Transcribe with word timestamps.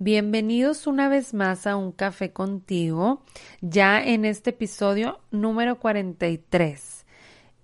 Bienvenidos 0.00 0.86
una 0.86 1.08
vez 1.08 1.34
más 1.34 1.66
a 1.66 1.74
Un 1.74 1.90
Café 1.90 2.32
contigo, 2.32 3.20
ya 3.60 4.00
en 4.00 4.24
este 4.24 4.50
episodio 4.50 5.18
número 5.32 5.80
43. 5.80 7.04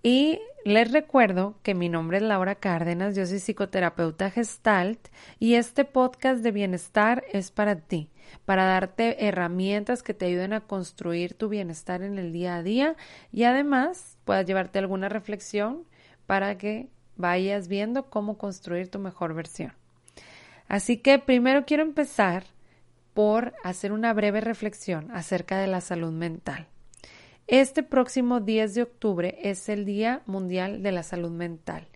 Y 0.03 0.41
les 0.65 0.91
recuerdo 0.91 1.55
que 1.63 1.75
mi 1.75 1.89
nombre 1.89 2.17
es 2.17 2.25
Laura 2.25 2.57
Cárdenas, 2.57 3.15
yo 3.15 3.25
soy 3.25 3.39
psicoterapeuta 3.39 4.33
gestalt 4.33 4.99
y 5.39 5.55
este 5.55 5.85
podcast 5.85 6.43
de 6.43 6.51
bienestar 6.51 7.23
es 7.33 7.53
para 7.53 7.77
ti, 7.77 8.11
para 8.45 8.65
darte 8.65 9.29
herramientas 9.29 10.03
que 10.03 10.13
te 10.13 10.27
ayuden 10.27 10.55
a 10.55 10.63
construir 10.63 11.35
tu 11.35 11.49
bienestar 11.49 12.03
en 12.03 12.19
el 12.19 12.33
día 12.33 12.57
a 12.57 12.65
día 12.65 12.97
y 13.31 13.45
además 13.45 14.19
puedas 14.25 14.45
llevarte 14.45 14.81
alguna 14.81 15.09
reflexión 15.09 15.85
para 16.27 16.59
que 16.59 16.89
vayas 17.15 17.69
viendo 17.69 18.11
cómo 18.11 18.39
construir 18.39 18.91
tu 18.91 18.99
mejor 18.99 19.35
versión. 19.35 19.84
Así 20.69 20.99
que 20.99 21.19
primero 21.19 21.65
quiero 21.65 21.83
empezar 21.83 22.45
por 23.13 23.55
hacer 23.63 23.93
una 23.93 24.13
breve 24.13 24.41
reflexión 24.41 25.11
acerca 25.13 25.59
de 25.59 25.69
la 25.69 25.81
salud 25.81 26.13
mental. 26.13 26.67
Este 27.47 27.83
próximo 27.83 28.41
10 28.41 28.75
de 28.75 28.83
octubre 28.83 29.39
es 29.43 29.69
el 29.69 29.85
Día 29.85 30.23
Mundial 30.27 30.83
de 30.83 30.93
la 30.93 31.03
Salud 31.03 31.31
Mental 31.31 31.87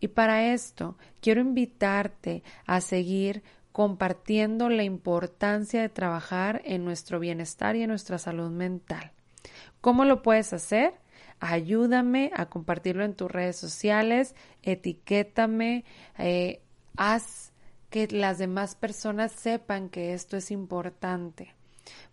y 0.00 0.08
para 0.08 0.52
esto 0.52 0.98
quiero 1.20 1.40
invitarte 1.40 2.42
a 2.66 2.80
seguir 2.80 3.42
compartiendo 3.72 4.68
la 4.68 4.82
importancia 4.82 5.80
de 5.80 5.88
trabajar 5.88 6.62
en 6.64 6.84
nuestro 6.84 7.20
bienestar 7.20 7.76
y 7.76 7.82
en 7.82 7.90
nuestra 7.90 8.18
salud 8.18 8.50
mental. 8.50 9.12
¿Cómo 9.80 10.04
lo 10.04 10.22
puedes 10.22 10.52
hacer? 10.52 10.94
Ayúdame 11.40 12.30
a 12.34 12.46
compartirlo 12.46 13.04
en 13.04 13.14
tus 13.14 13.30
redes 13.30 13.56
sociales, 13.56 14.34
etiquétame, 14.62 15.84
eh, 16.18 16.62
haz 16.96 17.45
que 17.90 18.08
las 18.08 18.38
demás 18.38 18.74
personas 18.74 19.32
sepan 19.32 19.88
que 19.88 20.14
esto 20.14 20.36
es 20.36 20.50
importante. 20.50 21.54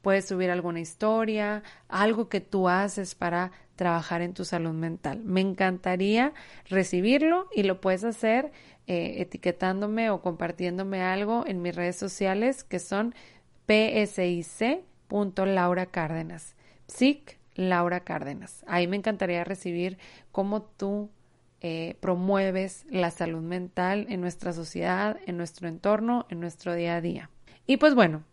Puedes 0.02 0.28
subir 0.28 0.52
alguna 0.52 0.80
historia, 0.80 1.64
algo 1.88 2.30
que 2.30 2.42
tú 2.42 2.70
haces 2.70 3.16
para 3.16 3.52
trabajar 3.76 4.22
en 4.22 4.34
tu 4.34 4.46
salud 4.46 4.74
mental. 4.74 5.24
Me 5.24 5.42
encantaría 5.42 6.34
recibirlo 6.70 7.48
y 7.56 7.64
lo 7.64 7.82
puedes 7.82 8.04
hacer 8.04 8.52
eh, 8.86 9.16
etiquetándome 9.20 10.10
o 10.10 10.22
compartiéndome 10.22 11.02
algo 11.02 11.46
en 11.48 11.62
mis 11.62 11.76
redes 11.76 11.96
sociales 11.96 12.64
que 12.64 12.80
son 12.80 13.16
psic.laura 13.68 14.66
Cárdenas. 15.88 16.56
Psic 16.88 17.40
Laura 17.56 18.02
Cárdenas. 18.02 18.64
Ahí 18.68 18.88
me 18.88 18.98
encantaría 18.98 19.44
recibir 19.44 19.98
cómo 20.32 20.62
tú 20.64 21.10
eh, 21.66 21.96
promueves 22.02 22.86
la 22.90 23.10
salud 23.10 23.42
mental 23.42 24.06
en 24.10 24.20
nuestra 24.20 24.52
sociedad, 24.52 25.18
en 25.26 25.38
nuestro 25.38 25.70
entorno, 25.70 26.26
en 26.30 26.42
nuestro 26.42 26.76
día 26.76 26.98
a 26.98 27.02
día. 27.02 27.30
Y 27.66 27.78
pues 27.78 27.96
bueno, 27.96 28.24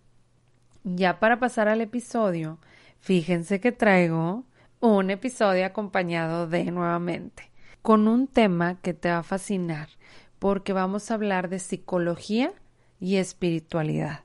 ya 0.82 1.20
para 1.20 1.38
pasar 1.38 1.68
al 1.68 1.80
episodio, 1.80 2.58
fíjense 2.98 3.60
que 3.60 3.70
traigo 3.70 4.42
un 4.80 5.10
episodio 5.10 5.64
acompañado 5.64 6.48
de 6.48 6.64
nuevamente 6.72 7.52
con 7.82 8.08
un 8.08 8.26
tema 8.26 8.80
que 8.82 8.94
te 8.94 9.10
va 9.10 9.18
a 9.18 9.22
fascinar 9.22 9.88
porque 10.40 10.72
vamos 10.72 11.10
a 11.10 11.14
hablar 11.14 11.48
de 11.50 11.60
psicología 11.60 12.52
y 12.98 13.16
espiritualidad. 13.16 14.24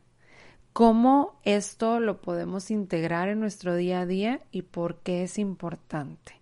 Cómo 0.73 1.39
esto 1.43 1.99
lo 1.99 2.21
podemos 2.21 2.71
integrar 2.71 3.29
en 3.29 3.39
nuestro 3.39 3.75
día 3.75 3.99
a 3.99 4.05
día 4.07 4.41
y 4.51 4.63
por 4.63 4.97
qué 5.01 5.21
es 5.21 5.37
importante. 5.37 6.41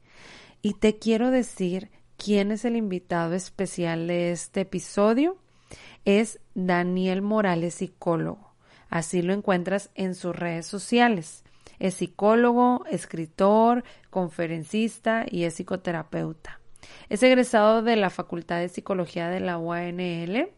Y 0.62 0.76
te 0.76 0.98
quiero 0.98 1.30
decir 1.30 1.92
quién 2.24 2.52
es 2.52 2.64
el 2.64 2.78
invitado 2.78 3.34
especial 3.34 4.08
de 4.08 4.32
este 4.32 4.62
episodio. 4.62 5.36
Es 6.06 6.40
Daniel 6.54 7.22
Morales, 7.22 7.76
psicólogo. 7.76 8.54
Así 8.90 9.22
lo 9.22 9.34
encuentras 9.34 9.90
en 9.96 10.16
sus 10.16 10.34
redes 10.34 10.66
sociales. 10.66 11.44
Es 11.80 11.96
psicólogo, 11.96 12.86
escritor, 12.90 13.84
conferencista 14.10 15.26
y 15.30 15.44
es 15.44 15.56
psicoterapeuta. 15.56 16.62
Es 17.10 17.24
egresado 17.24 17.82
de 17.82 17.98
la 17.98 18.10
Facultad 18.10 18.60
de 18.60 18.70
Psicología 18.70 19.28
de 19.28 19.42
la 19.42 19.58
UANL. 19.58 20.50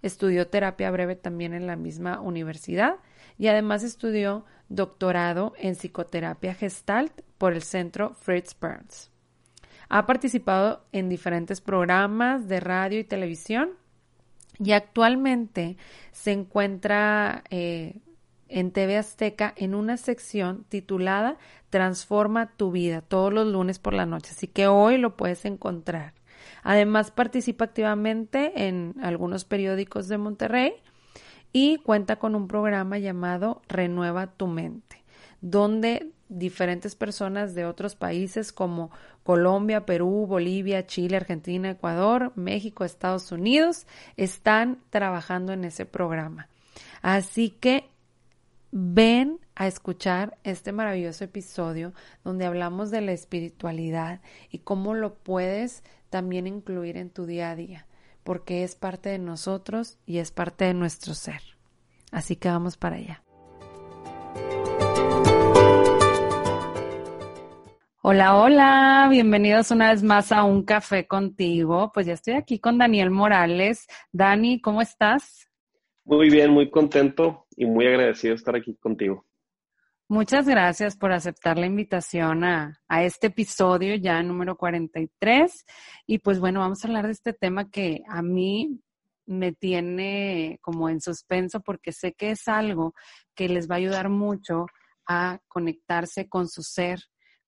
Estudió 0.00 0.48
terapia 0.48 0.90
breve 0.90 1.16
también 1.16 1.52
en 1.52 1.66
la 1.66 1.76
misma 1.76 2.20
universidad 2.20 2.96
y 3.36 3.48
además 3.48 3.82
estudió 3.82 4.46
doctorado 4.70 5.52
en 5.58 5.74
psicoterapia 5.74 6.54
gestalt 6.54 7.12
por 7.36 7.52
el 7.52 7.62
Centro 7.62 8.14
Fritz 8.14 8.56
Burns. 8.58 9.10
Ha 9.90 10.06
participado 10.06 10.84
en 10.92 11.08
diferentes 11.08 11.60
programas 11.60 12.46
de 12.46 12.60
radio 12.60 13.00
y 13.00 13.04
televisión 13.04 13.70
y 14.58 14.70
actualmente 14.70 15.76
se 16.12 16.30
encuentra 16.30 17.42
eh, 17.50 17.96
en 18.46 18.70
TV 18.70 18.96
Azteca 18.96 19.52
en 19.56 19.74
una 19.74 19.96
sección 19.96 20.64
titulada 20.68 21.38
Transforma 21.70 22.52
tu 22.56 22.70
vida 22.70 23.00
todos 23.00 23.32
los 23.32 23.48
lunes 23.48 23.80
por 23.80 23.92
la 23.92 24.06
noche, 24.06 24.30
así 24.30 24.46
que 24.46 24.68
hoy 24.68 24.96
lo 24.96 25.16
puedes 25.16 25.44
encontrar. 25.44 26.14
Además 26.62 27.10
participa 27.10 27.64
activamente 27.64 28.68
en 28.68 28.94
algunos 29.02 29.44
periódicos 29.44 30.06
de 30.06 30.18
Monterrey 30.18 30.72
y 31.52 31.78
cuenta 31.78 32.16
con 32.16 32.36
un 32.36 32.46
programa 32.46 32.98
llamado 32.98 33.60
Renueva 33.68 34.28
tu 34.28 34.46
mente, 34.46 35.02
donde 35.40 36.12
diferentes 36.30 36.94
personas 36.94 37.54
de 37.54 37.66
otros 37.66 37.96
países 37.96 38.52
como 38.52 38.90
Colombia, 39.24 39.84
Perú, 39.84 40.26
Bolivia, 40.26 40.86
Chile, 40.86 41.16
Argentina, 41.16 41.70
Ecuador, 41.70 42.32
México, 42.36 42.84
Estados 42.84 43.32
Unidos 43.32 43.86
están 44.16 44.78
trabajando 44.90 45.52
en 45.52 45.64
ese 45.64 45.84
programa. 45.84 46.48
Así 47.02 47.50
que 47.50 47.90
ven 48.72 49.40
a 49.56 49.66
escuchar 49.66 50.38
este 50.44 50.72
maravilloso 50.72 51.24
episodio 51.24 51.92
donde 52.24 52.46
hablamos 52.46 52.90
de 52.90 53.00
la 53.00 53.12
espiritualidad 53.12 54.20
y 54.50 54.58
cómo 54.58 54.94
lo 54.94 55.14
puedes 55.14 55.82
también 56.08 56.46
incluir 56.46 56.96
en 56.96 57.10
tu 57.10 57.26
día 57.26 57.50
a 57.50 57.56
día, 57.56 57.86
porque 58.22 58.62
es 58.64 58.76
parte 58.76 59.10
de 59.10 59.18
nosotros 59.18 59.98
y 60.06 60.18
es 60.18 60.30
parte 60.30 60.64
de 60.66 60.74
nuestro 60.74 61.14
ser. 61.14 61.42
Así 62.12 62.36
que 62.36 62.48
vamos 62.48 62.76
para 62.76 62.96
allá. 62.96 63.22
Hola, 68.12 68.36
hola, 68.36 69.06
bienvenidos 69.08 69.70
una 69.70 69.92
vez 69.92 70.02
más 70.02 70.32
a 70.32 70.42
Un 70.42 70.64
Café 70.64 71.06
contigo. 71.06 71.92
Pues 71.94 72.06
ya 72.06 72.14
estoy 72.14 72.34
aquí 72.34 72.58
con 72.58 72.76
Daniel 72.76 73.08
Morales. 73.08 73.86
Dani, 74.10 74.60
¿cómo 74.60 74.82
estás? 74.82 75.48
Muy 76.04 76.28
bien, 76.28 76.50
muy 76.50 76.70
contento 76.70 77.46
y 77.56 77.66
muy 77.66 77.86
agradecido 77.86 78.32
de 78.32 78.38
estar 78.38 78.56
aquí 78.56 78.74
contigo. 78.74 79.24
Muchas 80.08 80.48
gracias 80.48 80.96
por 80.96 81.12
aceptar 81.12 81.56
la 81.56 81.66
invitación 81.66 82.42
a, 82.42 82.80
a, 82.88 83.04
este 83.04 83.28
episodio 83.28 83.94
ya 83.94 84.20
número 84.24 84.56
43. 84.56 85.64
Y 86.08 86.18
pues 86.18 86.40
bueno, 86.40 86.58
vamos 86.58 86.84
a 86.84 86.88
hablar 86.88 87.06
de 87.06 87.12
este 87.12 87.32
tema 87.32 87.70
que 87.70 88.02
a 88.08 88.22
mí 88.22 88.80
me 89.24 89.52
tiene 89.52 90.58
como 90.62 90.88
en 90.88 91.00
suspenso 91.00 91.60
porque 91.60 91.92
sé 91.92 92.14
que 92.14 92.32
es 92.32 92.48
algo 92.48 92.92
que 93.36 93.48
les 93.48 93.70
va 93.70 93.76
a 93.76 93.78
ayudar 93.78 94.08
mucho 94.08 94.66
a 95.06 95.38
conectarse 95.46 96.28
con 96.28 96.48
su 96.48 96.64
ser, 96.64 96.98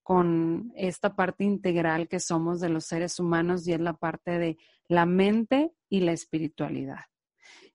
con 0.03 0.73
esta 0.77 1.15
parte 1.15 1.45
integral 1.45 2.09
que 2.09 2.21
somos 2.21 2.61
de 2.61 2.69
los 2.69 2.85
seres 2.85 3.19
humanos 3.21 3.67
y 3.67 3.73
es 3.73 3.81
la 3.81 3.95
parte 3.95 4.39
de 4.39 4.57
la 4.89 5.07
mente 5.07 5.73
y 5.89 6.01
la 6.01 6.13
espiritualidad. 6.13 7.05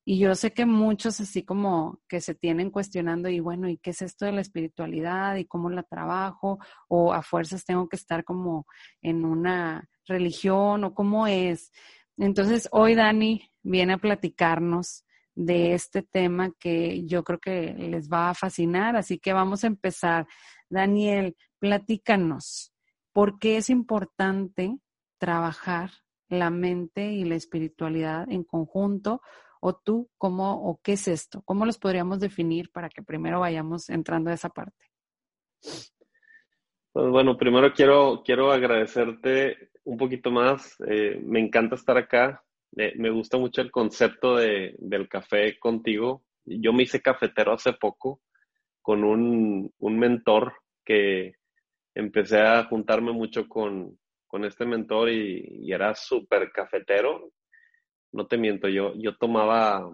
Y 0.10 0.20
yo 0.20 0.36
sé 0.36 0.54
que 0.54 0.66
muchos 0.66 1.20
así 1.20 1.44
como 1.44 2.00
que 2.08 2.22
se 2.22 2.34
tienen 2.34 2.72
cuestionando 2.72 3.28
y 3.28 3.42
bueno, 3.42 3.68
¿y 3.68 3.78
qué 3.78 3.90
es 3.90 4.02
esto 4.02 4.26
de 4.26 4.32
la 4.32 4.40
espiritualidad 4.40 5.36
y 5.36 5.44
cómo 5.44 5.70
la 5.70 5.84
trabajo? 5.84 6.60
O 6.88 7.12
a 7.12 7.22
fuerzas 7.22 7.66
tengo 7.66 7.90
que 7.90 7.98
estar 7.98 8.24
como 8.24 8.66
en 9.02 9.26
una 9.26 9.90
religión 10.06 10.86
o 10.86 10.94
cómo 10.94 11.28
es. 11.28 11.74
Entonces, 12.16 12.70
hoy 12.72 12.96
Dani 12.96 13.52
viene 13.64 13.94
a 13.94 13.98
platicarnos 13.98 15.04
de 15.36 15.74
este 15.74 16.04
tema 16.04 16.52
que 16.58 17.06
yo 17.06 17.26
creo 17.26 17.40
que 17.40 17.74
les 17.74 18.10
va 18.10 18.30
a 18.30 18.34
fascinar, 18.34 18.96
así 18.96 19.20
que 19.20 19.34
vamos 19.34 19.66
a 19.66 19.68
empezar. 19.68 20.26
Daniel, 20.70 21.36
platícanos, 21.59 22.74
¿por 23.13 23.39
qué 23.39 23.57
es 23.57 23.69
importante 23.69 24.77
trabajar 25.18 25.92
la 26.30 26.50
mente 26.50 27.12
y 27.12 27.24
la 27.24 27.36
espiritualidad 27.36 28.30
en 28.30 28.44
conjunto? 28.44 29.21
¿O 29.59 29.75
tú 29.75 30.09
cómo 30.18 30.69
o 30.69 30.80
qué 30.83 30.94
es 30.94 31.07
esto? 31.07 31.42
¿Cómo 31.44 31.65
los 31.65 31.77
podríamos 31.77 32.19
definir 32.19 32.71
para 32.71 32.89
que 32.89 33.01
primero 33.01 33.39
vayamos 33.39 33.89
entrando 33.89 34.30
a 34.30 34.33
esa 34.33 34.50
parte? 34.50 34.86
Pues 36.92 37.09
bueno, 37.09 37.38
primero 37.38 37.74
quiero, 37.74 38.21
quiero 38.24 38.51
agradecerte 38.51 39.71
un 39.83 39.98
poquito 39.98 40.31
más. 40.31 40.75
Eh, 40.88 41.19
me 41.24 41.39
encanta 41.39 41.75
estar 41.75 41.98
acá. 41.98 42.44
me 42.71 43.09
gusta 43.09 43.38
mucho 43.38 43.62
el 43.62 43.71
concepto 43.71 44.36
de, 44.36 44.75
del 44.80 45.09
café 45.09 45.57
contigo. 45.59 46.24
Yo 46.45 46.71
me 46.74 46.83
hice 46.83 47.01
cafetero 47.01 47.54
hace 47.54 47.74
poco 47.74 48.21
con 48.81 49.04
un, 49.04 49.74
un 49.80 50.00
mentor 50.00 50.54
que 50.86 51.36
empecé 51.98 52.40
a 52.40 52.64
juntarme 52.66 53.12
mucho 53.12 53.48
con, 53.48 54.00
con 54.28 54.46
este 54.46 54.66
mentor 54.66 55.10
y, 55.10 55.72
era 55.72 55.96
súper 55.96 56.52
cafetero. 56.52 57.32
No 58.12 58.28
te 58.28 58.38
miento, 58.38 58.68
yo, 58.68 58.94
yo 58.96 59.18
tomaba, 59.18 59.90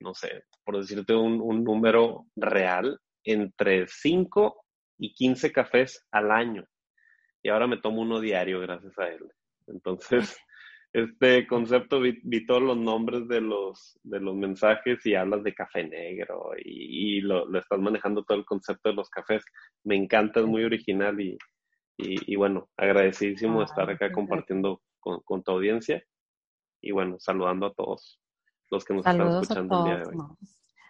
no 0.00 0.14
sé, 0.14 0.44
por 0.64 0.78
decirte 0.78 1.14
un, 1.14 1.40
un 1.40 1.62
número 1.62 2.26
real, 2.34 2.98
entre 3.24 3.86
5 3.86 4.64
y 4.98 5.12
15 5.12 5.52
cafés 5.52 6.06
al 6.10 6.30
año. 6.30 6.64
Y 7.42 7.50
ahora 7.50 7.66
me 7.66 7.76
tomo 7.76 8.00
uno 8.00 8.18
diario 8.18 8.60
gracias 8.60 8.98
a 8.98 9.08
él. 9.08 9.20
Entonces, 9.66 10.38
este 10.94 11.44
concepto, 11.48 12.00
vi, 12.00 12.46
todos 12.46 12.62
los 12.62 12.76
nombres 12.76 13.26
de 13.26 13.40
los, 13.40 13.98
de 14.04 14.20
los 14.20 14.36
mensajes 14.36 15.04
y 15.04 15.16
hablas 15.16 15.42
de 15.42 15.52
café 15.52 15.82
negro 15.82 16.52
y, 16.56 17.20
lo, 17.20 17.46
lo, 17.46 17.58
estás 17.58 17.80
manejando 17.80 18.22
todo 18.22 18.38
el 18.38 18.44
concepto 18.44 18.90
de 18.90 18.94
los 18.94 19.10
cafés. 19.10 19.44
Me 19.82 19.96
encanta, 19.96 20.38
es 20.38 20.46
muy 20.46 20.62
original 20.62 21.20
y, 21.20 21.36
y, 21.96 22.36
bueno, 22.36 22.68
agradecidísimo 22.76 23.58
de 23.58 23.64
estar 23.64 23.90
acá 23.90 24.12
compartiendo 24.12 24.82
con, 25.00 25.20
con, 25.22 25.42
tu 25.42 25.50
audiencia 25.50 26.00
y 26.80 26.92
bueno, 26.92 27.16
saludando 27.18 27.66
a 27.66 27.74
todos 27.74 28.20
los 28.70 28.84
que 28.84 28.94
nos 28.94 29.04
están 29.04 29.20
escuchando 29.28 29.78
el 29.78 29.84
día 29.84 29.96
de 29.96 30.16
hoy. 30.16 30.16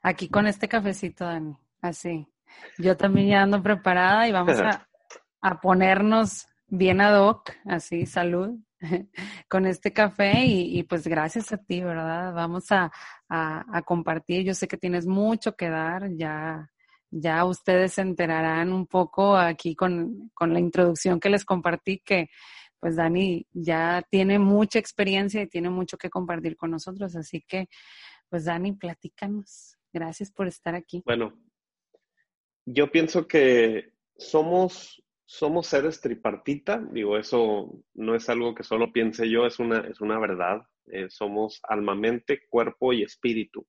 Aquí 0.02 0.28
con 0.28 0.46
este 0.46 0.68
cafecito, 0.68 1.24
Dani, 1.24 1.56
así. 1.80 2.28
Yo 2.76 2.94
también 2.98 3.28
ya 3.28 3.42
ando 3.42 3.62
preparada 3.62 4.28
y 4.28 4.32
vamos 4.32 4.60
a, 4.60 4.86
a 5.40 5.60
ponernos 5.62 6.46
bien 6.66 7.00
ad 7.00 7.26
hoc, 7.26 7.52
así, 7.64 8.04
salud, 8.04 8.58
con 9.48 9.66
este 9.66 9.92
café 9.92 10.44
y, 10.44 10.82
pues 10.84 11.06
gracias 11.06 11.52
a 11.52 11.58
ti, 11.58 11.82
¿verdad? 11.82 12.32
Vamos 12.34 12.66
a, 12.70 12.90
compartir. 13.84 14.44
Yo 14.44 14.54
sé 14.54 14.68
que 14.68 14.76
tienes 14.76 15.06
mucho 15.06 15.56
que 15.56 15.68
dar, 15.68 16.10
ya, 16.16 16.70
ya 17.10 17.44
ustedes 17.44 17.94
se 17.94 18.02
enterarán 18.02 18.72
un 18.72 18.86
poco 18.86 19.36
aquí 19.36 19.74
con, 19.74 20.30
la 20.40 20.60
introducción 20.60 21.18
que 21.18 21.30
les 21.30 21.44
compartí, 21.44 22.00
que 22.04 22.28
pues 22.78 22.96
Dani 22.96 23.46
ya 23.52 24.04
tiene 24.10 24.38
mucha 24.38 24.78
experiencia 24.78 25.40
y 25.42 25.48
tiene 25.48 25.70
mucho 25.70 25.96
que 25.96 26.10
compartir 26.10 26.54
con 26.56 26.70
nosotros. 26.70 27.16
Así 27.16 27.42
que, 27.46 27.68
pues 28.28 28.44
Dani, 28.44 28.72
platícanos. 28.72 29.78
Gracias 29.92 30.30
por 30.30 30.48
estar 30.48 30.74
aquí. 30.74 31.02
Bueno, 31.06 31.32
yo 32.66 32.90
pienso 32.90 33.26
que 33.26 33.94
somos 34.16 35.03
somos 35.26 35.66
seres 35.66 36.00
tripartita, 36.00 36.78
digo, 36.92 37.16
eso 37.16 37.82
no 37.94 38.14
es 38.14 38.28
algo 38.28 38.54
que 38.54 38.62
solo 38.62 38.92
piense 38.92 39.28
yo, 39.28 39.46
es 39.46 39.58
una, 39.58 39.80
es 39.80 40.00
una 40.00 40.18
verdad. 40.18 40.62
Eh, 40.86 41.08
somos 41.08 41.60
alma, 41.62 41.94
mente, 41.94 42.46
cuerpo 42.48 42.92
y 42.92 43.02
espíritu. 43.02 43.66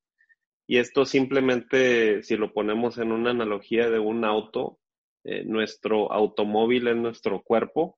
Y 0.68 0.78
esto 0.78 1.06
simplemente, 1.06 2.24
si 2.24 2.36
lo 2.36 2.52
ponemos 2.54 2.98
en 2.98 3.12
una 3.12 3.31
analogía 3.31 3.90
de 3.90 4.00
un 4.00 4.25
auto, 4.25 4.80
eh, 5.24 5.44
nuestro 5.46 6.12
automóvil 6.12 6.88
es 6.88 6.96
nuestro 6.96 7.42
cuerpo 7.42 7.98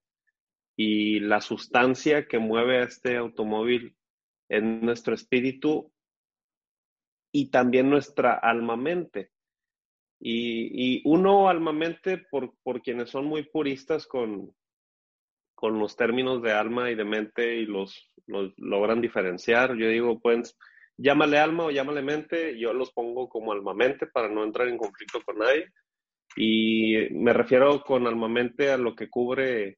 y 0.76 1.20
la 1.20 1.42
sustancia 1.42 2.28
que 2.28 2.40
mueve 2.40 2.78
a 2.78 2.84
este 2.84 3.18
automóvil 3.18 3.98
es 4.50 4.64
nuestro 4.64 5.16
espíritu 5.16 5.92
y 7.32 7.50
también 7.50 7.90
nuestra 7.90 8.36
alma-mente. 8.36 9.32
Y, 10.20 11.02
uno 11.06 11.48
almamente, 11.48 12.18
por, 12.18 12.54
por, 12.64 12.82
quienes 12.82 13.10
son 13.10 13.26
muy 13.26 13.44
puristas 13.44 14.08
con, 14.08 14.52
con 15.56 15.80
los 15.80 15.96
términos 15.96 16.42
de 16.42 16.52
alma 16.52 16.90
y 16.90 16.96
de 16.96 17.06
mente 17.06 17.56
y 17.58 17.66
los, 17.66 18.12
los 18.26 18.54
logran 18.58 19.02
diferenciar, 19.02 19.76
yo 19.76 19.88
digo, 19.90 20.20
pues, 20.20 20.58
llámale 20.98 21.38
alma 21.38 21.66
o 21.66 21.72
llámale 21.72 22.02
mente, 22.02 22.58
yo 22.58 22.74
los 22.74 22.92
pongo 22.92 23.30
como 23.30 23.52
alma-mente 23.52 24.08
para 24.08 24.28
no 24.28 24.44
entrar 24.44 24.68
en 24.68 24.78
conflicto 24.78 25.22
con 25.24 25.38
nadie. 25.38 25.72
Y 26.36 27.10
me 27.12 27.34
refiero 27.34 27.82
con 27.82 28.06
alma-mente 28.08 28.72
a 28.72 28.78
lo 28.78 28.96
que 28.96 29.10
cubre 29.10 29.78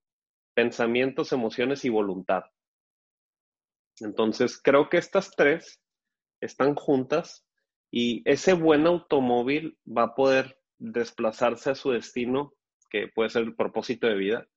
pensamientos, 0.53 1.31
emociones 1.31 1.85
y 1.85 1.89
voluntad. 1.89 2.43
Entonces, 4.01 4.59
creo 4.61 4.89
que 4.89 4.97
estas 4.97 5.31
tres 5.31 5.81
están 6.41 6.75
juntas 6.75 7.45
y 7.91 8.21
ese 8.29 8.53
buen 8.53 8.85
automóvil 8.85 9.77
va 9.85 10.03
a 10.03 10.15
poder 10.15 10.59
desplazarse 10.77 11.71
a 11.71 11.75
su 11.75 11.91
destino, 11.91 12.53
que 12.89 13.07
puede 13.07 13.29
ser 13.29 13.43
el 13.43 13.55
propósito 13.55 14.07
de 14.07 14.15
vida, 14.15 14.47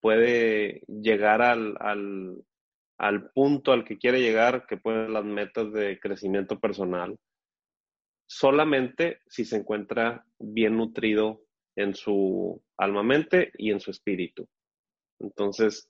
puede 0.00 0.82
llegar 0.86 1.42
al, 1.42 1.76
al, 2.98 3.30
punto 3.32 3.72
al 3.72 3.84
que 3.84 3.98
quiere 3.98 4.20
llegar, 4.20 4.66
que 4.66 4.76
pueden 4.76 5.12
las 5.12 5.24
metas 5.24 5.72
de 5.72 5.98
crecimiento 5.98 6.60
personal, 6.60 7.16
solamente 8.28 9.20
si 9.26 9.44
se 9.44 9.56
encuentra 9.56 10.24
bien 10.38 10.76
nutrido 10.76 11.42
en 11.76 11.94
su 11.94 12.62
alma-mente 12.76 13.52
y 13.56 13.70
en 13.70 13.80
su 13.80 13.90
espíritu. 13.90 14.48
Entonces, 15.20 15.88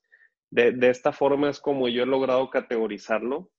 de, 0.50 0.76
esta 0.88 1.12
forma 1.12 1.50
es 1.50 1.60
como 1.60 1.88
yo 1.88 2.02
he 2.02 2.06
logrado 2.06 2.48
categorizarlo 2.50 3.50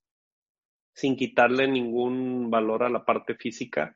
sin 0.97 1.15
quitarle 1.15 1.67
ningún 1.67 2.49
valor 2.49 2.81
a 2.81 2.89
la 2.89 3.05
parte 3.05 3.35
física 3.35 3.95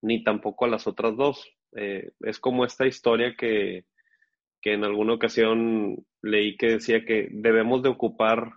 ni 0.00 0.22
tampoco 0.22 0.64
a 0.64 0.68
las 0.68 0.86
otras 0.86 1.16
dos. 1.16 1.44
Eh, 1.74 2.12
es 2.20 2.38
como 2.38 2.64
esta 2.64 2.86
historia 2.86 3.34
que, 3.36 3.84
que 4.62 4.74
en 4.74 4.84
alguna 4.84 5.14
ocasión 5.14 6.06
leí 6.22 6.56
que 6.56 6.68
decía 6.68 7.04
que 7.04 7.26
debemos 7.32 7.82
de 7.82 7.88
ocupar 7.88 8.52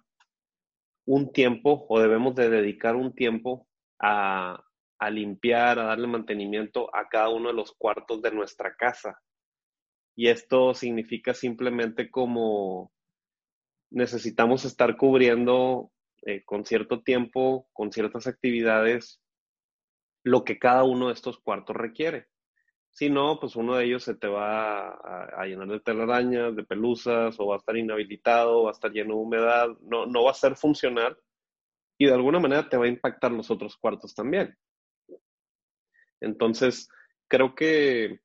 un 1.06 1.32
tiempo 1.32 1.88
o 1.90 2.00
debemos 2.00 2.36
de 2.36 2.52
dedicar 2.52 2.96
un 2.96 3.16
tiempo 3.16 3.68
a, 3.98 4.64
a 5.00 5.10
limpiar, 5.10 5.80
a 5.80 5.86
darle 5.86 6.06
mantenimiento 6.06 6.96
a 6.96 7.10
cada 7.10 7.30
uno 7.30 7.48
de 7.48 7.56
los 7.56 7.72
cuartos 7.72 8.22
de 8.22 8.30
nuestra 8.30 8.76
casa. 8.76 9.20
Y 10.16 10.28
esto 10.28 10.76
significa 10.76 11.34
simplemente 11.34 12.12
como 12.12 12.92
necesitamos 13.90 14.64
estar 14.64 14.96
cubriendo 14.96 15.92
eh, 16.26 16.44
con 16.44 16.66
cierto 16.66 17.02
tiempo, 17.02 17.68
con 17.74 17.92
ciertas 17.92 18.28
actividades, 18.28 19.22
lo 20.24 20.44
que 20.44 20.60
cada 20.60 20.84
uno 20.84 21.08
de 21.08 21.14
estos 21.14 21.40
cuartos 21.40 21.76
requiere. 21.76 22.28
Si 22.92 23.10
no, 23.10 23.40
pues 23.40 23.56
uno 23.56 23.76
de 23.76 23.86
ellos 23.86 24.04
se 24.04 24.16
te 24.16 24.28
va 24.28 24.90
a, 24.90 25.46
llenar 25.46 25.68
de 25.68 25.80
telarañas, 25.80 26.56
de 26.56 26.64
pelusas, 26.64 27.40
o 27.40 27.48
va 27.48 27.56
a 27.56 27.58
estar 27.60 27.78
inhabilitado, 27.78 28.64
va 28.64 28.72
a 28.72 28.74
estar 28.74 28.92
lleno 28.92 29.16
de 29.16 29.22
humedad, 29.22 29.68
no, 29.82 30.06
no 30.06 30.24
va 30.24 30.32
a 30.32 30.34
ser 30.34 30.56
funcional 30.56 31.18
y 31.98 32.06
de 32.06 32.14
alguna 32.14 32.40
manera 32.40 32.68
te 32.68 32.78
va 32.78 32.86
a 32.86 32.90
impactar 32.90 33.32
los 33.32 33.52
otros 33.52 33.78
cuartos 33.78 34.16
también. 34.16 34.58
Entonces, 36.22 36.90
creo 37.28 37.56
que 37.56 38.22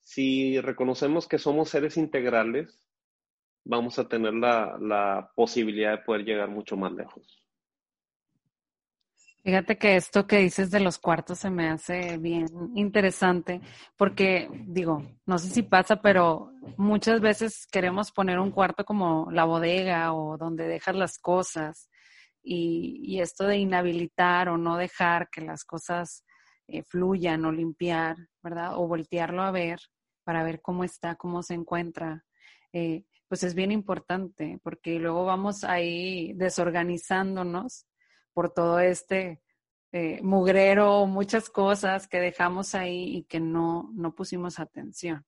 si 0.00 0.60
reconocemos 0.60 1.28
que 1.28 1.38
somos 1.38 1.68
seres 1.68 1.96
integrales, 1.96 2.85
vamos 3.66 3.98
a 3.98 4.08
tener 4.08 4.34
la, 4.34 5.30
posibilidad 5.34 5.90
de 5.92 5.98
poder 5.98 6.24
llegar 6.24 6.48
mucho 6.48 6.76
más 6.76 6.92
lejos. 6.92 7.42
Fíjate 9.42 9.78
que 9.78 9.94
esto 9.94 10.26
que 10.26 10.38
dices 10.38 10.72
de 10.72 10.80
los 10.80 10.98
cuartos 10.98 11.38
se 11.38 11.50
me 11.50 11.68
hace 11.68 12.18
bien 12.18 12.48
interesante 12.74 13.60
porque 13.96 14.48
digo, 14.66 15.04
no 15.24 15.38
sé 15.38 15.50
si 15.50 15.62
pasa, 15.62 16.02
pero 16.02 16.50
muchas 16.76 17.20
veces 17.20 17.66
queremos 17.70 18.10
poner 18.10 18.40
un 18.40 18.50
cuarto 18.50 18.84
como 18.84 19.28
la 19.30 19.44
bodega 19.44 20.12
o 20.12 20.36
donde 20.36 20.66
dejas 20.66 20.96
las 20.96 21.18
cosas 21.18 21.88
y, 22.42 23.20
esto 23.20 23.46
de 23.46 23.58
inhabilitar 23.58 24.48
o 24.48 24.58
no 24.58 24.76
dejar 24.76 25.28
que 25.30 25.42
las 25.42 25.64
cosas 25.64 26.24
eh, 26.66 26.82
fluyan 26.82 27.44
o 27.44 27.52
limpiar, 27.52 28.16
¿verdad? 28.42 28.76
O 28.76 28.88
voltearlo 28.88 29.42
a 29.42 29.52
ver 29.52 29.78
para 30.24 30.42
ver 30.42 30.60
cómo 30.60 30.82
está, 30.82 31.14
cómo 31.14 31.42
se 31.42 31.54
encuentra. 31.54 32.24
Eh, 32.72 33.04
pues 33.28 33.42
es 33.42 33.54
bien 33.54 33.72
importante, 33.72 34.60
porque 34.62 34.98
luego 34.98 35.24
vamos 35.24 35.64
ahí 35.64 36.32
desorganizándonos 36.34 37.86
por 38.32 38.52
todo 38.52 38.78
este 38.80 39.40
eh, 39.92 40.20
mugrero, 40.22 41.06
muchas 41.06 41.48
cosas 41.48 42.06
que 42.06 42.20
dejamos 42.20 42.74
ahí 42.74 43.16
y 43.16 43.22
que 43.24 43.40
no, 43.40 43.90
no 43.94 44.14
pusimos 44.14 44.58
atención. 44.58 45.24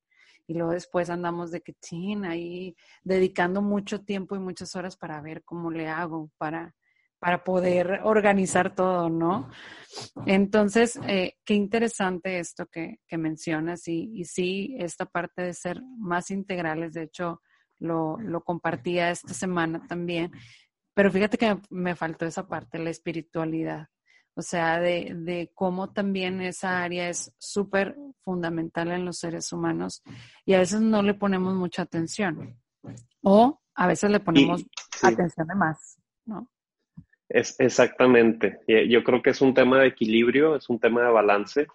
Y 0.47 0.55
luego 0.55 0.73
después 0.73 1.11
andamos 1.11 1.51
de 1.51 1.61
que, 1.61 1.75
chin, 1.75 2.25
ahí 2.25 2.77
dedicando 3.03 3.63
mucho 3.63 4.03
tiempo 4.03 4.35
y 4.37 4.41
muchas 4.41 4.75
horas 4.77 4.97
para 4.97 5.21
ver 5.21 5.43
cómo 5.45 5.71
le 5.71 5.89
hago, 5.89 6.31
para, 6.39 6.75
para 7.19 7.45
poder 7.45 8.01
organizar 8.05 8.75
todo, 8.75 9.11
¿no? 9.11 9.51
Entonces, 10.27 10.99
eh, 11.07 11.35
qué 11.45 11.55
interesante 11.55 12.39
esto 12.39 12.67
que, 12.67 13.01
que 13.07 13.19
mencionas 13.19 13.89
y, 13.89 14.11
y, 14.15 14.25
sí, 14.25 14.75
esta 14.79 15.07
parte 15.07 15.43
de 15.43 15.55
ser 15.55 15.83
más 15.99 16.31
integrales, 16.31 16.95
de 16.95 17.03
hecho, 17.05 17.43
lo, 17.79 18.19
lo 18.19 18.43
compartía 18.43 19.11
esta 19.11 19.35
semana 19.35 19.87
también. 19.87 20.33
Pero 20.95 21.11
fíjate 21.11 21.39
que 21.39 21.59
me 21.71 21.95
faltó 21.95 22.27
esa 22.27 22.47
parte, 22.49 22.79
la 22.79 22.91
espiritualidad. 22.91 23.89
O 24.35 24.43
sea, 24.43 24.79
de, 24.79 25.15
de 25.17 25.51
cómo 25.55 25.93
también 25.93 26.41
esa 26.41 26.83
área 26.83 27.09
es 27.09 27.35
súper 27.39 27.97
fundamental 28.23 28.93
en 28.93 29.05
los 29.05 29.19
seres 29.19 29.53
humanos 29.53 30.03
y 30.45 30.55
a 30.55 30.59
veces 30.59 30.81
no 30.81 31.03
le 31.03 31.15
ponemos 31.15 31.55
mucha 31.55 31.83
atención. 31.83 32.57
O 33.23 33.61
a 33.75 33.87
veces 33.87 34.11
le 34.11 34.21
ponemos 34.21 34.65
atención 35.03 35.47
de 35.47 35.55
más, 35.55 36.01
¿no? 36.25 36.49
Es 37.29 37.59
exactamente. 37.59 38.61
Yo 38.89 39.05
creo 39.05 39.23
que 39.23 39.31
es 39.31 39.41
un 39.41 39.55
tema 39.55 39.81
de 39.81 39.89
equilibrio, 39.89 40.57
es 40.57 40.69
un 40.69 40.79
tema 40.79 41.03
de 41.03 41.11
balance. 41.11 41.67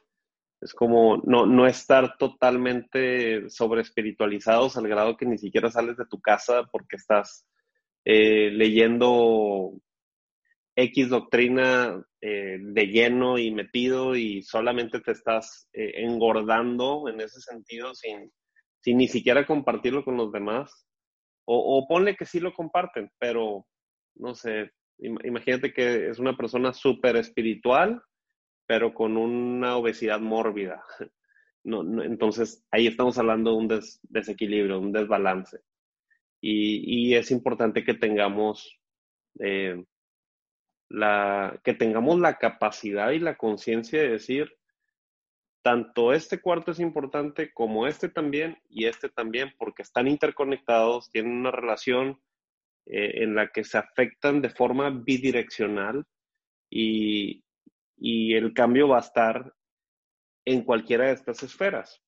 Es 0.64 0.74
como 0.74 1.18
no, 1.26 1.46
no 1.46 1.68
estar 1.68 2.18
totalmente 2.18 3.50
sobre 3.50 3.82
espiritualizados 3.82 4.78
al 4.78 4.88
grado 4.88 5.18
que 5.18 5.26
ni 5.26 5.38
siquiera 5.38 5.70
sales 5.70 5.98
de 5.98 6.06
tu 6.06 6.22
casa 6.22 6.64
porque 6.72 6.96
estás 6.96 7.46
eh, 8.06 8.50
leyendo 8.52 9.74
X 10.76 11.10
doctrina 11.10 12.02
eh, 12.22 12.58
de 12.62 12.86
lleno 12.88 13.38
y 13.38 13.52
metido 13.52 14.16
y 14.16 14.42
solamente 14.44 15.02
te 15.02 15.12
estás 15.12 15.68
eh, 15.74 15.94
engordando 15.98 17.10
en 17.10 17.20
ese 17.20 17.42
sentido 17.42 17.94
sin, 17.94 18.32
sin 18.80 18.98
ni 18.98 19.08
siquiera 19.08 19.46
compartirlo 19.46 20.06
con 20.06 20.16
los 20.16 20.32
demás. 20.32 20.88
O, 21.46 21.78
o 21.78 21.88
ponle 21.88 22.16
que 22.16 22.26
sí 22.26 22.40
lo 22.40 22.54
comparten, 22.54 23.12
pero 23.20 23.66
no 24.16 24.34
sé, 24.34 24.72
imagínate 24.98 25.74
que 25.74 26.08
es 26.08 26.18
una 26.18 26.38
persona 26.38 26.72
súper 26.72 27.18
espiritual, 27.18 28.02
pero 28.74 28.92
con 28.92 29.18
una 29.18 29.78
obesidad 29.78 30.20
mórbida. 30.20 30.84
No, 31.66 32.04
entonces, 32.04 32.62
ahí 32.72 32.88
estamos 32.88 33.18
hablando 33.18 33.52
de 33.52 33.56
un 33.56 33.82
desequilibrio, 34.10 34.82
un 34.82 34.92
desbalance. 34.92 35.62
Y, 36.42 37.16
es 37.16 37.32
importante 37.32 37.86
que 37.86 37.94
tengamos, 37.94 38.82
eh, 39.40 39.82
la, 40.90 41.58
que 41.64 41.74
tengamos 41.74 42.20
la 42.20 42.38
capacidad 42.38 43.12
y 43.12 43.20
la 43.20 43.38
conciencia 43.38 44.02
de 44.02 44.10
decir, 44.10 44.54
tanto 45.62 46.12
este 46.12 46.42
cuarto 46.42 46.72
es 46.72 46.82
importante 46.82 47.54
como 47.54 47.88
este 47.88 48.10
también 48.10 48.58
y 48.68 48.88
este 48.88 49.08
también, 49.08 49.54
porque 49.58 49.84
están 49.84 50.10
interconectados, 50.10 51.10
tienen 51.12 51.32
una 51.32 51.52
relación 51.52 52.20
eh, 52.88 53.24
en 53.24 53.36
la 53.36 53.48
que 53.48 53.64
se 53.64 53.78
afectan 53.78 54.42
de 54.42 54.50
forma 54.50 54.90
bidireccional 54.90 56.06
y, 56.70 57.42
y 57.98 58.36
el 58.36 58.54
cambio 58.54 58.88
va 58.88 58.98
a 58.98 59.02
estar 59.02 59.54
en 60.46 60.64
cualquiera 60.64 61.08
de 61.08 61.14
estas 61.14 61.44
esferas. 61.44 62.02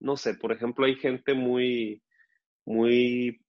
No 0.00 0.16
sé, 0.16 0.34
por 0.34 0.52
ejemplo, 0.52 0.86
hay 0.86 0.96
gente 0.96 1.34
muy, 1.34 2.02
muy 2.66 3.40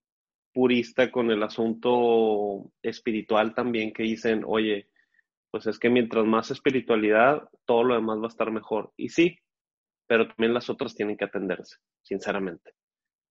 purista 0.54 1.12
con 1.12 1.32
el 1.32 1.44
asunto 1.44 2.72
espiritual 2.82 3.54
también 3.54 3.94
que 3.94 4.04
dicen, 4.04 4.44
oye, 4.46 4.90
pues 5.52 5.68
es 5.68 5.80
que 5.80 5.90
mientras 5.90 6.26
más 6.26 6.52
espiritualidad, 6.52 7.50
todo 7.66 7.84
lo 7.84 7.96
demás 7.96 8.20
va 8.20 8.26
a 8.26 8.30
estar 8.30 8.52
mejor. 8.52 8.94
Y 8.98 9.10
sí, 9.10 9.38
pero 10.08 10.28
también 10.28 10.54
las 10.54 10.70
otras 10.70 10.96
tienen 10.96 11.18
que 11.18 11.26
atenderse, 11.26 11.78
sinceramente. 12.02 12.72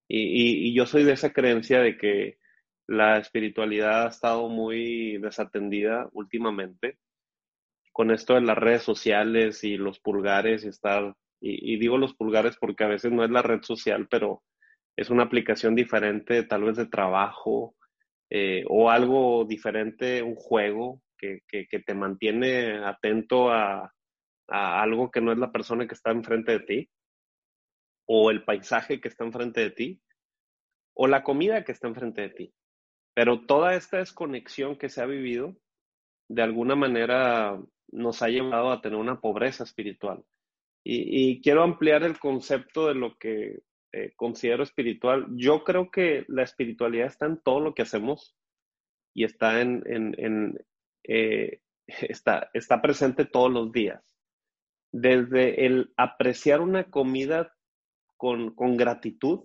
Y, 0.08 0.68
y 0.68 0.74
yo 0.74 0.86
soy 0.86 1.04
de 1.04 1.12
esa 1.12 1.32
creencia 1.32 1.80
de 1.80 1.96
que 1.96 2.38
la 2.86 3.18
espiritualidad 3.18 4.04
ha 4.04 4.08
estado 4.08 4.48
muy 4.48 5.18
desatendida 5.18 6.08
últimamente 6.12 6.98
con 7.94 8.10
esto 8.10 8.34
de 8.34 8.40
las 8.40 8.58
redes 8.58 8.82
sociales 8.82 9.62
y 9.62 9.76
los 9.76 10.00
pulgares 10.00 10.64
y 10.64 10.68
estar, 10.68 11.14
y, 11.40 11.78
digo 11.78 11.96
los 11.96 12.12
pulgares 12.14 12.56
porque 12.58 12.82
a 12.82 12.88
veces 12.88 13.12
no 13.12 13.24
es 13.24 13.30
la 13.30 13.40
red 13.40 13.62
social, 13.62 14.08
pero 14.10 14.42
es 14.96 15.10
una 15.10 15.22
aplicación 15.22 15.76
diferente 15.76 16.42
tal 16.42 16.64
vez 16.64 16.76
de 16.76 16.86
trabajo 16.86 17.76
eh, 18.30 18.64
o 18.66 18.90
algo 18.90 19.44
diferente, 19.44 20.24
un 20.24 20.34
juego 20.34 21.02
que, 21.16 21.42
que, 21.46 21.66
te 21.78 21.94
mantiene 21.94 22.84
atento 22.84 23.50
a, 23.50 23.92
a 24.48 24.82
algo 24.82 25.12
que 25.12 25.20
no 25.20 25.30
es 25.30 25.38
la 25.38 25.52
persona 25.52 25.86
que 25.86 25.94
está 25.94 26.10
enfrente 26.10 26.50
de 26.50 26.60
ti 26.60 26.90
o 28.08 28.32
el 28.32 28.44
paisaje 28.44 29.00
que 29.00 29.06
está 29.06 29.24
enfrente 29.24 29.60
de 29.60 29.70
ti 29.70 30.02
o 30.96 31.06
la 31.06 31.22
comida 31.22 31.64
que 31.64 31.70
está 31.70 31.86
enfrente 31.86 32.22
de 32.22 32.30
ti. 32.30 32.54
Pero 33.14 33.46
toda 33.46 33.76
esta 33.76 33.98
desconexión 33.98 34.76
que 34.76 34.88
se 34.88 35.00
ha 35.00 35.06
vivido, 35.06 35.56
de 36.28 36.42
alguna 36.42 36.74
manera 36.74 37.56
nos 37.94 38.22
ha 38.22 38.28
llevado 38.28 38.70
a 38.70 38.80
tener 38.80 38.98
una 38.98 39.20
pobreza 39.20 39.64
espiritual. 39.64 40.24
Y, 40.86 41.40
quiero 41.40 41.62
ampliar 41.62 42.02
el 42.02 42.18
concepto 42.18 42.88
de 42.88 42.94
lo 42.94 43.16
que 43.16 43.62
eh, 43.92 44.12
considero 44.16 44.62
espiritual. 44.62 45.26
Yo 45.30 45.64
creo 45.64 45.90
que 45.90 46.26
la 46.28 46.42
espiritualidad 46.42 47.06
está 47.06 47.24
en 47.24 47.38
todo 47.38 47.60
lo 47.60 47.74
que 47.74 47.82
hacemos 47.82 48.36
y 49.14 49.24
está 49.24 49.62
en, 49.62 49.82
eh, 51.04 51.60
está, 51.86 52.50
está 52.52 52.82
presente 52.82 53.24
todos 53.24 53.50
los 53.50 53.72
días. 53.72 54.02
Desde 54.92 55.64
el 55.64 55.92
apreciar 55.96 56.60
una 56.60 56.84
comida 56.84 57.54
con, 58.18 58.54
con 58.54 58.76
gratitud, 58.76 59.44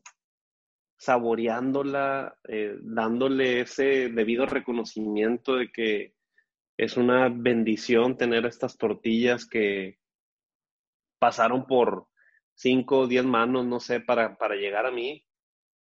saboreándola, 0.98 2.38
eh, 2.50 2.78
dándole 2.82 3.62
ese 3.62 4.10
debido 4.10 4.46
reconocimiento 4.46 5.56
de 5.56 5.72
que 5.72 6.14
es 6.80 6.96
una 6.96 7.28
bendición 7.28 8.16
tener 8.16 8.46
estas 8.46 8.78
tortillas 8.78 9.46
que 9.46 10.00
pasaron 11.20 11.68
por 11.68 12.08
cinco 12.54 13.00
o 13.00 13.08
diez 13.08 13.26
manos, 13.26 13.66
no 13.66 13.82
sé, 13.82 14.00
para, 14.00 14.38
para 14.38 14.56
llegar 14.56 14.86
a 14.86 14.92
mí. 14.92 15.26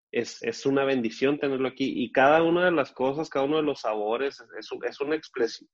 Es, 0.09 0.41
es, 0.41 0.65
una 0.65 0.85
bendición 0.85 1.37
tenerlo 1.37 1.67
aquí. 1.67 1.91
Y 2.01 2.13
cada 2.13 2.43
una 2.43 2.63
de 2.63 2.71
las 2.71 2.93
cosas, 2.93 3.29
cada 3.29 3.43
uno 3.43 3.57
de 3.57 3.63
los 3.63 3.81
sabores, 3.81 4.41
es, 4.57 4.69
es 4.71 5.01
una 5.01 5.19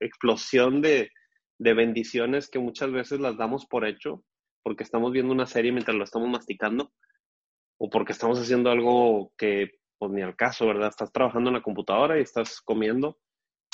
explosión 0.00 0.82
de, 0.82 1.10
de 1.56 1.74
bendiciones 1.74 2.50
que 2.50 2.58
muchas 2.58 2.90
veces 2.90 3.20
las 3.20 3.36
damos 3.36 3.64
por 3.66 3.86
hecho, 3.86 4.24
porque 4.64 4.82
estamos 4.82 5.12
viendo 5.12 5.32
una 5.32 5.46
serie 5.46 5.70
mientras 5.70 5.96
lo 5.96 6.02
estamos 6.02 6.28
masticando 6.28 6.92
o 7.78 7.88
porque 7.90 8.10
estamos 8.10 8.40
haciendo 8.40 8.70
algo 8.70 9.32
que 9.38 9.70
pues 9.98 10.10
ni 10.10 10.22
al 10.22 10.34
caso, 10.34 10.66
¿verdad? 10.66 10.88
Estás 10.88 11.12
trabajando 11.12 11.50
en 11.50 11.54
la 11.54 11.62
computadora 11.62 12.18
y 12.18 12.22
estás 12.22 12.60
comiendo. 12.60 13.20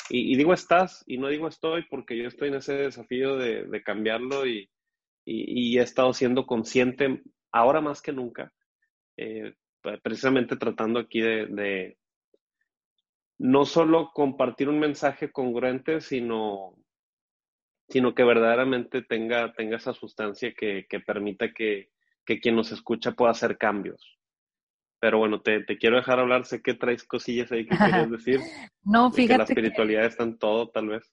Y, 0.09 0.35
digo 0.35 0.53
estás 0.53 1.03
y 1.07 1.17
no 1.17 1.27
digo 1.27 1.47
estoy 1.47 1.83
porque 1.89 2.17
yo 2.17 2.27
estoy 2.27 2.49
en 2.49 2.55
ese 2.55 2.73
desafío 2.73 3.37
de, 3.37 3.83
cambiarlo 3.83 4.45
y, 4.47 4.69
he 5.25 5.81
estado 5.81 6.13
siendo 6.13 6.47
consciente 6.47 7.21
ahora 7.51 7.81
más 7.81 8.01
que 8.01 8.11
nunca, 8.11 8.51
eh, 9.17 9.53
precisamente 10.01 10.55
tratando 10.55 10.99
aquí 10.99 11.21
de, 11.21 11.45
de, 11.45 11.97
no 13.37 13.65
solo 13.65 14.11
compartir 14.13 14.67
un 14.69 14.79
mensaje 14.79 15.31
congruente, 15.31 16.01
sino, 16.01 16.75
sino 17.87 18.13
que 18.15 18.23
verdaderamente 18.23 19.03
tenga, 19.03 19.53
tenga 19.53 19.77
esa 19.77 19.93
sustancia 19.93 20.53
que, 20.53 20.85
que 20.89 20.99
permita 20.99 21.53
que, 21.53 21.91
que 22.25 22.39
quien 22.39 22.55
nos 22.55 22.71
escucha 22.71 23.13
pueda 23.13 23.31
hacer 23.31 23.57
cambios. 23.57 24.18
Pero 24.99 25.17
bueno, 25.17 25.41
te, 25.41 25.65
quiero 25.77 25.97
dejar 25.97 26.19
hablar, 26.19 26.45
sé 26.45 26.61
que 26.61 26.73
traes 26.73 27.03
cosillas 27.03 27.51
ahí 27.51 27.65
que 27.65 27.77
quieres 27.77 28.09
decir. 28.11 28.39
no, 28.83 29.11
fíjate. 29.11 29.33
Que 29.33 29.37
la 29.37 29.43
espiritualidad 29.43 30.05
está 30.05 30.23
en 30.23 30.37
todo, 30.37 30.69
tal 30.69 30.89
vez. 30.89 31.09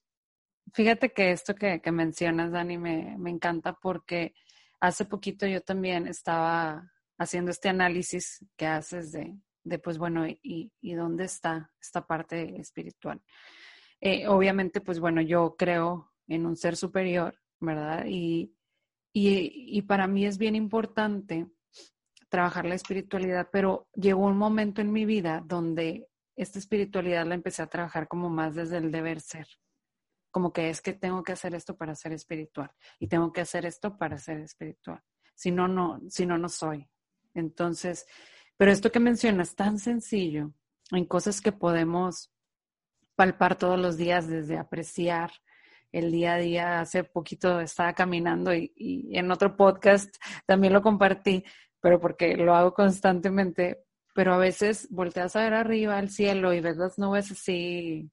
Fíjate 0.74 1.12
que 1.12 1.30
esto 1.30 1.54
que, 1.54 1.80
mencionas, 1.92 2.50
Dani, 2.50 2.78
me, 2.78 3.16
me, 3.18 3.30
encanta 3.30 3.74
porque 3.74 4.34
hace 4.80 5.04
poquito 5.04 5.46
yo 5.46 5.60
también 5.60 6.08
estaba 6.08 6.90
haciendo 7.18 7.50
este 7.50 7.68
análisis 7.68 8.44
que 8.56 8.66
haces 8.66 9.12
de, 9.12 9.38
de 9.64 9.78
pues 9.78 9.98
bueno, 9.98 10.26
y, 10.26 10.72
y, 10.80 10.94
dónde 10.94 11.24
está 11.24 11.72
esta 11.80 12.06
parte 12.06 12.60
espiritual. 12.60 13.22
Eh, 14.00 14.26
obviamente, 14.28 14.80
pues 14.80 15.00
bueno, 15.00 15.20
yo 15.20 15.56
creo 15.56 16.12
en 16.28 16.46
un 16.46 16.56
ser 16.56 16.76
superior, 16.76 17.38
¿verdad? 17.60 18.04
Y, 18.06 18.54
y, 19.12 19.80
para 19.82 20.06
mí 20.06 20.26
es 20.26 20.36
bien 20.36 20.54
importante 20.54 21.46
trabajar 22.36 22.66
la 22.66 22.74
espiritualidad, 22.74 23.48
pero 23.50 23.88
llegó 23.94 24.26
un 24.26 24.36
momento 24.36 24.82
en 24.82 24.92
mi 24.92 25.06
vida 25.06 25.42
donde 25.42 26.06
esta 26.36 26.58
espiritualidad 26.58 27.24
la 27.24 27.34
empecé 27.34 27.62
a 27.62 27.66
trabajar 27.66 28.08
como 28.08 28.28
más 28.28 28.54
desde 28.54 28.76
el 28.76 28.92
deber 28.92 29.22
ser. 29.22 29.48
Como 30.30 30.52
que 30.52 30.68
es 30.68 30.82
que 30.82 30.92
tengo 30.92 31.22
que 31.22 31.32
hacer 31.32 31.54
esto 31.54 31.78
para 31.78 31.94
ser 31.94 32.12
espiritual 32.12 32.70
y 32.98 33.08
tengo 33.08 33.32
que 33.32 33.40
hacer 33.40 33.64
esto 33.64 33.96
para 33.96 34.18
ser 34.18 34.40
espiritual. 34.40 35.02
Si 35.34 35.50
no, 35.50 35.66
no, 35.66 35.98
si 36.10 36.26
no, 36.26 36.36
no 36.36 36.50
soy. 36.50 36.86
Entonces, 37.32 38.06
pero 38.58 38.70
esto 38.70 38.92
que 38.92 39.00
mencionas, 39.00 39.54
tan 39.54 39.78
sencillo, 39.78 40.52
en 40.90 41.06
cosas 41.06 41.40
que 41.40 41.52
podemos 41.52 42.30
palpar 43.14 43.56
todos 43.56 43.78
los 43.78 43.96
días 43.96 44.28
desde 44.28 44.58
apreciar, 44.58 45.30
el 45.90 46.12
día 46.12 46.34
a 46.34 46.38
día. 46.38 46.80
Hace 46.80 47.02
poquito 47.02 47.60
estaba 47.60 47.94
caminando 47.94 48.54
y, 48.54 49.08
en 49.14 49.30
otro 49.30 49.56
podcast 49.56 50.14
también 50.44 50.74
lo 50.74 50.82
compartí, 50.82 51.42
pero 51.86 52.00
porque 52.00 52.36
lo 52.36 52.52
hago 52.52 52.74
constantemente. 52.74 53.84
Pero 54.12 54.34
a 54.34 54.38
veces 54.38 54.88
volteas 54.90 55.36
a 55.36 55.44
ver 55.44 55.54
arriba 55.54 55.96
al 55.96 56.10
cielo 56.10 56.52
y 56.52 56.60
ves 56.60 56.78
las 56.78 56.98
nubes 56.98 57.30
así, 57.30 58.10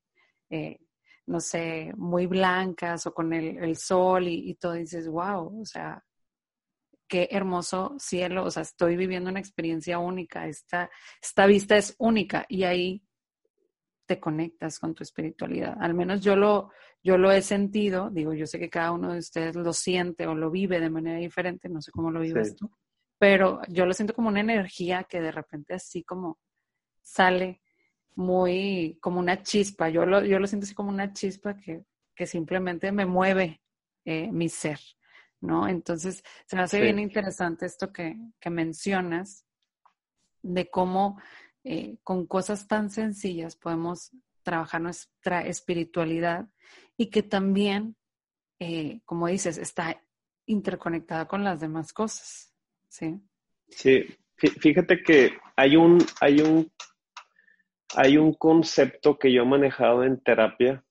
eh, 0.51 0.77
no 1.25 1.39
sé, 1.39 1.91
muy 1.97 2.27
blancas 2.27 3.07
o 3.07 3.15
con 3.15 3.33
el, 3.33 3.75
sol 3.75 4.27
y, 4.27 4.51
y 4.51 4.53
todo, 4.57 4.75
y 4.75 4.81
dices, 4.81 5.07
wow, 5.07 5.59
o 5.59 5.65
sea, 5.65 6.03
qué 7.07 7.29
hermoso 7.31 7.95
cielo, 7.97 8.43
o 8.45 8.51
sea, 8.51 8.61
estoy 8.61 8.95
viviendo 8.95 9.31
una 9.31 9.39
experiencia 9.39 9.97
única, 9.97 10.45
esta, 10.45 10.91
esta 11.19 11.47
vista 11.47 11.75
es 11.75 11.95
única 11.97 12.45
y 12.47 12.65
ahí 12.65 13.03
te 14.05 14.19
conectas 14.19 14.77
con 14.77 14.93
tu 14.93 15.01
espiritualidad. 15.01 15.77
Al 15.79 15.95
menos 15.95 16.21
yo 16.21 16.35
lo, 16.35 16.69
yo 17.01 17.17
lo 17.17 17.31
he 17.31 17.41
sentido, 17.41 18.11
digo, 18.11 18.35
yo 18.35 18.45
sé 18.45 18.59
que 18.59 18.69
cada 18.69 18.91
uno 18.91 19.13
de 19.13 19.17
ustedes 19.17 19.55
lo 19.55 19.73
siente 19.73 20.27
o 20.27 20.35
lo 20.35 20.51
vive 20.51 20.79
de 20.79 20.91
manera 20.91 21.17
diferente, 21.17 21.69
no 21.69 21.81
sé 21.81 21.91
cómo 21.91 22.11
lo 22.11 22.19
vives 22.19 22.55
tú, 22.55 22.69
pero 23.23 23.61
yo 23.69 23.85
lo 23.85 23.93
siento 23.93 24.13
como 24.13 24.27
una 24.27 24.41
energía 24.41 25.05
que 25.05 25.21
de 25.21 25.31
repente 25.31 25.73
así 25.73 26.03
como 26.03 26.39
sale 27.01 27.61
muy 28.15 28.97
como 29.01 29.21
una 29.21 29.41
chispa, 29.41 29.87
yo 29.87 30.05
lo, 30.05 30.25
yo 30.25 30.39
lo 30.39 30.45
siento 30.45 30.65
así 30.65 30.75
como 30.75 30.89
una 30.89 31.13
chispa 31.13 31.55
que, 31.55 31.85
que 32.13 32.27
simplemente 32.27 32.91
me 32.91 33.05
mueve 33.05 33.61
eh, 34.03 34.29
mi 34.29 34.49
ser, 34.49 34.77
¿no? 35.39 35.69
Entonces, 35.69 36.21
se 36.45 36.57
me 36.57 36.63
hace 36.63 36.81
bien 36.81 36.99
interesante 36.99 37.65
esto 37.65 37.93
que, 37.93 38.17
que 38.41 38.49
mencionas 38.49 39.45
de 40.41 40.69
cómo 40.69 41.17
eh, 41.63 41.99
con 42.03 42.27
cosas 42.27 42.67
tan 42.67 42.89
sencillas 42.89 43.55
podemos 43.55 44.11
trabajar 44.41 44.81
nuestra 44.81 45.47
espiritualidad 45.47 46.49
y 46.97 47.09
que 47.09 47.23
también, 47.23 47.95
eh, 48.59 48.99
como 49.05 49.27
dices, 49.27 49.57
está 49.57 50.03
interconectada 50.45 51.25
con 51.25 51.45
las 51.45 51.61
demás 51.61 51.93
cosas. 51.93 52.52
Sí. 52.93 53.19
Sí, 53.69 54.05
fíjate 54.37 55.01
que 55.01 55.31
hay 55.55 55.75
un, 55.75 55.97
hay 56.21 56.41
un, 56.41 56.71
hay 57.95 58.17
un 58.17 58.35
concepto 58.35 59.17
que 59.17 59.33
yo 59.33 59.41
he 59.41 59.45
manejado 59.45 60.03
en 60.03 60.21
terapia 60.21 60.83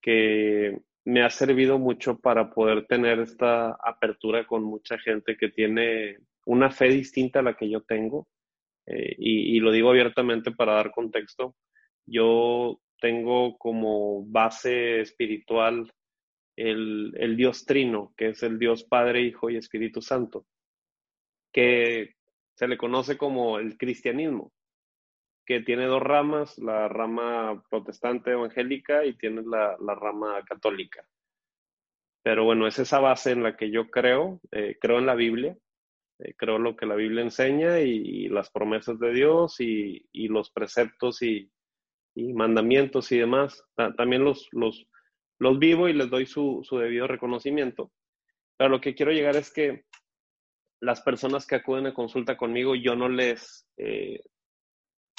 que 0.00 0.78
me 1.04 1.24
ha 1.24 1.30
servido 1.30 1.80
mucho 1.80 2.20
para 2.20 2.50
poder 2.50 2.86
tener 2.86 3.18
esta 3.18 3.70
apertura 3.82 4.46
con 4.46 4.62
mucha 4.62 4.98
gente 4.98 5.36
que 5.36 5.48
tiene 5.48 6.18
una 6.46 6.70
fe 6.70 6.90
distinta 6.90 7.40
a 7.40 7.42
la 7.42 7.54
que 7.54 7.68
yo 7.68 7.80
tengo 7.80 8.28
eh, 8.86 9.16
y, 9.18 9.58
lo 9.58 9.72
digo 9.72 9.90
abiertamente 9.90 10.52
para 10.52 10.74
dar 10.74 10.92
contexto, 10.92 11.56
yo 12.06 12.80
tengo 13.00 13.58
como 13.58 14.24
base 14.26 15.00
espiritual 15.00 15.92
el, 16.54 17.12
el, 17.18 17.36
Dios 17.36 17.64
Trino, 17.66 18.14
que 18.16 18.28
es 18.28 18.44
el 18.44 18.60
Dios 18.60 18.84
Padre, 18.84 19.22
Hijo 19.22 19.50
y 19.50 19.56
Espíritu 19.56 20.00
Santo, 20.00 20.46
que 21.52 22.14
se 22.54 22.68
le 22.68 22.76
conoce 22.76 23.16
como 23.16 23.58
el 23.58 23.76
cristianismo, 23.76 24.52
que 25.46 25.60
tiene 25.60 25.86
dos 25.86 26.02
ramas, 26.02 26.58
la 26.58 26.88
rama 26.88 27.62
protestante 27.70 28.32
evangélica 28.32 29.04
y 29.04 29.14
tiene 29.14 29.42
la, 29.42 29.76
la 29.80 29.94
rama 29.94 30.42
católica. 30.44 31.06
Pero 32.22 32.44
bueno, 32.44 32.66
es 32.66 32.78
esa 32.78 33.00
base 33.00 33.30
en 33.30 33.42
la 33.42 33.56
que 33.56 33.70
yo 33.70 33.88
creo, 33.90 34.40
eh, 34.52 34.76
creo 34.80 34.98
en 34.98 35.06
la 35.06 35.14
Biblia, 35.14 35.56
eh, 36.18 36.34
creo 36.36 36.58
lo 36.58 36.76
que 36.76 36.86
la 36.86 36.96
Biblia 36.96 37.22
enseña 37.22 37.80
y, 37.80 38.28
las 38.28 38.50
promesas 38.50 38.98
de 38.98 39.12
Dios 39.12 39.60
y, 39.60 40.28
los 40.28 40.50
preceptos 40.50 41.22
y, 41.22 41.50
mandamientos 42.14 43.12
y 43.12 43.18
demás. 43.18 43.64
también 43.96 44.24
los, 44.24 44.48
los, 44.52 44.86
los 45.38 45.58
vivo 45.58 45.88
y 45.88 45.92
les 45.92 46.10
doy 46.10 46.26
su, 46.26 46.66
debido 46.72 47.06
reconocimiento. 47.06 47.92
Pero 48.56 48.70
lo 48.70 48.80
que 48.80 48.94
quiero 48.94 49.12
llegar 49.12 49.36
es 49.36 49.52
que 49.52 49.84
las 50.80 51.00
personas 51.00 51.46
que 51.46 51.56
acuden 51.56 51.86
a 51.86 51.94
consulta 51.94 52.36
conmigo, 52.36 52.74
yo 52.74 52.94
no 52.94 53.08
les 53.08 53.66
eh, 53.76 54.20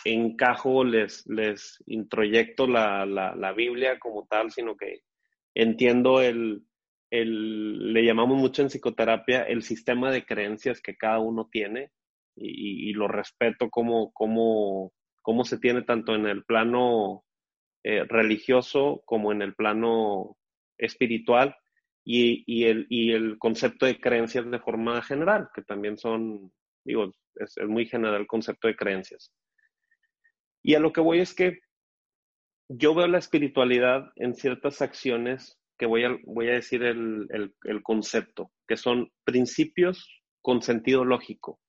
encajo, 0.05 0.83
les, 0.83 1.27
les 1.27 1.83
introyecto 1.87 2.67
la, 2.67 3.05
la 3.05 3.53
Biblia 3.53 3.99
como 3.99 4.25
tal, 4.27 4.51
sino 4.51 4.75
que 4.77 5.01
entiendo 5.53 6.21
el, 6.21 6.63
el, 7.11 7.93
le 7.93 8.05
llamamos 8.05 8.37
mucho 8.37 8.61
en 8.61 8.69
psicoterapia 8.69 9.43
el 9.43 9.63
sistema 9.63 10.11
de 10.11 10.25
creencias 10.25 10.81
que 10.81 10.95
cada 10.95 11.19
uno 11.19 11.49
tiene 11.51 11.91
y, 12.35 12.93
lo 12.93 13.09
respeto 13.09 13.69
como, 13.69 14.13
como, 14.13 14.93
como, 15.21 15.43
se 15.43 15.57
tiene 15.57 15.81
tanto 15.81 16.15
en 16.15 16.25
el 16.25 16.45
plano 16.45 17.25
eh, 17.83 18.05
religioso 18.05 19.01
como 19.05 19.33
en 19.33 19.41
el 19.41 19.55
plano 19.55 20.37
espiritual 20.77 21.57
y, 22.11 22.43
y, 22.47 22.65
el, 22.65 22.87
y 22.89 23.11
el 23.11 23.37
concepto 23.37 23.85
de 23.85 23.99
creencias 23.99 24.49
de 24.49 24.57
forma 24.57 24.99
general, 25.03 25.49
que 25.53 25.61
también 25.61 25.95
son, 25.95 26.51
digo, 26.83 27.11
es, 27.35 27.55
es 27.55 27.67
muy 27.67 27.85
general 27.85 28.21
el 28.21 28.25
concepto 28.25 28.67
de 28.67 28.75
creencias. 28.75 29.31
Y 30.63 30.73
a 30.73 30.79
lo 30.79 30.91
que 30.91 31.01
voy 31.01 31.19
es 31.19 31.35
que 31.35 31.59
yo 32.67 32.95
veo 32.95 33.05
la 33.05 33.19
espiritualidad 33.19 34.11
en 34.15 34.33
ciertas 34.33 34.81
acciones 34.81 35.59
que 35.77 35.85
voy 35.85 36.03
a, 36.03 36.17
voy 36.25 36.49
a 36.49 36.53
decir 36.53 36.81
el, 36.81 37.53
concepto, 37.83 38.49
que 38.67 38.75
son 38.75 39.11
principios 39.23 40.23
con 40.41 40.63
sentido 40.63 41.05
lógico. 41.05 41.59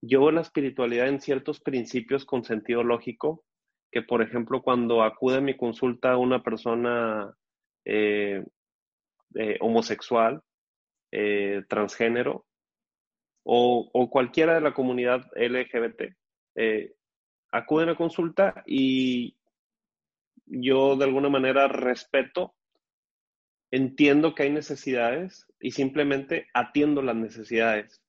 Yo 0.00 0.20
veo 0.20 0.30
la 0.30 0.42
espiritualidad 0.42 1.08
en 1.08 1.20
ciertos 1.20 1.58
principios 1.60 2.24
con 2.24 2.44
sentido 2.44 2.84
lógico, 2.84 3.44
que 3.90 4.02
por 4.02 4.22
ejemplo 4.22 4.62
cuando 4.62 5.02
acude 5.02 5.38
a 5.38 5.40
mi 5.40 5.56
consulta 5.56 6.16
una 6.16 6.44
persona 6.44 7.34
eh, 7.84 8.44
eh, 9.34 9.56
homosexual, 9.60 10.42
eh, 11.10 11.62
transgénero 11.68 12.46
o, 13.44 14.08
cualquiera 14.10 14.54
de 14.54 14.60
la 14.60 14.72
comunidad 14.72 15.26
LGBT, 15.34 16.14
acude 17.50 17.84
a 17.84 17.86
la 17.86 17.94
consulta 17.96 18.62
y 18.66 19.36
yo 20.46 20.96
de 20.96 21.04
alguna 21.04 21.28
manera 21.28 21.68
respeto 21.68 22.54
entiendo 23.72 24.34
que 24.34 24.44
hay 24.44 24.50
necesidades 24.50 25.46
y 25.58 25.72
simplemente 25.72 26.46
atiendo 26.52 27.02
las 27.02 27.16
necesidades. 27.16 28.02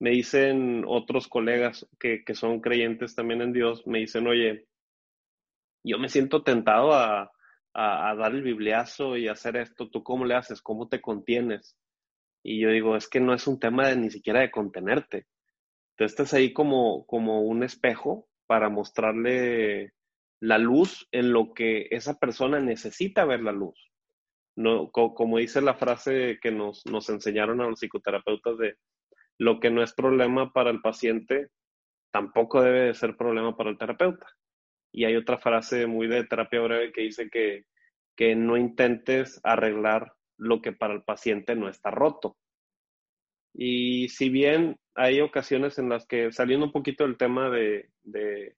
Me 0.00 0.10
dicen 0.10 0.84
otros 0.86 1.28
colegas 1.28 1.86
que, 1.98 2.22
son 2.34 2.60
creyentes 2.60 3.14
también 3.14 3.40
en 3.40 3.52
Dios, 3.52 3.86
me 3.86 4.00
dicen, 4.00 4.26
oye, 4.26 4.66
yo 5.84 5.98
me 5.98 6.08
siento 6.08 6.42
tentado 6.42 6.92
a, 6.92 7.30
dar 7.74 8.32
el 8.32 8.42
bibliazo 8.42 9.16
y 9.16 9.28
hacer 9.28 9.56
esto, 9.56 9.88
¿tú 9.90 10.02
cómo 10.02 10.24
le 10.24 10.34
haces? 10.34 10.62
¿Cómo 10.62 10.88
te 10.88 11.00
contienes? 11.00 11.76
Y 12.42 12.60
yo 12.60 12.70
digo, 12.70 12.96
es 12.96 13.08
que 13.08 13.20
no 13.20 13.34
es 13.34 13.46
un 13.46 13.58
tema 13.60 13.88
de 13.88 13.96
ni 13.96 14.10
siquiera 14.10 14.40
de 14.40 14.50
contenerte. 14.50 15.26
Tú 15.96 16.04
estás 16.04 16.34
ahí 16.34 16.52
como, 16.52 17.06
como 17.06 17.42
un 17.42 17.62
espejo 17.62 18.28
para 18.46 18.68
mostrarle 18.68 19.92
la 20.40 20.58
luz 20.58 21.08
en 21.12 21.32
lo 21.32 21.52
que 21.52 21.88
esa 21.90 22.18
persona 22.18 22.60
necesita 22.60 23.24
ver 23.24 23.42
la 23.42 23.52
luz 23.52 23.88
no, 24.58 24.90
como 24.90 25.38
dice 25.38 25.60
la 25.60 25.74
frase 25.74 26.40
que 26.42 26.50
nos, 26.50 26.84
nos 26.84 27.08
enseñaron 27.10 27.60
a 27.60 27.68
los 27.68 27.78
psicoterapeutas 27.78 28.58
de 28.58 28.76
lo 29.38 29.60
que 29.60 29.70
no 29.70 29.84
es 29.84 29.94
problema 29.94 30.52
para 30.52 30.70
el 30.70 30.80
paciente, 30.80 31.50
tampoco 32.10 32.60
debe 32.60 32.86
de 32.86 32.94
ser 32.94 33.16
problema 33.16 33.56
para 33.56 33.70
el 33.70 33.78
terapeuta. 33.78 34.26
Y 34.92 35.04
hay 35.04 35.16
otra 35.16 35.38
frase 35.38 35.86
muy 35.86 36.06
de 36.06 36.24
terapia 36.24 36.60
breve 36.60 36.92
que 36.92 37.02
dice 37.02 37.28
que, 37.30 37.64
que 38.16 38.34
no 38.34 38.56
intentes 38.56 39.40
arreglar 39.44 40.12
lo 40.38 40.62
que 40.62 40.72
para 40.72 40.94
el 40.94 41.02
paciente 41.02 41.54
no 41.54 41.68
está 41.68 41.90
roto. 41.90 42.36
Y 43.54 44.08
si 44.08 44.28
bien 44.28 44.76
hay 44.94 45.20
ocasiones 45.20 45.78
en 45.78 45.88
las 45.88 46.06
que, 46.06 46.32
saliendo 46.32 46.66
un 46.66 46.72
poquito 46.72 47.04
del 47.04 47.16
tema 47.16 47.50
de, 47.50 47.90
de, 48.02 48.56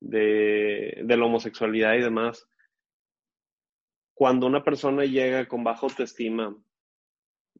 de, 0.00 1.16
la 1.16 1.24
homosexualidad 1.24 1.94
y 1.94 2.02
demás, 2.02 2.46
cuando 4.14 4.46
una 4.46 4.62
persona 4.62 5.04
llega 5.04 5.46
con 5.46 5.64
baja 5.64 5.86
autoestima 5.86 6.56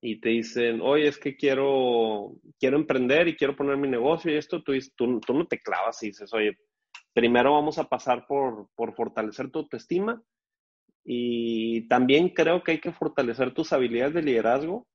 y 0.00 0.20
te 0.20 0.30
dicen, 0.30 0.80
oye, 0.82 1.08
es 1.08 1.18
que 1.18 1.36
quiero, 1.36 2.34
quiero 2.58 2.76
emprender 2.76 3.28
y 3.28 3.36
quiero 3.36 3.56
poner 3.56 3.76
mi 3.76 3.88
negocio 3.88 4.32
y 4.32 4.36
esto, 4.36 4.62
tú, 4.62 4.72
tú, 4.96 5.20
tú 5.20 5.34
no 5.34 5.46
te 5.46 5.60
clavas 5.60 6.02
y 6.02 6.08
dices, 6.08 6.32
oye, 6.32 6.58
primero 7.12 7.52
vamos 7.52 7.78
a 7.78 7.88
pasar 7.88 8.26
por, 8.26 8.68
fortalecer 8.94 9.50
tu 9.50 9.60
autoestima 9.60 10.22
y 11.04 11.88
también 11.88 12.30
creo 12.30 12.62
que 12.62 12.72
hay 12.72 12.80
que 12.80 12.92
fortalecer 12.92 13.52
tus 13.54 13.72
habilidades 13.72 14.14
de 14.14 14.22
liderazgo 14.22 14.86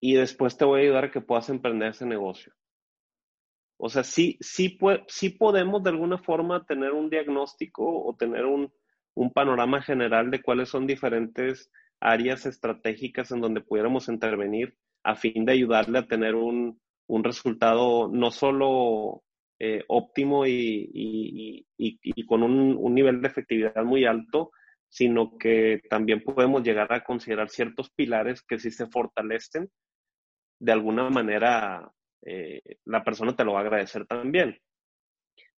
y 0.00 0.14
después 0.14 0.56
te 0.56 0.64
voy 0.64 0.80
a 0.80 0.82
ayudar 0.84 1.04
a 1.04 1.10
que 1.10 1.20
puedas 1.20 1.48
emprender 1.48 1.90
ese 1.90 2.04
negocio. 2.04 2.52
O 3.78 3.88
sea, 3.88 4.04
sí, 4.04 4.38
sí, 4.40 4.78
podemos 5.38 5.82
de 5.82 5.90
alguna 5.90 6.18
forma 6.18 6.64
tener 6.64 6.92
un 6.92 7.10
diagnóstico 7.10 8.04
o 8.04 8.14
tener 8.14 8.44
un 8.44 8.70
panorama 9.32 9.82
general 9.82 10.30
de 10.30 10.42
cuáles 10.42 10.68
son 10.68 10.86
diferentes 10.86 11.70
áreas 12.00 12.44
estratégicas 12.46 13.30
en 13.30 13.40
donde 13.40 13.62
pudiéramos 13.62 14.08
intervenir 14.08 14.76
a 15.02 15.14
fin 15.14 15.44
de 15.44 15.52
ayudarle 15.52 15.98
a 15.98 16.06
tener 16.06 16.34
un, 16.34 16.80
resultado 17.22 18.08
no 18.08 18.30
solo 18.30 19.22
eh, 19.58 19.84
óptimo 19.88 20.46
y, 20.46 21.66
con 22.26 22.42
un, 22.42 22.94
nivel 22.94 23.20
de 23.20 23.28
efectividad 23.28 23.84
muy 23.84 24.04
alto, 24.04 24.52
sino 24.88 25.36
que 25.38 25.82
también 25.88 26.22
podemos 26.22 26.62
llegar 26.62 26.92
a 26.92 27.04
considerar 27.04 27.48
ciertos 27.48 27.90
pilares 27.90 28.42
que 28.42 28.58
si 28.58 28.70
se 28.70 28.86
fortalecen, 28.86 29.70
de 30.60 30.72
alguna 30.72 31.10
manera 31.10 31.90
eh, 32.22 32.62
la 32.84 33.02
persona 33.02 33.34
te 33.36 33.44
lo 33.44 33.52
va 33.52 33.60
a 33.60 33.62
agradecer 33.62 34.06
también. 34.06 34.58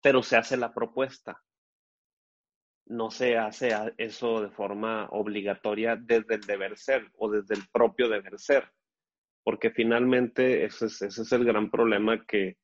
Pero 0.02 0.22
se 0.22 0.36
hace 0.36 0.56
la 0.56 0.72
propuesta 0.72 1.42
no 2.86 3.10
se 3.10 3.36
hace 3.36 3.70
eso 3.98 4.42
de 4.42 4.50
forma 4.50 5.08
obligatoria 5.10 5.96
desde 5.96 6.36
el 6.36 6.40
deber 6.42 6.78
ser 6.78 7.10
o 7.16 7.30
desde 7.30 7.54
el 7.54 7.62
propio 7.72 8.08
deber 8.08 8.38
ser, 8.38 8.70
porque 9.42 9.70
finalmente 9.70 10.64
ese 10.64 10.86
es, 10.86 11.02
ese 11.02 11.22
es 11.22 11.32
el 11.32 11.44
gran 11.44 11.70
problema 11.70 12.24
que, 12.24 12.56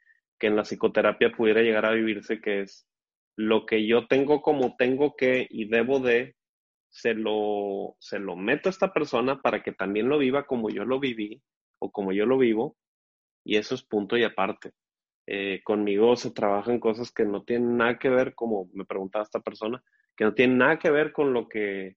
que, 0.42 0.48
en 0.48 0.56
la 0.56 0.64
psicoterapia 0.64 1.30
pudiera 1.30 1.62
llegar 1.62 1.86
a 1.86 1.92
vivirse, 1.92 2.40
que 2.40 2.62
es 2.62 2.88
lo 3.36 3.64
que 3.64 3.86
yo 3.86 4.08
tengo 4.08 4.42
como 4.42 4.74
tengo 4.76 5.14
que 5.16 5.46
y 5.48 5.66
debo 5.66 6.00
de, 6.00 6.34
se 6.90 7.14
lo, 7.14 7.96
se 8.00 8.18
lo 8.18 8.34
meto 8.34 8.68
a 8.68 8.70
esta 8.70 8.92
persona 8.92 9.40
para 9.40 9.62
que 9.62 9.72
también 9.72 10.08
lo 10.08 10.18
viva 10.18 10.46
como 10.46 10.68
yo 10.68 10.84
lo 10.84 10.98
viví 10.98 11.40
o 11.78 11.92
como 11.92 12.12
yo 12.12 12.26
lo 12.26 12.38
vivo, 12.38 12.76
y 13.44 13.56
eso 13.56 13.74
es 13.76 13.82
punto 13.84 14.16
y 14.16 14.24
aparte. 14.24 14.72
Eh, 15.26 15.60
conmigo 15.62 16.16
se 16.16 16.32
trabajan 16.32 16.80
cosas 16.80 17.12
que 17.12 17.24
no 17.24 17.44
tienen 17.44 17.76
nada 17.76 17.98
que 17.98 18.08
ver, 18.08 18.34
como 18.34 18.68
me 18.72 18.84
preguntaba 18.84 19.22
esta 19.22 19.40
persona, 19.40 19.82
que 20.16 20.24
no 20.24 20.34
tienen 20.34 20.58
nada 20.58 20.78
que 20.78 20.90
ver 20.90 21.12
con 21.12 21.32
lo 21.32 21.48
que 21.48 21.96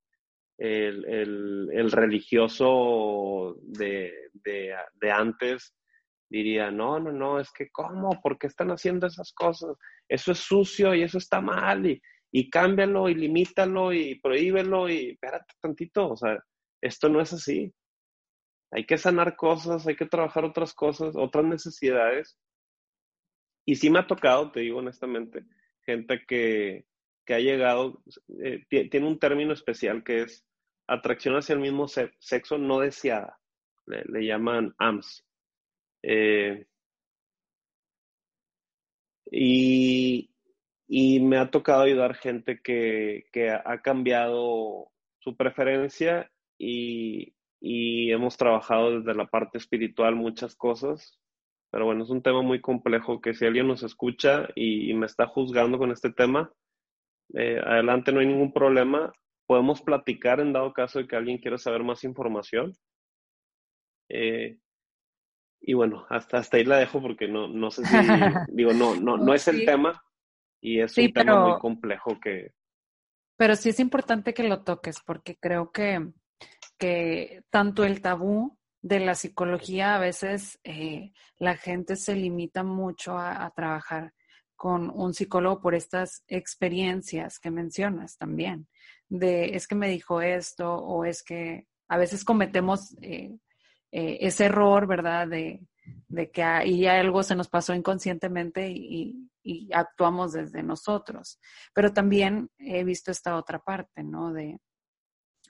el, 0.58 1.06
el, 1.06 1.92
religioso 1.92 3.58
de, 3.64 4.14
de, 4.34 4.76
de, 4.94 5.12
antes 5.12 5.76
diría, 6.30 6.72
no, 6.72 7.00
no, 7.00 7.12
no, 7.12 7.40
es 7.40 7.52
que 7.52 7.70
¿cómo? 7.70 8.22
¿Por 8.22 8.38
qué 8.38 8.48
están 8.48 8.70
haciendo 8.72 9.08
esas 9.08 9.32
cosas? 9.34 9.76
Eso 10.08 10.32
es 10.32 10.40
sucio 10.40 10.94
y 10.96 11.04
eso 11.04 11.18
está 11.18 11.42
mal 11.42 11.86
y, 11.86 12.02
y 12.32 12.50
cámbialo 12.50 13.10
y 13.10 13.16
limítalo 13.16 13.94
y 13.94 14.20
prohíbelo 14.20 14.90
y 14.90 15.12
espérate 15.12 15.54
tantito, 15.62 16.10
o 16.10 16.18
sea, 16.18 16.38
esto 16.82 17.10
no 17.10 17.22
es 17.22 17.34
así. 17.34 17.74
Hay 18.72 18.86
que 18.86 18.98
sanar 18.98 19.36
cosas, 19.36 19.88
hay 19.88 19.96
que 19.96 20.06
trabajar 20.06 20.44
otras 20.44 20.74
cosas, 20.74 21.16
otras 21.16 21.46
necesidades. 21.46 22.38
Y 23.66 23.76
sí 23.76 23.90
me 23.90 24.00
ha 24.00 24.08
tocado, 24.08 24.52
te 24.52 24.60
digo 24.62 24.80
honestamente, 24.80 25.46
gente 25.86 26.26
que, 26.28 26.86
que 27.26 27.34
ha 27.34 27.40
llegado, 27.40 28.04
eh, 28.44 28.66
tiene 28.70 29.08
un 29.08 29.20
término 29.20 29.54
especial 29.54 30.04
que 30.04 30.24
es 30.24 30.46
atracción 30.88 31.36
hacia 31.36 31.54
el 31.54 31.60
mismo 31.60 31.88
sexo 31.88 32.58
no 32.58 32.80
deseada. 32.80 33.40
Le, 33.86 34.26
llaman 34.26 34.74
AMS. 34.78 35.24
Eh, 36.08 36.68
y, 39.32 40.30
y, 40.88 41.20
me 41.20 41.38
ha 41.38 41.50
tocado 41.50 41.82
ayudar 41.82 42.16
gente 42.16 42.62
que, 42.62 43.26
que 43.32 43.50
ha 43.50 43.82
cambiado 43.82 44.92
su 45.20 45.36
preferencia 45.36 46.32
y, 46.60 47.34
y, 47.60 48.12
hemos 48.12 48.38
trabajado 48.38 49.00
desde 49.00 49.16
la 49.16 49.26
parte 49.28 49.58
espiritual 49.58 50.16
muchas 50.16 50.56
cosas. 50.56 51.20
Pero 51.72 51.86
bueno, 51.86 52.04
es 52.04 52.10
un 52.12 52.22
tema 52.22 52.44
muy 52.44 52.62
complejo 52.62 53.20
que 53.20 53.34
si 53.34 53.46
alguien 53.46 53.68
nos 53.68 53.84
escucha 53.84 54.48
y, 54.56 54.94
me 54.94 55.08
está 55.08 55.26
juzgando 55.28 55.80
con 55.80 55.92
este 55.92 56.12
tema, 56.12 56.52
eh, 57.34 57.60
adelante, 57.66 58.12
no 58.12 58.20
hay 58.20 58.28
ningún 58.28 58.54
problema. 58.54 59.12
Podemos 59.48 59.82
platicar 59.82 60.40
en 60.40 60.54
dado 60.54 60.72
caso 60.74 61.00
de 61.00 61.08
que 61.08 61.16
alguien 61.16 61.40
quiera 61.40 61.58
saber 61.58 61.84
más 61.84 62.04
información. 62.04 62.74
Eh, 64.10 64.60
y 65.68 65.74
bueno, 65.74 66.06
hasta, 66.10 66.38
hasta 66.38 66.58
ahí 66.58 66.64
la 66.64 66.78
dejo 66.78 67.02
porque 67.02 67.28
no, 67.28 67.48
no 67.48 67.72
sé 67.72 67.84
si, 67.86 67.96
digo, 68.50 68.72
no, 68.72 68.96
no, 68.96 69.18
no 69.18 69.34
es 69.34 69.48
el 69.48 69.66
tema 69.66 70.04
y 70.62 70.80
es 70.80 70.96
un 70.96 71.12
tema 71.12 71.44
muy 71.44 71.60
complejo 71.60 72.20
que... 72.20 72.54
Pero 73.36 73.56
sí 73.56 73.70
es 73.70 73.80
importante 73.80 74.34
que 74.34 74.44
lo 74.44 74.64
toques 74.64 75.00
porque 75.04 75.38
creo 75.38 75.72
que, 75.72 76.08
que 76.78 77.44
tanto 77.50 77.84
el 77.84 78.00
tabú 78.02 78.58
de 78.82 79.00
la 79.00 79.16
psicología 79.16 79.96
a 79.96 80.00
veces 80.00 80.60
eh, 80.64 81.12
la 81.40 81.58
gente 81.58 81.96
se 81.96 82.16
limita 82.16 82.64
mucho 82.64 83.18
a, 83.18 83.52
trabajar 83.56 84.14
con 84.56 84.92
un 84.92 85.16
psicólogo 85.16 85.62
por 85.62 85.74
estas 85.74 86.24
experiencias 86.28 87.40
que 87.40 87.50
mencionas 87.50 88.18
también, 88.18 88.68
de 89.10 89.56
es 89.56 89.68
que 89.68 89.76
me 89.76 89.90
dijo 89.90 90.22
esto 90.22 90.76
o 90.76 91.04
es 91.06 91.24
que 91.24 91.66
a 91.88 91.98
veces 91.98 92.24
cometemos 92.24 92.96
eh, 93.02 93.36
eh, 93.98 94.18
ese 94.28 94.48
error, 94.48 94.88
¿verdad? 94.88 95.26
De, 95.26 95.62
que 96.34 96.44
ahí 96.44 96.86
algo 96.86 97.24
se 97.24 97.34
nos 97.34 97.48
pasó 97.48 97.74
inconscientemente 97.74 98.70
y, 98.70 99.30
actuamos 99.72 100.34
desde 100.34 100.64
nosotros. 100.64 101.40
Pero 101.74 101.94
también 101.94 102.50
he 102.58 102.84
visto 102.84 103.10
esta 103.12 103.38
otra 103.38 103.60
parte, 103.60 104.04
¿no? 104.04 104.34
De, 104.34 104.60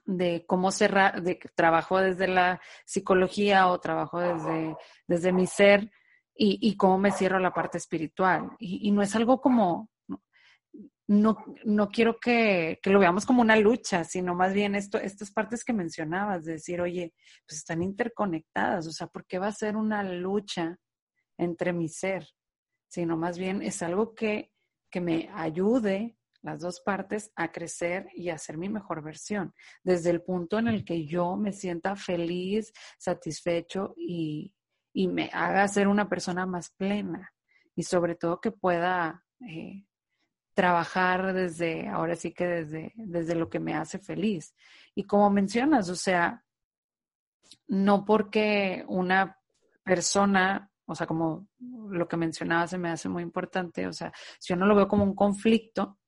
de 0.06 0.46
cómo 0.46 0.70
cerrar, 0.70 1.24
de 1.24 1.40
que 1.40 1.50
trabajo 1.56 1.98
desde 2.00 2.28
la 2.28 2.62
psicología 2.86 3.68
o 3.68 3.80
trabajo 3.80 4.20
desde, 4.20 4.76
desde 5.08 5.32
mi 5.34 5.48
ser 5.48 5.90
y, 6.36 6.60
y 6.62 6.78
cómo 6.78 7.00
me 7.00 7.14
cierro 7.14 7.40
la 7.40 7.54
parte 7.54 7.80
espiritual. 7.80 8.52
Y 8.60 8.92
no 8.92 9.02
es 9.02 9.16
algo 9.16 9.42
como, 9.42 9.90
no, 11.08 11.38
no 11.64 11.90
quiero 11.90 12.18
que, 12.20 12.80
que, 12.82 12.90
lo 12.90 13.00
veamos 13.00 13.26
como 13.26 13.42
una 13.42 13.56
lucha, 13.56 14.04
sino 14.04 14.34
más 14.34 14.54
bien 14.54 14.76
esto, 14.76 14.98
estas 14.98 15.32
partes 15.32 15.64
que 15.64 15.74
mencionabas, 15.74 16.46
de 16.46 16.54
decir, 16.54 16.82
oye, 16.82 17.14
pues 17.48 17.60
están 17.60 17.84
interconectadas, 17.84 18.88
o 18.88 18.92
sea, 18.92 19.08
¿por 19.08 19.26
qué 19.26 19.38
va 19.38 19.48
a 19.48 19.52
ser 19.52 19.76
una 19.76 20.04
lucha 20.04 20.78
entre 21.38 21.74
mi 21.74 21.90
ser? 21.90 22.28
Sino 22.88 23.18
más 23.18 23.38
bien 23.38 23.62
es 23.62 23.82
algo 23.84 24.16
que, 24.16 24.52
que 24.90 25.02
me 25.02 25.30
ayude 25.34 26.18
las 26.42 26.62
dos 26.62 26.80
partes 26.82 27.32
a 27.36 27.52
crecer 27.52 28.08
y 28.14 28.30
a 28.30 28.38
ser 28.38 28.58
mi 28.58 28.70
mejor 28.70 29.04
versión, 29.04 29.54
desde 29.84 30.12
el 30.12 30.22
punto 30.22 30.60
en 30.60 30.68
el 30.68 30.86
que 30.86 31.06
yo 31.06 31.36
me 31.36 31.52
sienta 31.52 31.96
feliz, 31.96 32.72
satisfecho 33.00 33.94
y, 33.98 34.54
y 34.94 35.08
me 35.08 35.30
haga 35.34 35.68
ser 35.68 35.88
una 35.88 36.08
persona 36.08 36.46
más 36.46 36.72
plena 36.78 37.32
y 37.76 37.84
sobre 37.84 38.16
todo 38.16 38.40
que 38.40 38.52
pueda 38.52 39.24
eh, 39.50 39.86
trabajar 40.56 41.34
desde, 41.34 41.88
ahora 41.88 42.16
sí 42.16 42.32
que 42.34 42.48
desde, 42.48 42.94
desde 42.96 43.36
lo 43.36 43.50
que 43.50 43.60
me 43.60 43.76
hace 43.76 44.00
feliz. 44.00 44.56
Y 44.96 45.04
como 45.04 45.30
mencionas, 45.30 45.90
o 45.90 45.96
sea, 45.96 46.44
no 47.68 48.06
porque 48.06 48.84
una 48.88 49.40
persona, 49.84 50.72
o 50.86 50.96
sea, 50.96 51.06
como 51.06 51.48
lo 51.60 52.08
que 52.08 52.18
mencionaba 52.18 52.68
se 52.68 52.78
me 52.78 52.90
hace 52.90 53.10
muy 53.10 53.22
importante, 53.22 53.86
o 53.86 53.94
sea, 53.94 54.12
si 54.40 54.54
yo 54.54 54.56
no 54.56 54.66
lo 54.66 54.76
veo 54.76 54.88
como 54.88 55.04
un 55.04 55.14
conflicto, 55.14 56.00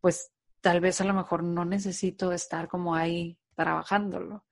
pues 0.00 0.32
tal 0.60 0.80
vez 0.80 1.00
a 1.00 1.04
lo 1.04 1.14
mejor 1.14 1.44
no 1.44 1.64
necesito 1.64 2.32
estar 2.32 2.68
como 2.68 2.94
ahí 2.94 3.38
trabajándolo. 3.54 4.44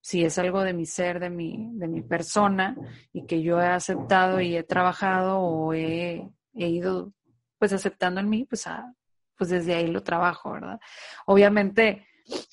Si 0.00 0.22
es 0.22 0.38
algo 0.38 0.62
de 0.62 0.74
mi 0.74 0.84
ser, 0.86 1.18
de 1.18 1.30
mi, 1.30 1.70
de 1.72 1.88
mi 1.88 2.02
persona, 2.02 2.76
y 3.12 3.26
que 3.26 3.42
yo 3.42 3.60
he 3.60 3.66
aceptado 3.66 4.40
y 4.40 4.56
he 4.56 4.62
trabajado 4.62 5.38
o 5.40 5.72
he, 5.72 6.30
ido 6.52 7.12
pues 7.64 7.72
aceptando 7.72 8.20
en 8.20 8.28
mí, 8.28 8.44
pues, 8.44 8.66
pues 9.38 9.48
desde 9.48 9.74
ahí 9.74 9.86
lo 9.86 10.02
trabajo, 10.02 10.52
¿verdad? 10.52 10.78
Obviamente, 11.24 12.06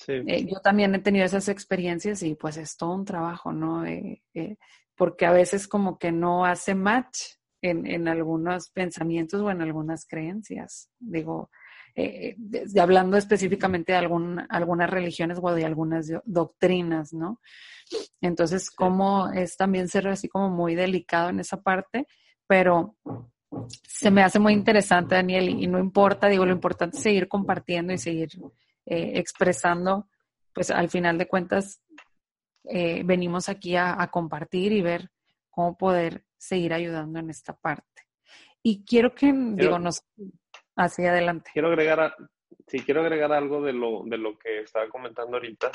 eh, 0.08 0.46
yo 0.46 0.58
también 0.60 0.94
he 0.94 1.00
tenido 1.00 1.26
esas 1.26 1.50
experiencias 1.50 2.22
y 2.22 2.34
pues 2.34 2.56
es 2.56 2.78
todo 2.78 2.94
un 2.94 3.04
trabajo, 3.04 3.52
¿no? 3.52 3.84
Eh, 3.84 4.22
eh, 4.32 4.56
porque 4.96 5.26
a 5.26 5.32
veces 5.32 5.68
como 5.68 5.98
que 5.98 6.12
no 6.12 6.46
hace 6.46 6.74
match 6.74 7.18
en, 7.60 7.86
en 7.86 8.08
algunos 8.08 8.70
pensamientos 8.70 9.42
o 9.42 9.50
en 9.50 9.60
algunas 9.60 10.06
creencias. 10.06 10.88
Digo, 10.98 11.50
eh, 11.94 12.36
hablando 12.80 13.18
específicamente 13.18 13.92
de 13.92 13.98
algún, 13.98 14.46
algunas 14.48 14.88
religiones 14.88 15.38
o 15.42 15.52
de 15.52 15.66
algunas 15.66 16.10
doctrinas, 16.24 17.12
¿no? 17.12 17.38
Entonces, 18.22 18.70
cómo 18.70 19.30
es 19.30 19.58
también 19.58 19.88
ser 19.88 20.08
así 20.08 20.26
como 20.26 20.48
muy 20.48 20.74
delicado 20.74 21.28
en 21.28 21.40
esa 21.40 21.60
parte, 21.60 22.06
pero 22.46 22.96
se 23.82 24.10
me 24.10 24.22
hace 24.22 24.38
muy 24.38 24.52
interesante, 24.52 25.14
Daniel, 25.14 25.48
y, 25.48 25.66
no 25.66 25.78
importa, 25.78 26.28
digo, 26.28 26.44
lo 26.44 26.52
importante 26.52 26.96
es 26.96 27.02
seguir 27.02 27.28
compartiendo 27.28 27.92
y 27.92 27.98
seguir 27.98 28.30
eh, 28.86 29.12
expresando, 29.14 30.08
pues 30.52 30.70
al 30.70 30.88
final 30.88 31.18
de 31.18 31.28
cuentas, 31.28 31.82
eh, 32.64 33.02
venimos 33.04 33.48
aquí 33.48 33.76
a, 33.76 34.00
a 34.00 34.10
compartir 34.10 34.72
y 34.72 34.82
ver 34.82 35.10
cómo 35.50 35.76
poder 35.76 36.24
seguir 36.36 36.72
ayudando 36.72 37.18
en 37.18 37.30
esta 37.30 37.54
parte. 37.54 38.02
Y 38.62 38.84
quiero 38.84 39.14
que, 39.14 39.32
digo, 39.32 39.78
nos, 39.78 40.04
Así 40.76 41.04
adelante. 41.04 41.50
Quiero 41.52 41.68
agregar, 41.68 42.14
sí, 42.66 42.80
quiero 42.80 43.02
agregar 43.02 43.32
algo 43.32 43.62
de 43.62 43.72
lo, 43.72 44.02
de 44.04 44.18
lo 44.18 44.38
que 44.38 44.60
estaba 44.60 44.88
comentando 44.88 45.36
ahorita. 45.36 45.70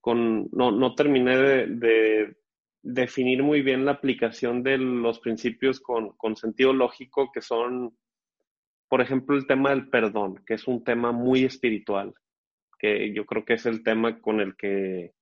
Con, 0.00 0.48
no, 0.52 0.70
no 0.70 0.94
terminé 0.94 1.36
de, 1.36 2.36
definir 2.84 3.42
muy 3.42 3.62
bien 3.62 3.86
la 3.86 3.92
aplicación 3.92 4.62
de 4.62 4.76
los 4.76 5.18
principios 5.18 5.80
con, 5.80 6.10
con 6.16 6.36
sentido 6.36 6.74
lógico, 6.74 7.32
que 7.32 7.40
son, 7.40 7.96
por 8.88 9.00
ejemplo, 9.00 9.36
el 9.36 9.46
tema 9.46 9.70
del 9.70 9.88
perdón, 9.88 10.44
que 10.46 10.54
es 10.54 10.68
un 10.68 10.84
tema 10.84 11.10
muy 11.10 11.44
espiritual, 11.44 12.12
que 12.78 13.12
yo 13.14 13.24
creo 13.24 13.44
que 13.44 13.54
es 13.54 13.64
el 13.64 13.82
tema 13.82 14.20
con 14.20 14.40
el 14.40 14.54
que, 14.54 15.12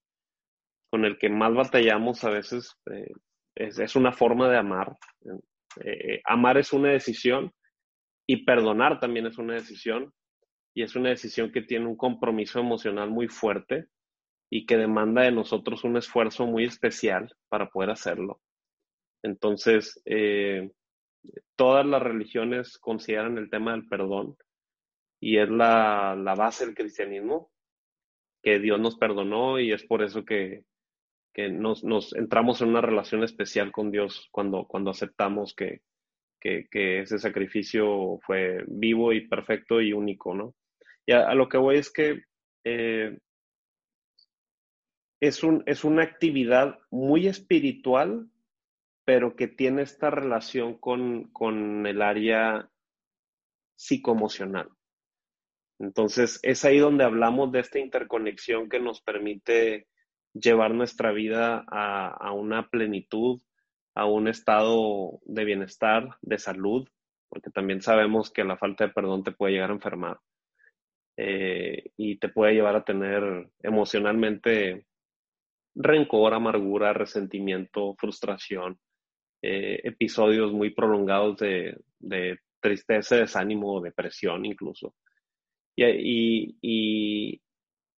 con 0.91 1.05
el 1.05 1.17
que 1.19 1.31
más 1.31 1.55
batallamos 1.55 2.25
a 2.25 2.31
veces. 2.31 2.77
Eh, 2.91 3.13
es, 3.55 3.95
una 3.95 4.13
forma 4.13 4.51
de 4.51 4.57
amar. 4.57 4.97
Eh, 5.85 6.21
amar 6.25 6.59
es 6.59 6.73
una 6.73 6.91
decisión 6.91 7.53
y 8.27 8.45
perdonar 8.45 8.99
también 8.99 9.27
es 9.27 9.39
una 9.39 9.55
decisión 9.55 10.13
y 10.75 10.83
es 10.83 10.97
una 10.97 11.11
decisión 11.11 11.53
que 11.53 11.63
tiene 11.63 11.87
un 11.87 11.97
compromiso 11.97 12.59
emocional 12.59 13.11
muy 13.11 13.29
fuerte 13.29 13.87
y 14.55 14.67
que 14.67 14.77
demanda 14.77 15.23
de 15.23 15.33
nosotros 15.33 15.83
un 15.83 15.97
esfuerzo 15.97 16.47
muy 16.47 16.65
especial 16.65 17.35
para 17.49 17.71
poder 17.71 17.89
hacerlo. 17.89 18.43
Entonces, 19.23 19.99
eh, 20.05 20.71
todas 21.57 21.87
las 21.87 22.03
religiones 22.03 22.77
consideran 22.77 23.39
el 23.39 23.49
tema 23.49 23.73
del 23.73 23.89
perdón 23.89 24.37
y 25.19 25.39
es 25.39 25.49
la, 25.49 26.15
base 26.37 26.67
del 26.67 26.75
cristianismo, 26.75 27.51
que 28.43 28.59
Dios 28.59 28.79
nos 28.79 28.99
perdonó 28.99 29.59
y 29.59 29.73
es 29.73 29.85
por 29.87 30.03
eso 30.03 30.23
que, 30.27 30.65
nos, 31.35 32.13
entramos 32.15 32.61
en 32.61 32.69
una 32.69 32.83
relación 32.83 33.25
especial 33.25 33.73
con 33.73 33.91
Dios 33.91 34.29
cuando, 34.31 34.67
cuando 34.67 34.91
aceptamos 34.91 35.55
que, 35.55 35.81
que, 36.39 37.01
ese 37.01 37.19
sacrificio 37.19 38.19
fue 38.21 38.63
vivo 38.67 39.15
y 39.15 39.27
perfecto 39.27 39.81
y 39.81 39.95
único, 39.95 40.35
¿no? 40.35 40.55
Y 41.07 41.13
a, 41.13 41.33
lo 41.33 41.49
que 41.49 41.57
voy 41.57 41.79
es 41.79 41.91
que 41.91 42.25
eh, 42.65 43.17
es, 45.23 45.45
un, 45.45 45.63
es 45.67 45.85
una 45.85 46.03
actividad 46.03 46.81
muy 46.91 47.29
espiritual, 47.29 48.29
pero 49.05 49.37
que 49.37 49.47
tiene 49.47 49.83
esta 49.83 50.11
relación 50.11 50.77
con, 50.77 51.31
con 51.33 51.87
el 51.87 52.03
área 52.03 52.69
psicoemocional. 53.77 54.69
Entonces, 55.79 56.41
es 56.43 56.65
ahí 56.65 56.79
donde 56.79 57.05
hablamos 57.05 57.53
de 57.53 57.61
esta 57.61 57.79
interconexión 57.79 58.69
que 58.69 58.81
nos 58.81 59.01
permite 59.01 59.87
llevar 60.35 60.75
nuestra 60.75 61.13
vida 61.13 61.65
a, 61.69 62.33
una 62.33 62.69
plenitud, 62.69 63.41
a 63.95 64.07
un 64.07 64.27
estado 64.27 65.21
de 65.25 65.45
bienestar, 65.45 66.17
de 66.21 66.39
salud, 66.39 66.89
porque 67.29 67.51
también 67.51 67.81
sabemos 67.81 68.33
que 68.33 68.43
la 68.43 68.57
falta 68.57 68.89
de 68.89 68.93
perdón 68.93 69.23
te 69.23 69.31
puede 69.31 69.53
llegar 69.53 69.71
a 69.71 69.75
enfermar 69.75 70.19
eh, 71.17 71.93
y 71.97 72.17
te 72.19 72.29
puede 72.29 72.55
llevar 72.55 72.75
a 72.75 72.85
tener 72.85 73.51
emocionalmente 73.63 74.85
rencor, 75.75 76.35
amargura, 76.35 76.93
resentimiento, 76.93 77.95
frustración, 77.99 78.79
eh, 79.43 79.81
episodios 79.85 80.53
muy 80.53 80.71
prolongados 80.71 81.39
de, 81.39 81.79
de 81.99 82.39
tristeza, 82.61 83.17
desánimo, 83.17 83.81
depresión 83.81 84.45
incluso. 84.45 84.95
Y, 85.75 86.57
y, 86.63 87.41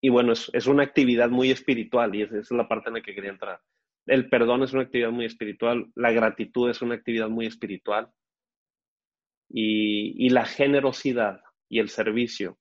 y, 0.00 0.08
bueno, 0.08 0.32
es, 0.32 0.50
es, 0.54 0.66
una 0.66 0.84
actividad 0.84 1.28
muy 1.28 1.50
espiritual 1.50 2.14
y 2.14 2.22
esa 2.22 2.38
es 2.38 2.50
la 2.50 2.68
parte 2.68 2.88
en 2.88 2.94
la 2.94 3.02
que 3.02 3.14
quería 3.14 3.30
entrar. 3.30 3.60
El 4.06 4.28
perdón 4.28 4.62
es 4.62 4.72
una 4.72 4.82
actividad 4.82 5.10
muy 5.10 5.24
espiritual, 5.24 5.90
la 5.94 6.12
gratitud 6.12 6.70
es 6.70 6.82
una 6.82 6.94
actividad 6.94 7.28
muy 7.28 7.46
espiritual 7.46 8.10
y, 9.48 10.14
y 10.26 10.30
la 10.30 10.44
generosidad 10.44 11.40
y 11.68 11.80
el 11.80 11.88
servicio 11.88 12.58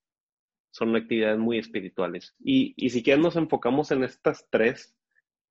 son 0.72 0.96
actividades 0.96 1.38
muy 1.38 1.60
espirituales. 1.60 2.36
Y, 2.40 2.74
y 2.76 2.90
si 2.90 3.04
quieren 3.04 3.22
nos 3.22 3.36
enfocamos 3.36 3.92
en 3.92 4.04
estas 4.04 4.48
tres 4.50 4.96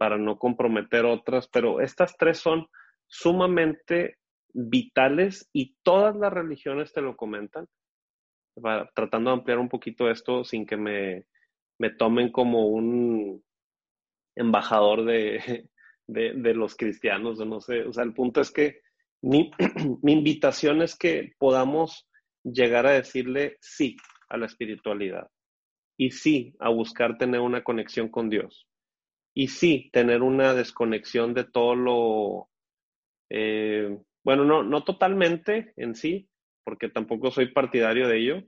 para 0.03 0.19
no 0.19 0.37
comprometer 0.37 1.05
otras, 1.05 1.47
pero 1.47 1.81
estas 1.81 2.17
tres 2.17 2.39
son 2.39 2.67
sumamente 3.07 4.19
vitales 4.53 5.49
y 5.53 5.77
todas 5.85 6.17
las 6.17 6.33
religiones 6.33 6.93
te 6.93 7.01
lo 7.01 7.15
comentan, 7.15 7.69
tratando 8.97 9.31
de 9.31 9.37
ampliar 9.37 9.61
un 9.61 9.69
poquito 9.69 10.11
esto 10.11 10.43
sin 10.43 10.67
que 10.67 10.77
me, 10.77 11.27
me 11.79 11.91
tomen 11.91 12.33
como 12.33 12.67
un 12.67 13.45
embajador 14.35 15.05
de, 15.05 15.69
de, 16.09 16.55
los 16.55 16.75
cristianos, 16.75 17.39
no 17.39 17.61
sé, 17.61 17.85
o 17.85 17.93
sea, 17.93 18.03
el 18.03 18.13
punto 18.13 18.41
es 18.41 18.51
que 18.51 18.81
mi, 19.23 19.53
mi 20.03 20.15
invitación 20.15 20.83
es 20.83 20.99
que 20.99 21.33
podamos 21.39 22.09
llegar 22.43 22.89
a 22.89 22.91
decirle 22.95 23.57
sí 23.61 23.97
a 24.29 24.37
la 24.37 24.47
espiritualidad 24.47 25.29
y 25.97 26.11
sí 26.11 26.57
a 26.59 26.71
buscar 26.71 27.19
tener 27.19 27.41
una 27.41 27.63
conexión 27.63 28.09
con 28.09 28.29
Dios 28.29 28.67
y 29.35 29.49
sí 29.49 29.91
tener 29.93 30.23
una 30.23 30.55
desconexión 30.55 31.35
de 31.35 31.45
todo 31.45 31.75
lo 31.75 32.49
eh, 33.31 33.99
bueno, 34.25 34.45
no, 34.45 34.63
no 34.63 34.85
totalmente 34.85 35.73
en 35.77 35.95
sí, 35.95 36.29
porque 36.65 36.89
tampoco 36.89 37.31
soy 37.31 37.53
partidario 37.53 38.07
de 38.09 38.19
ello, 38.19 38.43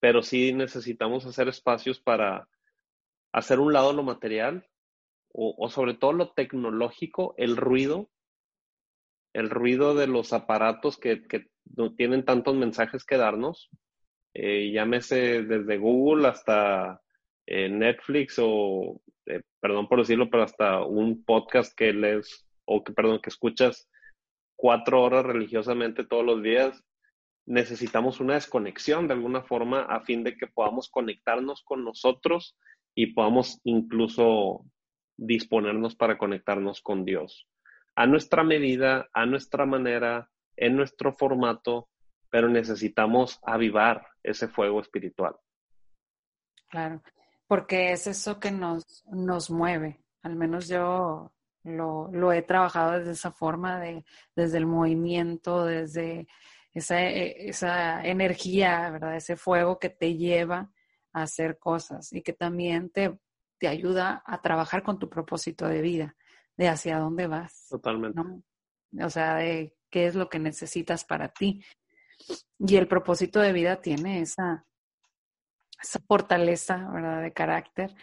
pero 0.00 0.22
sí 0.22 0.52
necesitamos 0.52 1.26
hacer 1.26 1.48
espacios 1.48 2.00
para 2.00 2.48
hacer 3.32 3.58
un 3.58 3.72
lado 3.72 3.92
lo 3.92 4.02
material 4.02 4.66
o, 5.32 5.70
sobre 5.70 5.94
todo 5.94 6.12
lo 6.12 6.32
tecnológico, 6.32 7.34
el 7.36 7.56
ruido, 7.56 8.10
el 9.32 9.48
ruido 9.48 9.94
de 9.94 10.08
los 10.08 10.32
aparatos 10.32 10.98
que, 10.98 11.22
que 11.22 11.46
no 11.76 11.94
tienen 11.94 12.24
tantos 12.24 12.56
mensajes 12.56 13.04
que 13.04 13.16
darnos, 13.16 13.70
eh, 14.34 14.72
llámese 14.72 15.42
desde 15.42 15.78
Google 15.78 16.28
hasta 16.28 17.00
eh, 17.46 17.68
Netflix 17.68 18.36
o, 18.40 19.00
eh, 19.36 19.42
perdón 19.60 19.88
por 19.88 19.98
decirlo, 19.98 20.30
pero 20.30 20.42
hasta 20.42 20.84
un 20.84 21.24
podcast 21.24 21.74
que 21.76 21.92
lees 21.92 22.46
o 22.64 22.82
que, 22.84 22.92
perdón, 22.92 23.20
que 23.22 23.30
escuchas 23.30 23.88
cuatro 24.56 25.02
horas 25.02 25.24
religiosamente 25.24 26.04
todos 26.04 26.24
los 26.24 26.42
días, 26.42 26.84
necesitamos 27.46 28.20
una 28.20 28.34
desconexión 28.34 29.08
de 29.08 29.14
alguna 29.14 29.42
forma 29.42 29.82
a 29.82 30.00
fin 30.00 30.22
de 30.22 30.36
que 30.36 30.46
podamos 30.46 30.88
conectarnos 30.88 31.62
con 31.62 31.84
nosotros 31.84 32.56
y 32.94 33.14
podamos 33.14 33.60
incluso 33.64 34.64
disponernos 35.16 35.96
para 35.96 36.18
conectarnos 36.18 36.80
con 36.80 37.04
Dios. 37.04 37.48
A 37.96 38.06
nuestra 38.06 38.44
medida, 38.44 39.08
a 39.12 39.26
nuestra 39.26 39.66
manera, 39.66 40.30
en 40.56 40.76
nuestro 40.76 41.12
formato, 41.12 41.88
pero 42.30 42.48
necesitamos 42.48 43.38
avivar 43.42 44.06
ese 44.22 44.48
fuego 44.48 44.80
espiritual. 44.80 45.34
Claro, 46.68 47.02
porque 47.50 47.90
es 47.90 48.06
eso 48.06 48.38
que 48.38 48.52
nos, 48.52 49.04
nos 49.10 49.50
mueve. 49.50 50.04
Al 50.22 50.36
menos 50.36 50.68
yo 50.68 51.32
lo, 51.64 52.32
he 52.32 52.42
trabajado 52.42 52.92
desde 52.92 53.10
esa 53.10 53.32
forma, 53.32 53.80
de, 53.80 54.04
desde 54.36 54.58
el 54.58 54.66
movimiento, 54.66 55.64
desde 55.64 56.28
esa, 56.72 57.02
e, 57.02 57.48
esa 57.48 58.06
energía, 58.06 58.88
¿verdad? 58.90 59.16
Ese 59.16 59.34
fuego 59.34 59.80
que 59.80 59.88
te 59.88 60.14
lleva 60.14 60.70
a 61.12 61.22
hacer 61.22 61.58
cosas 61.58 62.12
y 62.12 62.22
que 62.22 62.32
también 62.32 62.88
te, 62.88 63.18
te 63.58 63.66
ayuda 63.66 64.22
a 64.24 64.40
trabajar 64.40 64.84
con 64.84 65.00
tu 65.00 65.10
propósito 65.10 65.66
de 65.66 65.82
vida, 65.82 66.16
de 66.56 66.68
hacia 66.68 67.00
dónde 67.00 67.26
vas. 67.26 67.66
Totalmente. 67.68 68.20
O 69.02 69.10
sea, 69.10 69.34
de 69.34 69.74
qué 69.90 70.06
es 70.06 70.14
lo 70.14 70.28
que 70.28 70.38
necesitas 70.38 71.04
para 71.04 71.32
ti. 71.32 71.64
Y 72.60 72.76
el 72.76 72.86
propósito 72.86 73.40
de 73.40 73.52
vida 73.52 73.80
tiene 73.80 74.20
esa, 74.20 74.64
esa 75.80 76.00
fortaleza, 76.00 76.88
¿verdad? 76.92 77.22
De 77.22 77.32
carácter 77.32 77.94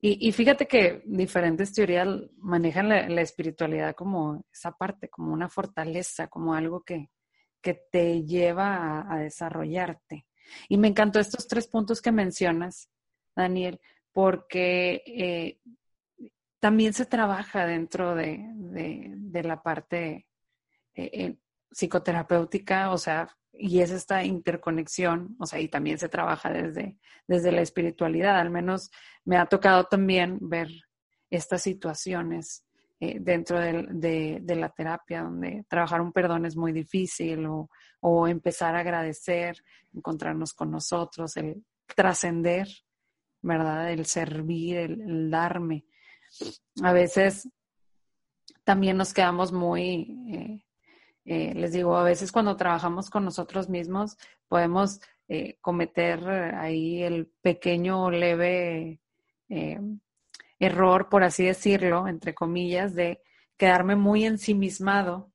y, 0.00 0.30
fíjate 0.32 0.68
que 0.68 1.02
diferentes 1.06 1.72
teorías 1.72 2.06
manejan 2.38 2.88
la, 2.88 3.20
espiritualidad 3.20 3.94
como 3.94 4.44
esa 4.52 4.72
parte, 4.72 5.08
como 5.08 5.32
una 5.32 5.48
fortaleza, 5.48 6.28
como 6.28 6.54
algo 6.54 6.82
que, 6.84 7.10
que 7.62 7.74
te 7.90 8.22
lleva 8.24 9.10
a, 9.10 9.18
desarrollarte. 9.18 10.26
Y 10.68 10.76
me 10.76 10.88
encantó 10.88 11.18
estos 11.18 11.48
tres 11.48 11.66
puntos 11.66 12.02
que 12.02 12.12
mencionas, 12.12 12.90
Daniel, 13.34 13.80
porque 14.12 15.02
eh, 15.06 15.60
también 16.60 16.92
se 16.92 17.06
trabaja 17.06 17.66
dentro 17.66 18.14
de, 18.14 18.44
de, 18.54 19.42
la 19.42 19.62
parte 19.62 20.28
eh, 20.94 21.10
eh, 21.12 21.36
psicoterapéutica, 21.70 22.92
o 22.92 22.98
sea, 22.98 23.28
y 23.58 23.80
es 23.80 23.90
esta 23.90 24.24
interconexión, 24.24 25.36
o 25.38 25.46
sea, 25.46 25.60
y 25.60 25.68
también 25.68 25.98
se 25.98 26.08
trabaja 26.08 26.50
desde, 26.50 26.96
desde 27.26 27.52
la 27.52 27.62
espiritualidad, 27.62 28.38
al 28.38 28.50
menos 28.50 28.90
me 29.24 29.36
ha 29.36 29.46
tocado 29.46 29.84
también 29.84 30.38
ver 30.40 30.68
estas 31.30 31.62
situaciones 31.62 32.64
eh, 32.98 33.18
dentro 33.20 33.60
de, 33.60 34.40
de, 34.40 34.56
la 34.56 34.70
terapia, 34.70 35.22
donde 35.22 35.64
trabajar 35.68 36.00
un 36.00 36.12
perdón 36.12 36.46
es 36.46 36.56
muy 36.56 36.72
difícil 36.72 37.44
o, 37.46 37.68
o 38.00 38.26
empezar 38.26 38.74
a 38.74 38.80
agradecer, 38.80 39.62
encontrarnos 39.92 40.54
con 40.54 40.70
nosotros, 40.70 41.36
el 41.36 41.62
trascender, 41.94 42.68
¿verdad? 43.42 43.92
El 43.92 44.06
servir, 44.06 44.78
el, 44.78 45.30
darme. 45.30 45.84
A 46.82 46.92
veces 46.92 47.48
también 48.64 48.96
nos 48.96 49.12
quedamos 49.12 49.52
muy... 49.52 50.16
Eh, 50.32 50.65
eh, 51.26 51.54
les 51.54 51.72
digo, 51.72 51.96
a 51.96 52.04
veces 52.04 52.30
cuando 52.30 52.56
trabajamos 52.56 53.10
con 53.10 53.24
nosotros 53.24 53.68
mismos 53.68 54.16
podemos 54.46 55.00
eh, 55.26 55.58
cometer 55.60 56.24
ahí 56.54 57.02
el 57.02 57.26
pequeño 57.42 58.12
leve 58.12 59.00
eh, 59.48 59.80
error, 60.60 61.08
por 61.08 61.24
así 61.24 61.44
decirlo, 61.44 62.06
entre 62.06 62.32
comillas, 62.32 62.94
de 62.94 63.20
quedarme 63.56 63.96
muy 63.96 64.24
ensimismado 64.24 65.32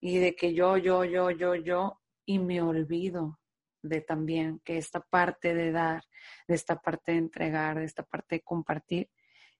y 0.00 0.18
de 0.18 0.34
que 0.34 0.54
yo, 0.54 0.76
yo, 0.76 1.04
yo, 1.04 1.30
yo, 1.30 1.54
yo, 1.54 2.00
y 2.26 2.40
me 2.40 2.60
olvido 2.60 3.38
de 3.80 4.00
también 4.00 4.60
que 4.64 4.76
esta 4.76 5.00
parte 5.00 5.54
de 5.54 5.70
dar, 5.70 6.02
de 6.48 6.56
esta 6.56 6.80
parte 6.80 7.12
de 7.12 7.18
entregar, 7.18 7.78
de 7.78 7.84
esta 7.84 8.02
parte 8.02 8.36
de 8.36 8.42
compartir, 8.42 9.08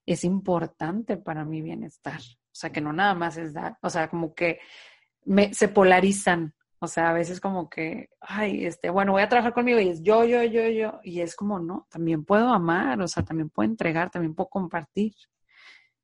es 0.05 0.25
importante 0.25 1.17
para 1.17 1.45
mi 1.45 1.63
bienestar. 1.63 2.21
O 2.21 2.55
sea, 2.55 2.71
que 2.71 2.81
no 2.81 2.93
nada 2.93 3.15
más 3.15 3.37
es 3.37 3.55
dar, 3.55 3.79
o 3.81 3.89
sea, 3.89 4.11
como 4.11 4.35
que 4.35 4.59
me, 5.25 5.55
se 5.55 5.69
polarizan. 5.69 6.55
O 6.79 6.89
sea, 6.89 7.11
a 7.11 7.13
veces 7.13 7.41
como 7.41 7.71
que, 7.71 8.11
ay, 8.21 8.67
este, 8.67 8.91
bueno, 8.91 9.13
voy 9.13 9.23
a 9.23 9.29
trabajar 9.29 9.55
conmigo 9.55 9.79
y 9.79 9.89
es 9.89 10.03
yo, 10.03 10.25
yo, 10.25 10.43
yo, 10.43 10.69
yo. 10.69 11.01
Y 11.05 11.21
es 11.21 11.37
como, 11.37 11.61
no, 11.61 11.87
también 11.89 12.25
puedo 12.25 12.49
amar, 12.49 13.01
o 13.01 13.07
sea, 13.07 13.25
también 13.25 13.51
puedo 13.51 13.71
entregar, 13.71 14.11
también 14.11 14.35
puedo 14.35 14.49
compartir. 14.49 15.15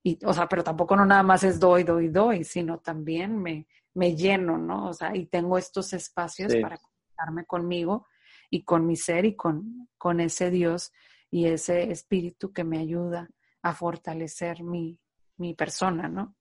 Y, 0.04 0.24
o 0.24 0.32
sea, 0.32 0.46
pero 0.48 0.62
tampoco 0.62 0.94
no 0.94 1.04
nada 1.04 1.24
más 1.24 1.42
es 1.42 1.58
doy, 1.58 1.82
doy, 1.82 2.08
doy, 2.08 2.44
sino 2.44 2.78
también 2.78 3.36
me, 3.36 3.66
me 3.94 4.14
lleno, 4.14 4.56
¿no? 4.56 4.86
O 4.90 4.92
sea, 4.92 5.16
y 5.16 5.26
tengo 5.26 5.58
estos 5.58 5.92
espacios 5.92 6.54
para 6.62 6.78
conectarme 6.78 7.44
conmigo 7.44 8.06
y 8.48 8.62
con 8.62 8.86
mi 8.86 8.94
ser 8.94 9.24
y 9.24 9.34
con, 9.34 9.88
con 9.98 10.20
ese 10.20 10.50
Dios 10.50 10.92
y 11.28 11.46
ese 11.46 11.90
espíritu 11.90 12.52
que 12.52 12.62
me 12.62 12.78
ayuda 12.78 13.28
a 13.62 13.74
fortalecer 13.74 14.62
mi, 14.62 14.98
mi 15.36 15.54
persona, 15.54 16.08
¿no? 16.08 16.36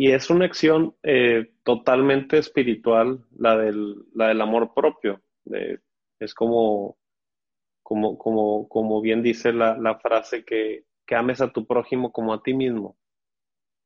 Y 0.00 0.12
es 0.12 0.30
una 0.30 0.46
acción 0.46 0.96
eh, 1.02 1.52
totalmente 1.62 2.38
espiritual, 2.38 3.22
la 3.36 3.58
del, 3.58 3.96
la 4.14 4.28
del 4.28 4.40
amor 4.40 4.72
propio. 4.72 5.20
es 6.18 6.32
como, 6.32 6.96
como, 7.82 8.16
como, 8.16 8.66
como 8.66 9.02
bien 9.02 9.22
dice 9.22 9.52
la, 9.52 9.76
la 9.76 9.98
frase 9.98 10.42
que, 10.42 10.86
que 11.06 11.14
ames 11.16 11.42
a 11.42 11.52
tu 11.52 11.66
prójimo 11.66 12.12
como 12.12 12.32
a 12.32 12.42
ti 12.42 12.54
mismo. 12.54 12.96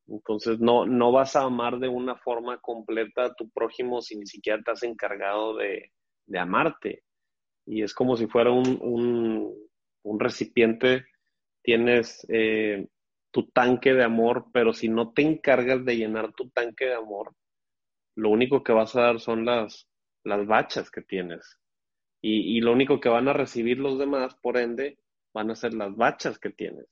Entonces 0.06 0.60
no, 0.60 0.86
no 0.86 1.10
vas 1.10 1.34
a 1.34 1.42
amar 1.42 1.80
de 1.80 1.88
una 1.88 2.14
forma 2.14 2.60
completa 2.60 3.24
a 3.24 3.34
tu 3.34 3.50
prójimo 3.50 4.00
si 4.00 4.16
ni 4.16 4.26
siquiera 4.28 4.62
te 4.62 4.70
has 4.70 4.84
encargado 4.84 5.56
de, 5.56 5.90
de 6.26 6.38
amarte. 6.38 7.02
Y 7.66 7.82
es 7.82 7.92
como 7.92 8.16
si 8.16 8.28
fuera 8.28 8.52
un, 8.52 8.78
un, 8.80 9.52
un 10.04 10.20
recipiente, 10.20 11.06
tienes 11.64 12.24
eh, 12.28 12.86
tu 13.34 13.48
tanque 13.48 13.92
de 13.92 14.04
amor, 14.04 14.46
pero 14.52 14.72
si 14.72 14.88
no 14.88 15.12
te 15.12 15.22
encargas 15.22 15.84
de 15.84 15.96
llenar 15.96 16.32
tu 16.34 16.50
tanque 16.50 16.84
de 16.84 16.94
amor, 16.94 17.34
lo 18.14 18.30
único 18.30 18.62
que 18.62 18.72
vas 18.72 18.94
a 18.94 19.00
dar 19.00 19.18
son 19.18 19.44
las, 19.44 19.88
las 20.22 20.46
bachas 20.46 20.88
que 20.88 21.02
tienes. 21.02 21.58
Y, 22.22 22.56
y 22.56 22.60
lo 22.60 22.70
único 22.70 23.00
que 23.00 23.08
van 23.08 23.26
a 23.26 23.32
recibir 23.32 23.80
los 23.80 23.98
demás, 23.98 24.36
por 24.40 24.56
ende, 24.56 25.00
van 25.34 25.50
a 25.50 25.56
ser 25.56 25.74
las 25.74 25.96
bachas 25.96 26.38
que 26.38 26.50
tienes. 26.50 26.86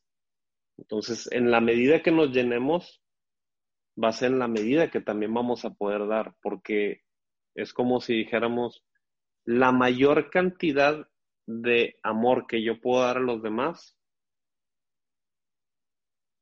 Entonces, 0.78 1.30
en 1.30 1.52
la 1.52 1.60
medida 1.60 2.02
que 2.02 2.10
nos 2.10 2.32
llenemos, 2.32 3.00
va 3.96 4.08
a 4.08 4.12
ser 4.12 4.32
en 4.32 4.40
la 4.40 4.48
medida 4.48 4.90
que 4.90 5.00
también 5.00 5.32
vamos 5.32 5.64
a 5.64 5.70
poder 5.70 6.08
dar, 6.08 6.34
porque 6.42 7.02
es 7.54 7.72
como 7.72 8.00
si 8.00 8.14
dijéramos, 8.14 8.84
la 9.44 9.70
mayor 9.70 10.28
cantidad 10.28 11.06
de 11.46 12.00
amor 12.02 12.48
que 12.48 12.64
yo 12.64 12.80
puedo 12.80 13.04
dar 13.04 13.18
a 13.18 13.20
los 13.20 13.44
demás 13.44 13.96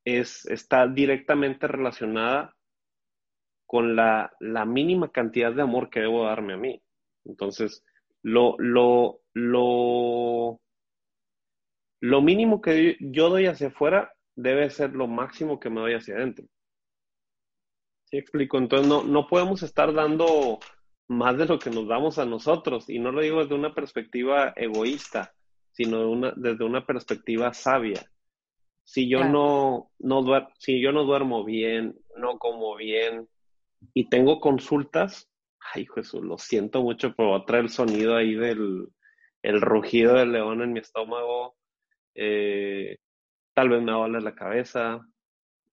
es, 0.05 0.47
está 0.47 0.87
directamente 0.87 1.67
relacionada 1.67 2.57
con 3.67 3.95
la, 3.95 4.33
la 4.41 4.65
mínima 4.65 5.11
cantidad 5.13 5.53
de 5.53 5.63
amor 5.63 5.91
que 5.91 6.01
debo 6.01 6.25
darme 6.25 6.55
a 6.55 6.57
mí. 6.57 6.83
Entonces, 7.25 7.85
lo, 8.23 8.57
lo, 8.59 9.21
lo, 9.35 10.61
lo 12.01 12.23
mínimo 12.23 12.61
que 12.61 12.97
yo 13.01 13.29
doy 13.29 13.47
hacia 13.47 13.69
afuera 13.69 14.13
debe 14.35 14.71
ser 14.71 14.95
lo 14.95 15.07
máximo 15.07 15.61
que 15.61 15.71
me 15.71 15.81
doy 15.81 15.95
hacia 15.95 16.17
adentro. 16.17 16.47
¿Sí 18.07 18.19
explico? 18.19 18.59
Entonces 18.59 18.89
no, 18.89 19.05
no 19.05 19.29
podemos 19.29 19.63
estar 19.63 19.93
dando 19.93 20.59
más 21.09 21.37
de 21.39 21.47
lo 21.47 21.59
que 21.59 21.71
nos 21.71 21.87
damos 21.87 22.19
a 22.19 22.25
nosotros. 22.25 22.89
Y 22.89 22.99
no 22.99 23.13
lo 23.13 23.21
digo 23.21 23.41
desde 23.41 23.55
una 23.55 23.75
perspectiva 23.75 24.53
egoísta, 24.57 25.33
sino 25.71 26.33
desde 26.37 26.65
una 26.65 26.85
perspectiva 26.85 27.53
sabia. 27.53 28.01
Si 28.91 29.09
yo, 29.09 29.23
no, 29.23 29.93
no 30.01 30.49
si 30.59 30.81
yo 30.81 30.91
no 30.91 31.05
duermo 31.05 31.45
bien, 31.45 31.95
no 32.17 32.39
como 32.39 32.75
bien 32.75 33.29
y 33.95 34.09
tengo 34.09 34.41
consultas, 34.41 35.31
ay 35.73 35.87
Jesús, 35.95 36.25
lo 36.25 36.39
siento 36.39 36.83
mucho, 36.83 37.15
pero 37.15 37.31
va 37.31 37.37
a 37.37 37.45
traer 37.45 37.67
el 37.67 37.71
sonido 37.71 38.17
ahí 38.17 38.35
del 38.35 38.89
el 39.43 39.61
rugido 39.61 40.15
del 40.15 40.33
león 40.33 40.61
en 40.63 40.73
mi 40.73 40.81
estómago. 40.81 41.55
Eh, 42.17 42.97
tal 43.55 43.69
vez 43.69 43.81
me 43.81 43.93
va 43.93 43.99
a 43.99 44.09
doler 44.09 44.25
la 44.25 44.35
cabeza, 44.35 45.01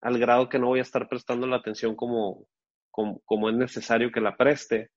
al 0.02 0.20
grado 0.20 0.48
que 0.48 0.60
no 0.60 0.68
voy 0.68 0.78
a 0.78 0.84
estar 0.84 1.10
prestando 1.10 1.48
la 1.48 1.56
atención 1.56 1.96
como, 1.96 2.46
como, 2.92 3.50
es 3.50 3.56
necesario 3.56 4.12
que 4.12 4.22
la 4.22 4.38
preste 4.38 4.92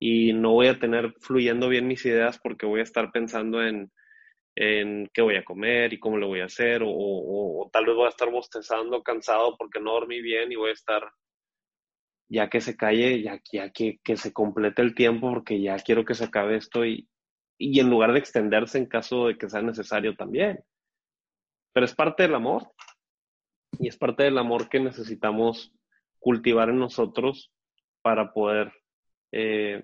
y 0.00 0.32
no 0.32 0.50
voy 0.50 0.66
a 0.66 0.80
tener 0.80 1.14
fluyendo 1.20 1.68
bien 1.68 1.86
mis 1.86 2.04
ideas 2.06 2.40
porque 2.42 2.66
voy 2.66 2.80
a 2.80 2.82
estar 2.82 3.12
pensando 3.12 3.62
en, 3.62 3.92
en 4.54 5.08
qué 5.12 5.22
voy 5.22 5.36
a 5.36 5.44
comer 5.44 5.92
y 5.92 5.98
cómo 5.98 6.16
lo 6.18 6.28
voy 6.28 6.40
a 6.40 6.46
hacer, 6.46 6.82
o, 6.84 7.70
tal 7.72 7.86
vez 7.86 7.94
voy 7.94 8.06
a 8.06 8.10
estar 8.10 8.30
bostezando, 8.30 9.02
cansado 9.02 9.56
porque 9.56 9.80
no 9.80 9.92
dormí 9.92 10.20
bien 10.20 10.52
y 10.52 10.56
voy 10.56 10.70
a 10.70 10.74
estar, 10.74 11.10
ya 12.28 12.48
que 12.48 12.60
se 12.60 12.76
calle, 12.76 13.22
ya, 13.22 13.40
ya 13.52 13.70
que, 13.70 13.98
que 14.04 14.16
se 14.16 14.32
complete 14.32 14.82
el 14.82 14.94
tiempo 14.94 15.30
porque 15.30 15.60
ya 15.60 15.76
quiero 15.76 16.04
que 16.04 16.14
se 16.14 16.24
acabe 16.24 16.56
esto 16.56 16.84
y, 16.84 17.08
y 17.58 17.80
en 17.80 17.90
lugar 17.90 18.12
de 18.12 18.18
extenderse 18.18 18.78
en 18.78 18.86
caso 18.86 19.28
de 19.28 19.38
que 19.38 19.48
sea 19.48 19.62
necesario 19.62 20.14
también 20.16 20.64
pero 21.72 21.86
es 21.86 21.94
parte 21.94 22.24
del 22.24 22.34
amor 22.34 22.70
y 23.78 23.88
es 23.88 23.96
parte 23.96 24.24
del 24.24 24.38
amor 24.38 24.68
que 24.68 24.80
necesitamos 24.80 25.72
cultivar 26.18 26.68
en 26.68 26.78
nosotros 26.78 27.50
para 28.02 28.32
poder 28.32 28.72
eh, 29.32 29.82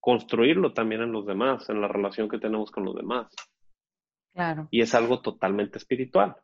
construirlo 0.00 0.72
también 0.72 1.02
en 1.02 1.12
los 1.12 1.26
demás, 1.26 1.68
en 1.68 1.80
la 1.80 1.88
relación 1.88 2.28
que 2.28 2.38
tenemos 2.38 2.70
con 2.70 2.84
los 2.84 2.94
demás. 2.94 3.32
Claro. 4.34 4.68
Y 4.70 4.82
es 4.82 4.94
algo 4.94 5.22
totalmente 5.22 5.78
espiritual. 5.78 6.36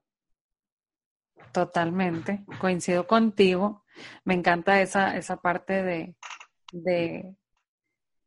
Totalmente, 1.53 2.45
coincido 2.61 3.07
contigo. 3.07 3.85
Me 4.25 4.35
encanta 4.35 4.81
esa, 4.81 5.17
esa 5.17 5.37
parte 5.37 5.83
de, 5.83 6.17
de, 6.73 7.35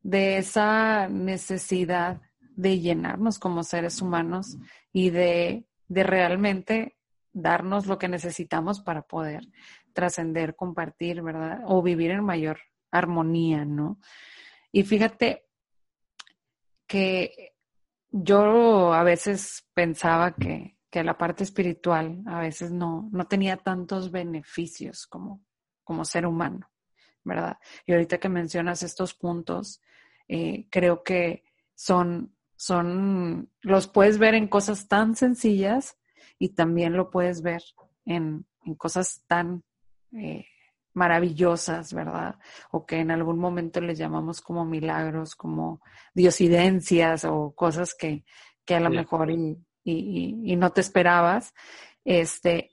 de 0.02 0.38
esa 0.38 1.08
necesidad 1.08 2.21
de 2.39 2.80
llenarnos 2.80 3.39
como 3.39 3.63
seres 3.63 4.02
humanos 4.02 4.58
y 4.91 5.10
de 5.10 5.65
de 5.93 6.04
realmente 6.04 6.97
darnos 7.32 7.86
lo 7.86 7.97
que 7.97 8.08
necesitamos 8.08 8.82
para 8.82 9.04
poder 9.04 9.47
trascender, 9.93 10.56
compartir, 10.56 11.21
¿verdad? 11.21 11.62
O 11.65 11.82
vivir 11.82 12.12
en 12.12 12.23
mayor 12.23 12.60
armonía, 12.91 13.65
¿no? 13.65 13.99
Y 14.71 14.84
fíjate 14.84 15.45
que 16.88 17.52
yo 18.13 18.93
a 18.93 19.04
veces 19.04 19.67
pensaba 19.73 20.34
que, 20.36 20.78
que 20.89 21.04
la 21.04 21.17
parte 21.17 21.43
espiritual 21.43 22.23
a 22.28 22.39
veces 22.39 22.71
no, 22.71 23.10
no 23.12 23.26
tenía 23.28 23.58
tantos 23.58 24.12
beneficios 24.12 25.06
como, 25.08 25.43
como 25.84 26.06
ser 26.06 26.26
humano, 26.26 26.69
¿verdad? 27.23 27.58
Y 27.86 27.91
ahorita 27.91 28.19
que 28.19 28.30
mencionas 28.30 28.84
estos 28.84 29.13
puntos, 29.13 29.82
eh, 30.28 30.67
creo 30.69 31.04
que 31.04 31.43
son 31.76 32.34
son, 32.63 33.49
los 33.62 33.89
puedes 33.89 34.19
ver 34.19 34.36
en 34.36 34.47
cosas 34.47 34.88
tan 34.88 35.17
sencillas 35.17 35.97
y 36.39 36.49
también 36.49 36.93
lo 36.93 37.10
puedes 37.10 37.41
ver 37.41 37.62
en, 38.06 38.45
cosas 38.78 39.26
tan 39.28 39.65
eh, 40.13 40.45
maravillosas, 40.93 41.93
¿verdad? 41.93 42.36
O 42.71 42.86
que 42.86 42.99
en 42.99 43.12
algún 43.12 43.39
momento 43.39 43.82
les 43.82 43.97
llamamos 43.97 44.41
como 44.41 44.65
milagros, 44.65 45.36
como 45.36 45.82
diosidencias 46.13 47.25
o 47.25 47.53
cosas 47.56 47.95
que, 47.95 48.23
a 48.67 48.79
lo 48.79 48.89
mejor 48.89 49.32
y, 49.32 49.58
y, 49.84 50.56
no 50.56 50.71
te 50.71 50.82
esperabas. 50.82 51.53
Este, 52.06 52.71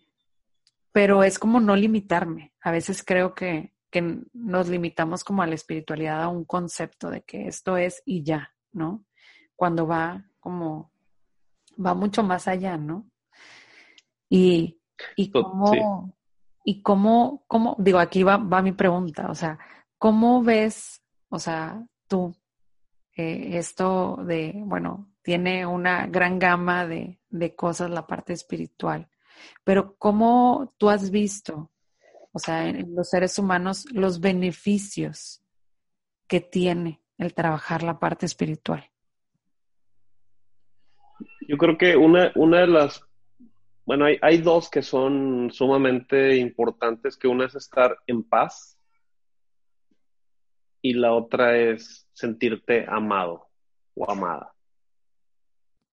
pero 0.92 1.22
es 1.22 1.38
como 1.38 1.60
no 1.60 1.76
limitarme. 1.76 2.52
A 2.60 2.70
veces 2.70 3.02
creo 3.04 3.34
que, 3.34 3.74
que 3.90 4.22
nos 4.32 4.68
limitamos 4.68 5.24
como 5.24 5.42
a 5.42 5.46
la 5.46 5.54
espiritualidad, 5.54 6.22
a 6.22 6.28
un 6.28 6.44
concepto 6.44 7.10
de 7.10 7.22
que 7.22 7.46
esto 7.46 7.76
es 7.76 8.02
y 8.04 8.22
ya, 8.22 8.54
¿no? 8.72 9.04
cuando 9.60 9.86
va 9.86 10.24
como, 10.38 10.90
va 11.76 11.92
mucho 11.92 12.22
más 12.22 12.48
allá, 12.48 12.78
¿no? 12.78 13.10
Y, 14.30 14.80
y 15.16 15.30
cómo, 15.30 16.16
y 16.64 16.82
cómo, 16.82 17.44
cómo, 17.46 17.76
digo, 17.78 17.98
aquí 17.98 18.22
va, 18.22 18.36
va 18.36 18.62
mi 18.62 18.72
pregunta, 18.72 19.30
o 19.30 19.34
sea, 19.34 19.58
¿cómo 19.98 20.42
ves, 20.42 21.02
o 21.28 21.38
sea, 21.38 21.84
tú, 22.06 22.34
eh, 23.16 23.58
esto 23.58 24.16
de, 24.24 24.52
bueno, 24.56 25.10
tiene 25.22 25.66
una 25.66 26.06
gran 26.06 26.38
gama 26.38 26.86
de, 26.86 27.20
de 27.28 27.54
cosas 27.54 27.90
la 27.90 28.06
parte 28.06 28.32
espiritual, 28.32 29.08
pero 29.64 29.96
¿cómo 29.96 30.74
tú 30.76 30.90
has 30.90 31.10
visto, 31.10 31.70
o 32.32 32.38
sea, 32.38 32.68
en 32.68 32.94
los 32.94 33.08
seres 33.08 33.38
humanos, 33.38 33.86
los 33.92 34.20
beneficios 34.20 35.42
que 36.26 36.40
tiene 36.40 37.02
el 37.18 37.34
trabajar 37.34 37.82
la 37.82 37.98
parte 37.98 38.26
espiritual? 38.26 38.90
Yo 41.48 41.56
creo 41.56 41.76
que 41.76 41.96
una, 41.96 42.30
una 42.36 42.60
de 42.60 42.68
las, 42.68 43.02
bueno, 43.90 44.04
hay, 44.04 44.38
dos 44.38 44.70
que 44.70 44.82
son 44.82 45.50
sumamente 45.50 46.36
importantes, 46.36 47.16
que 47.16 47.26
una 47.26 47.46
es 47.46 47.56
estar 47.56 47.98
en 48.06 48.22
paz 48.22 48.78
y 50.80 50.92
la 50.92 51.12
otra 51.12 51.58
es 51.58 52.08
sentirte 52.12 52.86
amado 52.88 53.48
o 53.96 54.08
amada. 54.08 54.54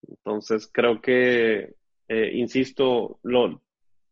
Entonces 0.06 0.70
creo 0.72 1.00
que, 1.00 1.74
eh, 2.06 2.30
insisto, 2.34 3.18
lo, 3.24 3.64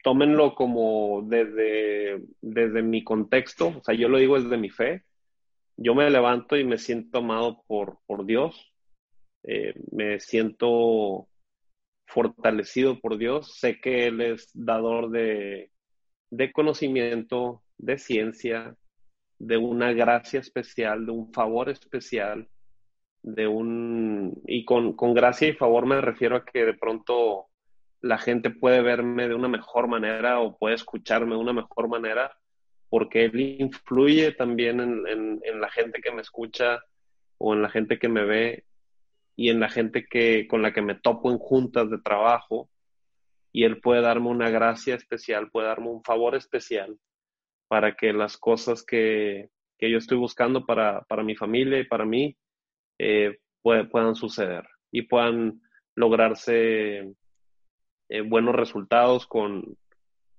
tómenlo 0.02 0.56
como 0.56 1.22
desde, 1.22 2.24
desde 2.40 2.82
mi 2.82 3.04
contexto, 3.04 3.68
o 3.68 3.84
sea, 3.84 3.94
yo 3.94 4.08
lo 4.08 4.18
digo 4.18 4.36
desde 4.40 4.56
mi 4.56 4.68
fe. 4.68 5.04
Yo 5.76 5.94
me 5.94 6.10
levanto 6.10 6.56
y 6.56 6.64
me 6.64 6.78
siento 6.78 7.18
amado 7.18 7.62
por, 7.68 8.00
por 8.04 8.26
Dios. 8.26 8.74
Eh, 9.44 9.74
me 9.92 10.18
siento 10.18 11.28
fortalecido 12.06 13.00
por 13.00 13.18
Dios. 13.18 13.58
Sé 13.58 13.80
que 13.80 14.06
Él 14.06 14.20
es 14.20 14.50
dador 14.54 15.10
de, 15.10 15.70
conocimiento, 16.52 17.62
de 17.78 17.98
ciencia, 17.98 18.76
de 19.38 19.56
una 19.56 19.92
gracia 19.92 20.40
especial, 20.40 21.06
de 21.06 21.12
un 21.12 21.32
favor 21.32 21.68
especial, 21.68 22.48
de 23.22 23.46
un... 23.46 24.42
Y 24.46 24.64
con, 24.64 24.94
con, 24.94 25.14
gracia 25.14 25.48
y 25.48 25.52
favor 25.52 25.86
me 25.86 26.00
refiero 26.00 26.36
a 26.36 26.44
que 26.44 26.64
de 26.64 26.74
pronto 26.74 27.46
la 28.00 28.18
gente 28.18 28.50
puede 28.50 28.82
verme 28.82 29.28
de 29.28 29.34
una 29.34 29.48
mejor 29.48 29.88
manera 29.88 30.40
o 30.40 30.56
puede 30.56 30.76
escucharme 30.76 31.34
de 31.34 31.40
una 31.40 31.52
mejor 31.52 31.88
manera 31.88 32.36
porque 32.88 33.24
él 33.24 33.40
influye 33.60 34.32
también 34.32 34.80
en, 34.80 35.40
en, 35.42 35.60
la 35.60 35.70
gente 35.70 36.00
que 36.00 36.12
me 36.12 36.22
escucha 36.22 36.80
o 37.38 37.54
en 37.54 37.62
la 37.62 37.68
gente 37.68 37.98
que 37.98 38.08
me 38.08 38.24
ve 38.24 38.64
y 39.36 39.50
en 39.50 39.60
la 39.60 39.68
gente 39.68 40.06
que, 40.06 40.48
con 40.48 40.62
la 40.62 40.72
que 40.72 40.82
me 40.82 40.94
topo 40.94 41.30
en 41.30 41.38
juntas 41.38 41.90
de 41.90 41.98
trabajo 41.98 42.70
y 43.52 43.64
él 43.64 43.80
puede 43.80 44.00
darme 44.00 44.28
una 44.28 44.50
gracia 44.50 44.94
especial, 44.94 45.50
puede 45.50 45.68
darme 45.68 45.88
un 45.90 46.02
favor 46.02 46.34
especial 46.34 46.98
para 47.68 47.94
que 47.94 48.12
las 48.12 48.38
cosas 48.38 48.82
que, 48.82 49.50
que 49.78 49.90
yo 49.90 49.98
estoy 49.98 50.16
buscando 50.16 50.64
para, 50.64 51.02
para, 51.02 51.22
mi 51.22 51.36
familia 51.36 51.78
y 51.78 51.84
para 51.84 52.06
mí 52.06 52.36
eh, 52.98 53.38
puedan 53.62 54.14
suceder 54.14 54.66
y 54.90 55.02
puedan 55.02 55.60
lograrse 55.94 57.14
eh, 58.08 58.20
buenos 58.22 58.54
resultados 58.54 59.26
con, 59.26 59.76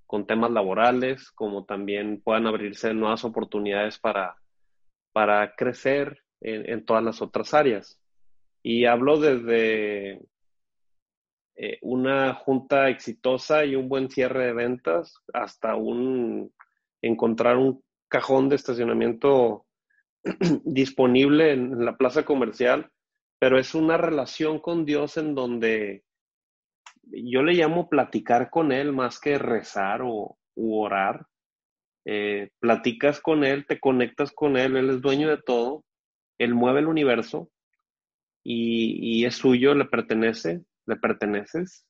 con, 0.08 0.26
temas 0.26 0.52
laborales, 0.52 1.32
como 1.32 1.66
también 1.66 2.22
puedan 2.22 2.48
abrirse 2.48 2.94
nuevas 2.94 3.26
oportunidades 3.26 4.00
para, 4.00 4.38
para 5.12 5.54
crecer 5.56 6.24
en, 6.40 6.70
en 6.70 6.86
todas 6.86 7.04
las 7.04 7.22
otras 7.22 7.54
áreas. 7.54 8.00
Y 8.64 8.86
hablo 8.86 9.20
desde 9.20 10.22
eh, 11.60 11.80
una 11.82 12.36
junta 12.36 12.88
exitosa 12.90 13.66
y 13.66 13.76
un 13.76 13.90
buen 13.90 14.10
cierre 14.10 14.46
de 14.46 14.54
ventas 14.54 15.16
hasta 15.34 15.76
un 15.76 16.54
encontrar 17.02 17.58
un 17.58 17.84
cajón 18.08 18.48
de 18.48 18.58
estacionamiento 18.58 19.66
disponible 20.64 21.54
en 21.54 21.84
la 21.84 21.98
plaza 21.98 22.26
comercial, 22.26 22.92
pero 23.40 23.58
es 23.58 23.74
una 23.74 23.98
relación 23.98 24.60
con 24.60 24.86
Dios 24.86 25.18
en 25.18 25.34
donde 25.34 26.04
yo 27.04 27.42
le 27.42 27.54
llamo 27.54 27.90
platicar 27.90 28.52
con 28.52 28.72
Él 28.72 28.94
más 28.94 29.20
que 29.20 29.40
rezar 29.40 30.02
o 30.04 30.38
orar. 30.56 31.26
Eh, 32.06 32.52
platicas 32.60 33.20
con 33.20 33.44
Él, 33.44 33.66
te 33.66 33.80
conectas 33.80 34.32
con 34.32 34.58
Él, 34.58 34.78
Él 34.78 34.92
es 34.92 35.02
dueño 35.02 35.28
de 35.28 35.42
todo, 35.42 35.84
Él 36.38 36.54
mueve 36.54 36.82
el 36.82 36.88
universo 36.88 37.50
y, 38.50 39.26
es 39.26 39.36
suyo, 39.36 39.74
le 39.74 39.86
pertenece, 39.86 40.64
le 40.86 40.96
perteneces 40.96 41.86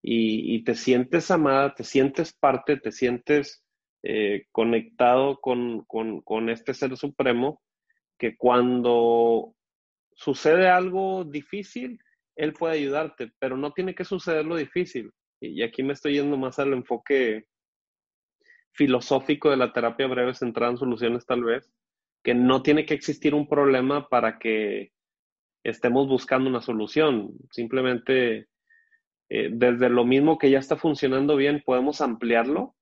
y, 0.00 0.62
te 0.62 0.76
sientes 0.76 1.30
amada, 1.32 1.74
te 1.74 1.82
sientes 1.82 2.32
parte, 2.32 2.76
te 2.76 2.92
sientes 2.92 3.64
eh, 4.04 4.46
conectado 4.52 5.40
con, 5.40 5.84
con 5.84 6.48
este 6.50 6.72
ser 6.74 6.96
supremo 6.96 7.60
que 8.16 8.36
cuando 8.36 9.56
sucede 10.14 10.68
algo 10.68 11.24
difícil, 11.24 11.98
él 12.36 12.52
puede 12.52 12.74
ayudarte, 12.74 13.32
pero 13.40 13.56
no 13.56 13.72
tiene 13.72 13.94
que 13.94 14.04
suceder 14.04 14.44
lo 14.44 14.54
difícil. 14.54 15.10
Y 15.40 15.62
aquí 15.62 15.82
me 15.82 15.94
estoy 15.94 16.14
yendo 16.14 16.36
más 16.36 16.60
al 16.60 16.72
enfoque 16.72 17.46
filosófico 18.70 19.50
de 19.50 19.56
la 19.56 19.72
terapia 19.72 20.06
breve 20.06 20.34
centrada 20.34 20.70
en 20.70 20.78
soluciones 20.78 21.26
tal 21.26 21.42
vez, 21.42 21.72
que 22.22 22.34
no 22.34 22.62
tiene 22.62 22.86
que 22.86 22.94
existir 22.94 23.34
un 23.34 23.48
problema 23.48 24.08
para 24.08 24.38
que 24.38 24.92
estemos 25.64 26.08
buscando 26.08 26.48
una 26.48 26.60
solución. 26.60 27.32
Simplemente 27.50 28.48
eh, 29.28 29.48
desde 29.50 29.88
lo 29.88 30.04
mismo 30.04 30.38
que 30.38 30.50
ya 30.50 30.58
está 30.58 30.76
funcionando 30.76 31.36
bien, 31.36 31.62
podemos 31.64 32.00
ampliarlo 32.00 32.74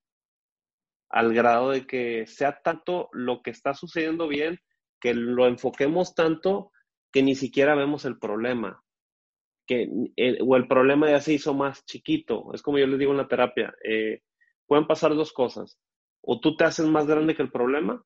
al 1.09 1.33
grado 1.33 1.71
de 1.71 1.85
que 1.85 2.25
sea 2.27 2.61
tanto 2.63 3.09
lo 3.11 3.41
que 3.41 3.51
está 3.51 3.73
sucediendo 3.73 4.27
bien, 4.27 4.59
que 4.99 5.13
lo 5.13 5.47
enfoquemos 5.47 6.15
tanto 6.15 6.71
que 7.11 7.21
ni 7.23 7.35
siquiera 7.35 7.75
vemos 7.75 8.05
el 8.05 8.17
problema. 8.17 8.83
Que, 9.67 9.89
eh, 10.15 10.39
o 10.45 10.55
el 10.55 10.67
problema 10.67 11.09
ya 11.09 11.19
se 11.19 11.33
hizo 11.33 11.53
más 11.53 11.85
chiquito. 11.85 12.51
Es 12.53 12.61
como 12.61 12.77
yo 12.77 12.87
les 12.87 12.99
digo 12.99 13.11
en 13.11 13.17
la 13.17 13.27
terapia. 13.27 13.73
Eh, 13.83 14.21
pueden 14.65 14.87
pasar 14.87 15.13
dos 15.15 15.33
cosas. 15.33 15.77
O 16.21 16.39
tú 16.39 16.55
te 16.55 16.63
haces 16.63 16.85
más 16.85 17.07
grande 17.07 17.35
que 17.35 17.41
el 17.41 17.51
problema, 17.51 18.03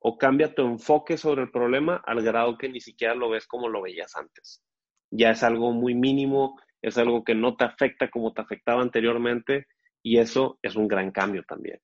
o 0.00 0.16
cambia 0.16 0.54
tu 0.54 0.62
enfoque 0.62 1.16
sobre 1.16 1.42
el 1.42 1.50
problema 1.50 2.02
al 2.06 2.22
grado 2.22 2.56
que 2.56 2.68
ni 2.68 2.80
siquiera 2.80 3.14
lo 3.14 3.30
ves 3.30 3.46
como 3.46 3.68
lo 3.68 3.82
veías 3.82 4.14
antes. 4.16 4.62
Ya 5.10 5.30
es 5.30 5.42
algo 5.42 5.72
muy 5.72 5.94
mínimo, 5.94 6.60
es 6.82 6.98
algo 6.98 7.24
que 7.24 7.34
no 7.34 7.56
te 7.56 7.64
afecta 7.64 8.10
como 8.10 8.32
te 8.32 8.42
afectaba 8.42 8.82
anteriormente 8.82 9.66
y 10.02 10.18
eso 10.18 10.58
es 10.62 10.76
un 10.76 10.86
gran 10.86 11.10
cambio 11.10 11.42
también. 11.46 11.80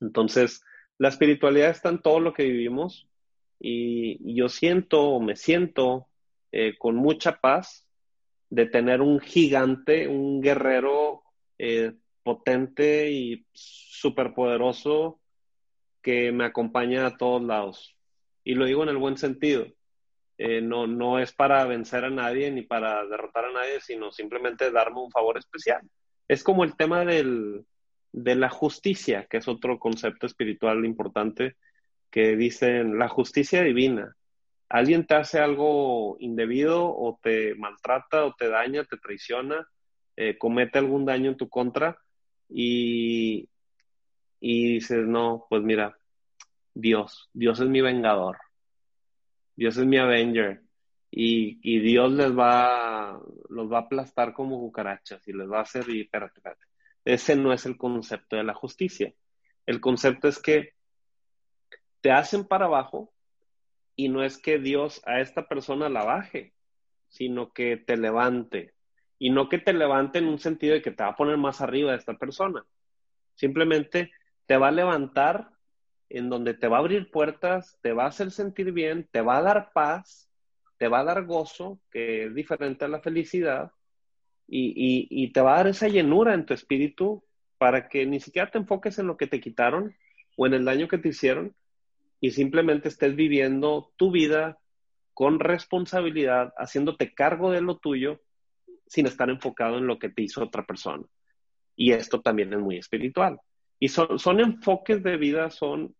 Entonces, 0.00 0.62
la 0.98 1.08
espiritualidad 1.08 1.70
está 1.70 1.88
en 1.88 2.02
todo 2.02 2.20
lo 2.20 2.32
que 2.32 2.44
vivimos 2.44 3.08
y, 3.58 4.34
yo 4.34 4.48
siento 4.48 5.02
o 5.02 5.20
me 5.20 5.36
siento 5.36 6.08
eh, 6.52 6.76
con 6.78 6.96
mucha 6.96 7.40
paz 7.40 7.86
de 8.50 8.66
tener 8.66 9.00
un 9.00 9.20
gigante, 9.20 10.08
un 10.08 10.40
guerrero 10.40 11.22
eh, 11.58 11.92
potente 12.22 13.10
y 13.10 13.46
superpoderoso 13.52 15.20
que 16.02 16.32
me 16.32 16.44
acompaña 16.44 17.06
a 17.06 17.16
todos 17.16 17.42
lados. 17.42 17.96
Y 18.44 18.54
lo 18.54 18.64
digo 18.64 18.82
en 18.82 18.88
el 18.90 18.96
buen 18.96 19.16
sentido. 19.16 19.66
Eh, 20.38 20.60
no, 20.60 20.86
no 20.86 21.18
es 21.18 21.32
para 21.32 21.64
vencer 21.64 22.04
a 22.04 22.10
nadie 22.10 22.50
ni 22.50 22.62
para 22.62 23.04
derrotar 23.06 23.46
a 23.46 23.52
nadie, 23.52 23.80
sino 23.80 24.12
simplemente 24.12 24.70
darme 24.70 25.00
un 25.00 25.10
favor 25.10 25.36
especial. 25.36 25.82
Es 26.28 26.44
como 26.44 26.62
el 26.64 26.76
tema 26.76 27.04
del, 27.04 27.64
de 28.12 28.34
la 28.34 28.48
justicia, 28.48 29.26
que 29.28 29.38
es 29.38 29.48
otro 29.48 29.78
concepto 29.78 30.26
espiritual 30.26 30.84
importante, 30.84 31.56
que 32.10 32.36
dicen 32.36 32.98
la 32.98 33.08
justicia 33.08 33.62
divina. 33.62 34.14
Alguien 34.68 35.06
te 35.06 35.14
hace 35.14 35.40
algo 35.40 36.16
indebido 36.20 36.94
o 36.94 37.18
te 37.22 37.54
maltrata 37.54 38.24
o 38.24 38.34
te 38.34 38.48
daña, 38.48 38.84
te 38.84 38.98
traiciona, 38.98 39.66
eh, 40.16 40.36
comete 40.36 40.78
algún 40.78 41.04
daño 41.04 41.30
en 41.30 41.36
tu 41.36 41.48
contra 41.48 41.98
y, 42.48 43.48
y 44.40 44.74
dices, 44.74 45.06
no, 45.06 45.46
pues 45.48 45.62
mira, 45.62 45.98
Dios, 46.74 47.28
Dios 47.32 47.60
es 47.60 47.68
mi 47.68 47.80
vengador, 47.80 48.38
Dios 49.56 49.76
es 49.76 49.86
mi 49.86 49.98
avenger 49.98 50.62
y, 51.10 51.58
y 51.62 51.80
Dios 51.80 52.12
les 52.12 52.36
va, 52.36 53.20
los 53.48 53.72
va 53.72 53.78
a 53.78 53.82
aplastar 53.82 54.32
como 54.32 54.60
cucarachas 54.60 55.26
y 55.26 55.32
les 55.32 55.50
va 55.50 55.58
a 55.58 55.62
hacer, 55.62 55.88
y 55.88 56.02
espérate, 56.02 56.38
espérate. 56.38 56.64
Ese 57.04 57.36
no 57.36 57.52
es 57.52 57.64
el 57.66 57.76
concepto 57.76 58.36
de 58.36 58.44
la 58.44 58.54
justicia. 58.54 59.12
El 59.66 59.80
concepto 59.80 60.28
es 60.28 60.38
que 60.38 60.74
te 62.00 62.12
hacen 62.12 62.44
para 62.44 62.66
abajo 62.66 63.12
y 63.96 64.08
no 64.08 64.22
es 64.22 64.38
que 64.38 64.58
Dios 64.58 65.02
a 65.06 65.20
esta 65.20 65.48
persona 65.48 65.88
la 65.88 66.04
baje, 66.04 66.52
sino 67.08 67.52
que 67.52 67.76
te 67.76 67.96
levante. 67.96 68.74
Y 69.18 69.30
no 69.30 69.48
que 69.48 69.58
te 69.58 69.72
levante 69.72 70.18
en 70.18 70.26
un 70.26 70.38
sentido 70.38 70.74
de 70.74 70.82
que 70.82 70.92
te 70.92 71.02
va 71.02 71.10
a 71.10 71.16
poner 71.16 71.36
más 71.38 71.60
arriba 71.60 71.90
de 71.90 71.98
esta 71.98 72.14
persona. 72.16 72.64
Simplemente 73.34 74.12
te 74.48 74.56
va 74.56 74.68
a 74.68 74.72
levantar 74.72 75.50
en 76.08 76.30
donde 76.30 76.54
te 76.54 76.68
va 76.68 76.78
a 76.78 76.80
abrir 76.80 77.10
puertas, 77.10 77.78
te 77.82 77.92
va 77.92 78.04
a 78.04 78.08
hacer 78.08 78.30
sentir 78.30 78.72
bien, 78.72 79.06
te 79.12 79.20
va 79.20 79.36
a 79.36 79.42
dar 79.42 79.72
paz, 79.74 80.30
te 80.78 80.88
va 80.88 81.00
a 81.00 81.04
dar 81.04 81.26
gozo, 81.26 81.78
que 81.90 82.24
es 82.24 82.34
diferente 82.34 82.86
a 82.86 82.88
la 82.88 83.00
felicidad, 83.00 83.72
y, 84.48 85.06
y 85.10 85.32
te 85.32 85.42
va 85.42 85.52
a 85.52 85.56
dar 85.58 85.66
esa 85.66 85.88
llenura 85.88 86.32
en 86.32 86.46
tu 86.46 86.54
espíritu 86.54 87.22
para 87.58 87.90
que 87.90 88.06
ni 88.06 88.20
siquiera 88.20 88.50
te 88.50 88.56
enfoques 88.56 88.98
en 88.98 89.06
lo 89.06 89.18
que 89.18 89.26
te 89.26 89.38
quitaron 89.38 89.94
o 90.38 90.46
en 90.46 90.54
el 90.54 90.64
daño 90.64 90.88
que 90.88 90.96
te 90.96 91.10
hicieron, 91.10 91.54
y 92.18 92.30
simplemente 92.30 92.88
estés 92.88 93.14
viviendo 93.14 93.92
tu 93.96 94.10
vida 94.10 94.58
con 95.12 95.40
responsabilidad, 95.40 96.54
haciéndote 96.56 97.12
cargo 97.12 97.50
de 97.50 97.60
lo 97.60 97.76
tuyo 97.76 98.22
sin 98.86 99.04
estar 99.04 99.28
enfocado 99.28 99.76
en 99.76 99.86
lo 99.86 99.98
que 99.98 100.08
te 100.08 100.22
hizo 100.22 100.42
otra 100.42 100.64
persona. 100.64 101.04
Y 101.76 101.92
esto 101.92 102.22
también 102.22 102.54
es 102.54 102.60
muy 102.60 102.78
espiritual. 102.78 103.38
Y 103.80 103.88
son, 103.88 104.18
son 104.18 104.40
enfoques 104.40 105.02
de 105.02 105.16
vida, 105.16 105.50
son, 105.50 105.94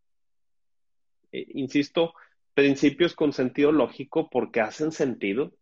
eh, 1.33 1.47
insisto, 1.55 2.15
principios 2.55 3.15
con 3.15 3.33
sentido 3.33 3.71
lógico 3.71 4.29
porque 4.29 4.61
hacen 4.61 4.91
sentido. 4.91 5.53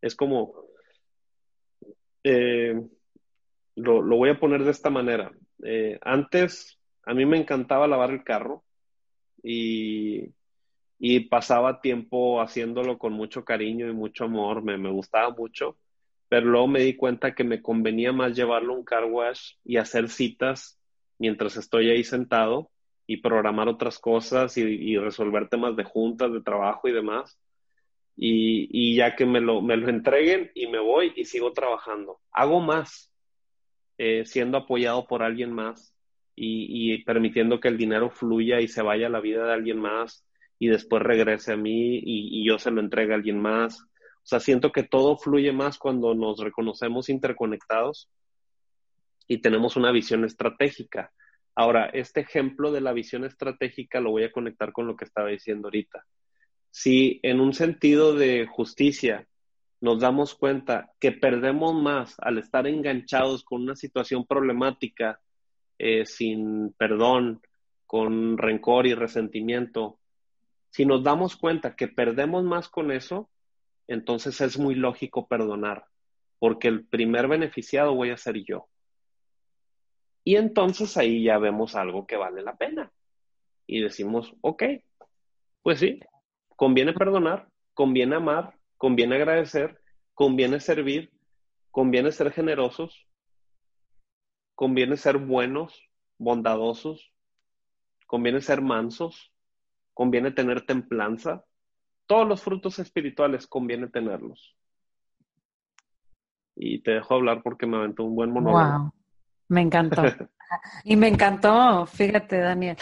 Es 0.00 0.14
como, 0.14 0.66
eh, 2.24 2.74
lo, 3.76 4.02
voy 4.02 4.30
a 4.30 4.38
poner 4.38 4.64
de 4.64 4.70
esta 4.70 4.90
manera. 4.90 5.32
Eh, 5.64 5.98
antes, 6.02 6.78
a 7.04 7.14
mí 7.14 7.24
me 7.24 7.38
encantaba 7.38 7.88
lavar 7.88 8.10
el 8.10 8.24
carro 8.24 8.64
y, 9.42 10.30
pasaba 11.30 11.80
tiempo 11.80 12.40
haciéndolo 12.40 12.98
con 12.98 13.12
mucho 13.14 13.44
cariño 13.44 13.88
y 13.88 13.92
mucho 13.92 14.24
amor, 14.24 14.62
me, 14.62 14.90
gustaba 14.90 15.30
mucho, 15.30 15.76
pero 16.28 16.46
luego 16.46 16.68
me 16.68 16.80
di 16.80 16.94
cuenta 16.94 17.34
que 17.34 17.42
me 17.42 17.60
convenía 17.62 18.12
más 18.12 18.36
llevarlo 18.36 18.74
a 18.74 18.76
un 18.76 18.84
car 18.84 19.06
wash 19.06 19.54
y 19.64 19.78
hacer 19.78 20.08
citas 20.08 20.78
mientras 21.18 21.56
estoy 21.56 21.90
ahí 21.90 22.04
sentado 22.04 22.70
y 23.06 23.18
programar 23.18 23.68
otras 23.68 23.98
cosas 23.98 24.56
y, 24.56 24.96
resolver 24.96 25.48
temas 25.48 25.76
de 25.76 25.84
juntas, 25.84 26.32
de 26.32 26.40
trabajo 26.40 26.88
y 26.88 26.92
demás. 26.92 27.38
Y, 28.16 28.96
ya 28.96 29.16
que 29.16 29.26
me 29.26 29.40
lo, 29.40 29.62
me 29.62 29.76
lo 29.76 29.88
entreguen 29.88 30.50
y 30.54 30.66
me 30.66 30.78
voy 30.78 31.12
y 31.16 31.24
sigo 31.24 31.52
trabajando. 31.52 32.20
Hago 32.32 32.60
más 32.60 33.10
eh, 33.98 34.24
siendo 34.24 34.58
apoyado 34.58 35.06
por 35.06 35.22
alguien 35.22 35.52
más 35.52 35.94
y, 36.34 37.02
permitiendo 37.04 37.60
que 37.60 37.68
el 37.68 37.76
dinero 37.76 38.10
fluya 38.10 38.60
y 38.60 38.68
se 38.68 38.82
vaya 38.82 39.06
a 39.06 39.10
la 39.10 39.20
vida 39.20 39.44
de 39.44 39.52
alguien 39.52 39.78
más 39.78 40.24
y 40.58 40.68
después 40.68 41.02
regrese 41.02 41.52
a 41.52 41.56
mí 41.56 42.00
y, 42.02 42.46
yo 42.46 42.58
se 42.58 42.70
lo 42.70 42.80
entregue 42.80 43.12
a 43.12 43.16
alguien 43.16 43.40
más. 43.40 43.82
O 43.82 44.24
sea, 44.24 44.40
siento 44.40 44.72
que 44.72 44.82
todo 44.82 45.16
fluye 45.18 45.52
más 45.52 45.78
cuando 45.78 46.14
nos 46.14 46.38
reconocemos 46.38 47.08
interconectados 47.08 48.08
y 49.28 49.38
tenemos 49.38 49.76
una 49.76 49.92
visión 49.92 50.24
estratégica. 50.24 51.12
Ahora, 51.54 51.86
este 51.86 52.20
ejemplo 52.20 52.72
de 52.72 52.80
la 52.80 52.92
visión 52.92 53.24
estratégica 53.24 54.00
lo 54.00 54.10
voy 54.10 54.24
a 54.24 54.32
conectar 54.32 54.72
con 54.72 54.86
lo 54.86 54.96
que 54.96 55.04
estaba 55.04 55.28
diciendo 55.28 55.68
ahorita. 55.68 56.04
Si 56.70 57.20
en 57.22 57.40
un 57.40 57.52
sentido 57.52 58.14
de 58.14 58.46
justicia 58.46 59.26
nos 59.80 60.00
damos 60.00 60.34
cuenta 60.34 60.92
que 60.98 61.12
perdemos 61.12 61.74
más 61.74 62.14
al 62.18 62.38
estar 62.38 62.66
enganchados 62.66 63.44
con 63.44 63.62
una 63.62 63.76
situación 63.76 64.26
problemática, 64.26 65.20
eh, 65.78 66.06
sin 66.06 66.72
perdón, 66.78 67.42
con 67.84 68.38
rencor 68.38 68.86
y 68.86 68.94
resentimiento, 68.94 69.98
si 70.70 70.86
nos 70.86 71.02
damos 71.02 71.36
cuenta 71.36 71.76
que 71.76 71.88
perdemos 71.88 72.44
más 72.44 72.68
con 72.68 72.90
eso, 72.92 73.28
entonces 73.86 74.40
es 74.40 74.58
muy 74.58 74.74
lógico 74.74 75.26
perdonar, 75.28 75.84
porque 76.38 76.68
el 76.68 76.86
primer 76.86 77.28
beneficiado 77.28 77.94
voy 77.94 78.10
a 78.10 78.16
ser 78.16 78.42
yo. 78.42 78.68
Y 80.24 80.36
entonces 80.36 80.96
ahí 80.96 81.24
ya 81.24 81.38
vemos 81.38 81.74
algo 81.74 82.06
que 82.06 82.16
vale 82.16 82.42
la 82.42 82.56
pena. 82.56 82.92
Y 83.66 83.80
decimos, 83.80 84.34
ok, 84.40 84.62
pues 85.62 85.80
sí, 85.80 86.00
conviene 86.56 86.92
perdonar, 86.92 87.48
conviene 87.74 88.16
amar, 88.16 88.54
conviene 88.76 89.16
agradecer, 89.16 89.80
conviene 90.14 90.60
servir, 90.60 91.12
conviene 91.70 92.12
ser 92.12 92.32
generosos, 92.32 93.06
conviene 94.54 94.96
ser 94.96 95.18
buenos, 95.18 95.88
bondadosos, 96.18 97.12
conviene 98.06 98.40
ser 98.40 98.60
mansos, 98.60 99.32
conviene 99.94 100.30
tener 100.30 100.66
templanza. 100.66 101.44
Todos 102.06 102.28
los 102.28 102.42
frutos 102.42 102.78
espirituales 102.78 103.46
conviene 103.46 103.88
tenerlos. 103.88 104.56
Y 106.54 106.82
te 106.82 106.92
dejo 106.92 107.14
hablar 107.14 107.42
porque 107.42 107.66
me 107.66 107.78
aventó 107.78 108.04
un 108.04 108.14
buen 108.14 108.30
monólogo. 108.30 108.78
Wow, 108.78 108.92
me 109.52 109.60
encantó. 109.60 110.02
y 110.84 110.96
me 110.96 111.08
encantó, 111.08 111.86
fíjate, 111.86 112.38
Daniel. 112.38 112.76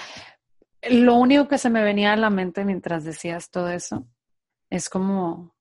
Lo 0.89 1.17
único 1.17 1.49
que 1.49 1.59
se 1.59 1.69
me 1.69 1.83
venía 1.83 2.13
a 2.13 2.17
la 2.17 2.31
mente 2.31 2.65
mientras 2.65 3.05
decías 3.05 3.51
todo 3.51 3.69
eso 3.69 4.07
es 4.71 4.89
como 4.89 5.55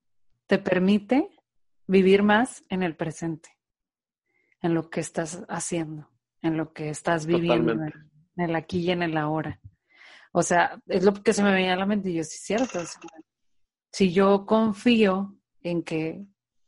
te 0.47 0.60
permite 0.60 1.30
vivir 1.88 2.24
más 2.24 2.64
en 2.70 2.84
el 2.84 2.95
presente, 2.95 3.49
en 4.62 4.76
lo 4.76 4.89
que 4.89 4.99
estás 4.99 5.43
haciendo, 5.49 6.10
en 6.41 6.55
lo 6.55 6.72
que 6.74 6.89
estás 6.89 7.26
viviendo, 7.26 7.74
en 7.74 7.91
el 8.38 8.55
aquí 8.55 8.82
y 8.82 8.91
en 8.91 9.01
el 9.01 9.18
ahora. 9.18 9.60
O 10.32 10.43
sea, 10.43 10.80
es 10.86 11.03
lo 11.03 11.14
que 11.14 11.34
se 11.34 11.43
me 11.43 11.51
venía 11.51 11.74
a 11.74 11.78
la 11.78 11.88
mente 11.88 12.12
y 12.12 12.14
yo, 12.14 12.24
sí, 12.24 12.38
cierto. 12.38 12.80
Si 13.91 14.14
yo 14.14 14.45
confío 14.45 15.36
en 15.62 15.82
que 15.82 16.24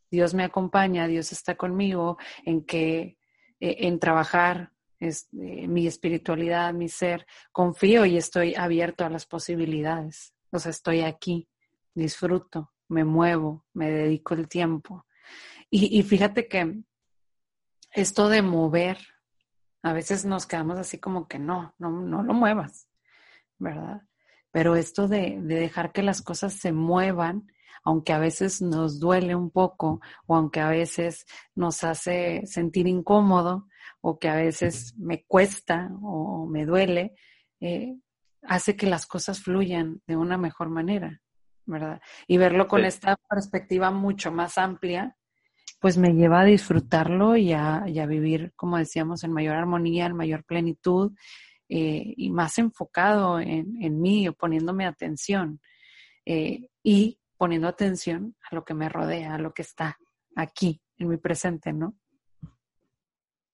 Dios 0.10 0.34
me 0.34 0.44
acompaña, 0.44 1.08
Dios 1.08 1.32
está 1.32 1.56
conmigo, 1.56 2.18
en 2.44 2.66
que 2.66 3.20
eh, 3.62 3.88
en 3.88 4.00
trabajar 4.00 4.74
es, 5.00 5.30
eh, 5.34 5.68
mi 5.68 5.88
espiritualidad, 5.88 6.74
mi 6.74 6.90
ser, 6.90 7.26
confío 7.52 8.06
y 8.06 8.18
estoy 8.18 8.56
abierto 8.56 9.06
a 9.06 9.10
las 9.10 9.26
posibilidades. 9.26 10.34
O 10.52 10.60
sea, 10.60 10.72
estoy 10.72 11.02
aquí, 11.02 11.48
disfruto, 11.94 12.74
me 12.90 13.06
muevo, 13.06 13.66
me 13.74 13.90
dedico 13.90 14.34
el 14.34 14.48
tiempo. 14.48 15.06
Y, 15.70 15.98
y 15.98 16.04
fíjate 16.04 16.48
que 16.48 16.82
esto 17.92 18.30
de 18.30 18.42
mover, 18.42 18.98
a 19.84 19.94
veces 19.94 20.26
nos 20.26 20.46
quedamos 20.46 20.78
así 20.78 20.98
como 21.00 21.28
que 21.28 21.40
no, 21.40 21.74
no, 21.78 21.90
no 21.90 22.24
lo 22.24 22.34
muevas, 22.34 22.88
¿verdad? 23.58 24.02
Pero 24.52 24.76
esto 24.76 25.08
de, 25.08 25.40
de 25.42 25.56
dejar 25.56 25.92
que 25.92 26.04
las 26.04 26.22
cosas 26.22 26.54
se 26.54 26.72
muevan, 26.72 27.52
aunque 27.84 28.14
a 28.14 28.20
veces 28.20 28.62
nos 28.62 29.00
duele 29.00 29.36
un 29.36 29.50
poco 29.50 30.02
o 30.28 30.36
aunque 30.36 30.60
a 30.60 30.70
veces 30.70 31.26
nos 31.56 31.84
hace 31.84 32.46
sentir 32.46 32.88
incómodo 32.88 33.68
o 34.02 34.20
que 34.20 34.30
a 34.30 34.36
veces 34.36 34.96
me 34.98 35.24
cuesta 35.24 35.90
o 36.02 36.48
me 36.48 36.66
duele, 36.66 37.14
eh, 37.60 37.96
hace 38.44 38.76
que 38.76 38.88
las 38.88 39.06
cosas 39.06 39.42
fluyan 39.42 40.02
de 40.08 40.16
una 40.16 40.38
mejor 40.38 40.70
manera, 40.70 41.22
¿verdad? 41.66 42.02
Y 42.28 42.38
verlo 42.38 42.68
con 42.68 42.86
esta 42.86 43.18
perspectiva 43.30 43.92
mucho 43.92 44.32
más 44.32 44.58
amplia, 44.58 45.16
pues 45.80 45.98
me 45.98 46.14
lleva 46.14 46.42
a 46.42 46.46
disfrutarlo 46.46 47.36
y 47.36 47.54
a, 47.54 47.84
vivir, 48.08 48.54
como 48.56 48.78
decíamos, 48.78 49.24
en 49.24 49.32
mayor 49.32 49.56
armonía, 49.56 50.06
en 50.06 50.16
mayor 50.16 50.44
plenitud 50.44 51.14
eh, 51.70 52.14
y 52.18 52.30
más 52.30 52.58
enfocado 52.60 53.40
en, 53.40 53.82
en 53.82 54.00
mí 54.00 54.28
o 54.28 54.34
poniéndome 54.34 54.86
atención. 54.86 55.60
Eh, 56.26 56.70
y 56.84 57.18
poniendo 57.42 57.68
atención 57.68 58.36
a 58.52 58.54
lo 58.54 58.64
que 58.64 58.76
me 58.76 58.88
rodea, 58.88 59.34
a 59.34 59.40
lo 59.40 59.52
que 59.52 59.64
está 59.64 59.98
aquí, 60.36 60.80
en 61.00 61.08
mi 61.08 61.18
presente, 61.18 61.74
¿no? 61.74 61.96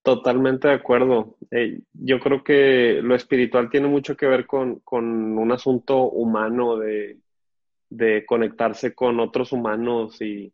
Totalmente 0.02 0.68
de 0.68 0.74
acuerdo. 0.74 1.38
Eh, 1.50 1.80
yo 1.94 2.20
creo 2.20 2.44
que 2.44 3.00
lo 3.02 3.14
espiritual 3.14 3.70
tiene 3.70 3.88
mucho 3.88 4.14
que 4.14 4.26
ver 4.26 4.46
con, 4.46 4.82
un 4.92 5.52
asunto 5.52 6.02
humano 6.02 6.76
de, 6.76 7.16
conectarse 8.26 8.94
con 8.94 9.20
otros 9.20 9.52
humanos 9.52 10.20
y, 10.20 10.52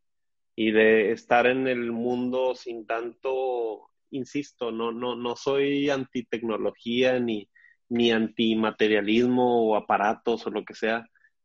de 0.54 1.10
estar 1.10 1.48
en 1.48 1.66
el 1.66 1.90
mundo 1.90 2.54
sin 2.54 2.86
tanto, 2.86 3.90
insisto, 4.10 4.70
no, 4.70 4.92
no, 4.92 5.16
no 5.16 5.34
soy 5.34 5.90
anti-tecnología 5.90 7.18
ni, 7.18 7.48
ni 7.88 8.12
antimaterialismo 8.12 9.70
o 9.70 9.74
aparatos 9.74 10.46
o 10.46 10.50
lo 10.50 10.64
que 10.64 10.74
sea, 10.74 11.04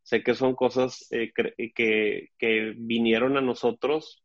Sé 0.09 0.23
que 0.23 0.33
son 0.33 0.55
cosas 0.55 1.05
eh, 1.11 1.31
que, 1.35 2.73
vinieron 2.75 3.37
a 3.37 3.41
nosotros 3.41 4.23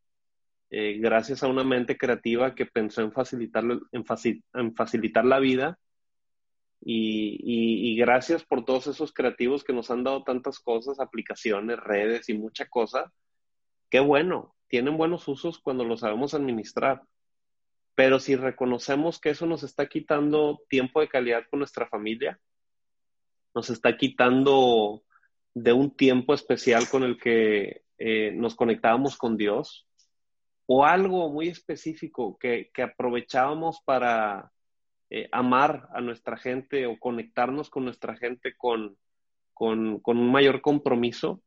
eh, 0.71 0.97
gracias 0.97 1.43
a 1.43 1.47
una 1.47 1.63
mente 1.63 1.95
creativa 1.95 2.55
que 2.55 2.65
pensó 2.65 3.03
en 3.03 3.11
facilitar, 3.11 3.63
en, 3.91 4.73
facilitar 4.73 5.25
la 5.25 5.37
vida 5.37 5.77
y, 6.81 7.95
gracias 7.97 8.43
por 8.43 8.65
todos 8.65 8.87
esos 8.87 9.13
creativos 9.13 9.63
que 9.63 9.73
nos 9.73 9.91
han 9.91 10.03
dado 10.03 10.23
tantas 10.23 10.59
cosas, 10.59 10.99
aplicaciones, 10.99 11.79
redes 11.79 12.29
y 12.29 12.33
mucha 12.33 12.65
cosa. 12.65 13.13
Qué 13.91 13.99
bueno, 13.99 14.55
tienen 14.67 14.97
buenos 14.97 15.27
usos 15.27 15.59
cuando 15.59 15.83
lo 15.83 15.97
sabemos 15.97 16.33
administrar. 16.33 17.03
Pero 17.93 18.19
si 18.19 18.35
reconocemos 18.35 19.19
que 19.19 19.29
eso 19.29 19.45
nos 19.45 19.61
está 19.61 19.85
quitando 19.85 20.63
tiempo 20.67 20.99
de 20.99 21.09
calidad 21.09 21.43
con 21.47 21.59
nuestra 21.59 21.85
familia, 21.85 22.39
nos 23.53 23.69
está 23.69 23.95
quitando 23.97 25.04
de 25.55 25.73
un 25.73 25.95
tiempo 25.95 26.33
especial 26.33 26.87
con 26.89 27.03
el 27.03 27.17
que 27.17 27.83
eh, 27.97 28.31
nos 28.35 28.55
conectábamos 28.55 29.17
con 29.17 29.37
Dios 29.37 29.87
o 30.67 30.85
algo 30.85 31.29
muy 31.29 31.47
específico 31.47 32.37
que, 32.37 32.69
aprovechábamos 32.83 33.79
para 33.85 34.51
eh, 35.09 35.29
amar 35.31 35.87
a 35.93 36.01
nuestra 36.01 36.37
gente 36.37 36.85
o 36.87 36.99
conectarnos 36.99 37.69
con 37.69 37.85
nuestra 37.85 38.17
gente 38.17 38.55
con, 38.57 38.97
con, 39.53 39.99
con 39.99 40.17
un 40.17 40.31
mayor 40.31 40.61
compromiso, 40.61 41.41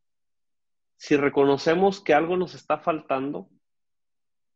si 0.97 1.17
reconocemos 1.17 2.01
que 2.01 2.15
algo 2.15 2.37
nos 2.37 2.55
está 2.55 2.79
faltando, 2.79 3.51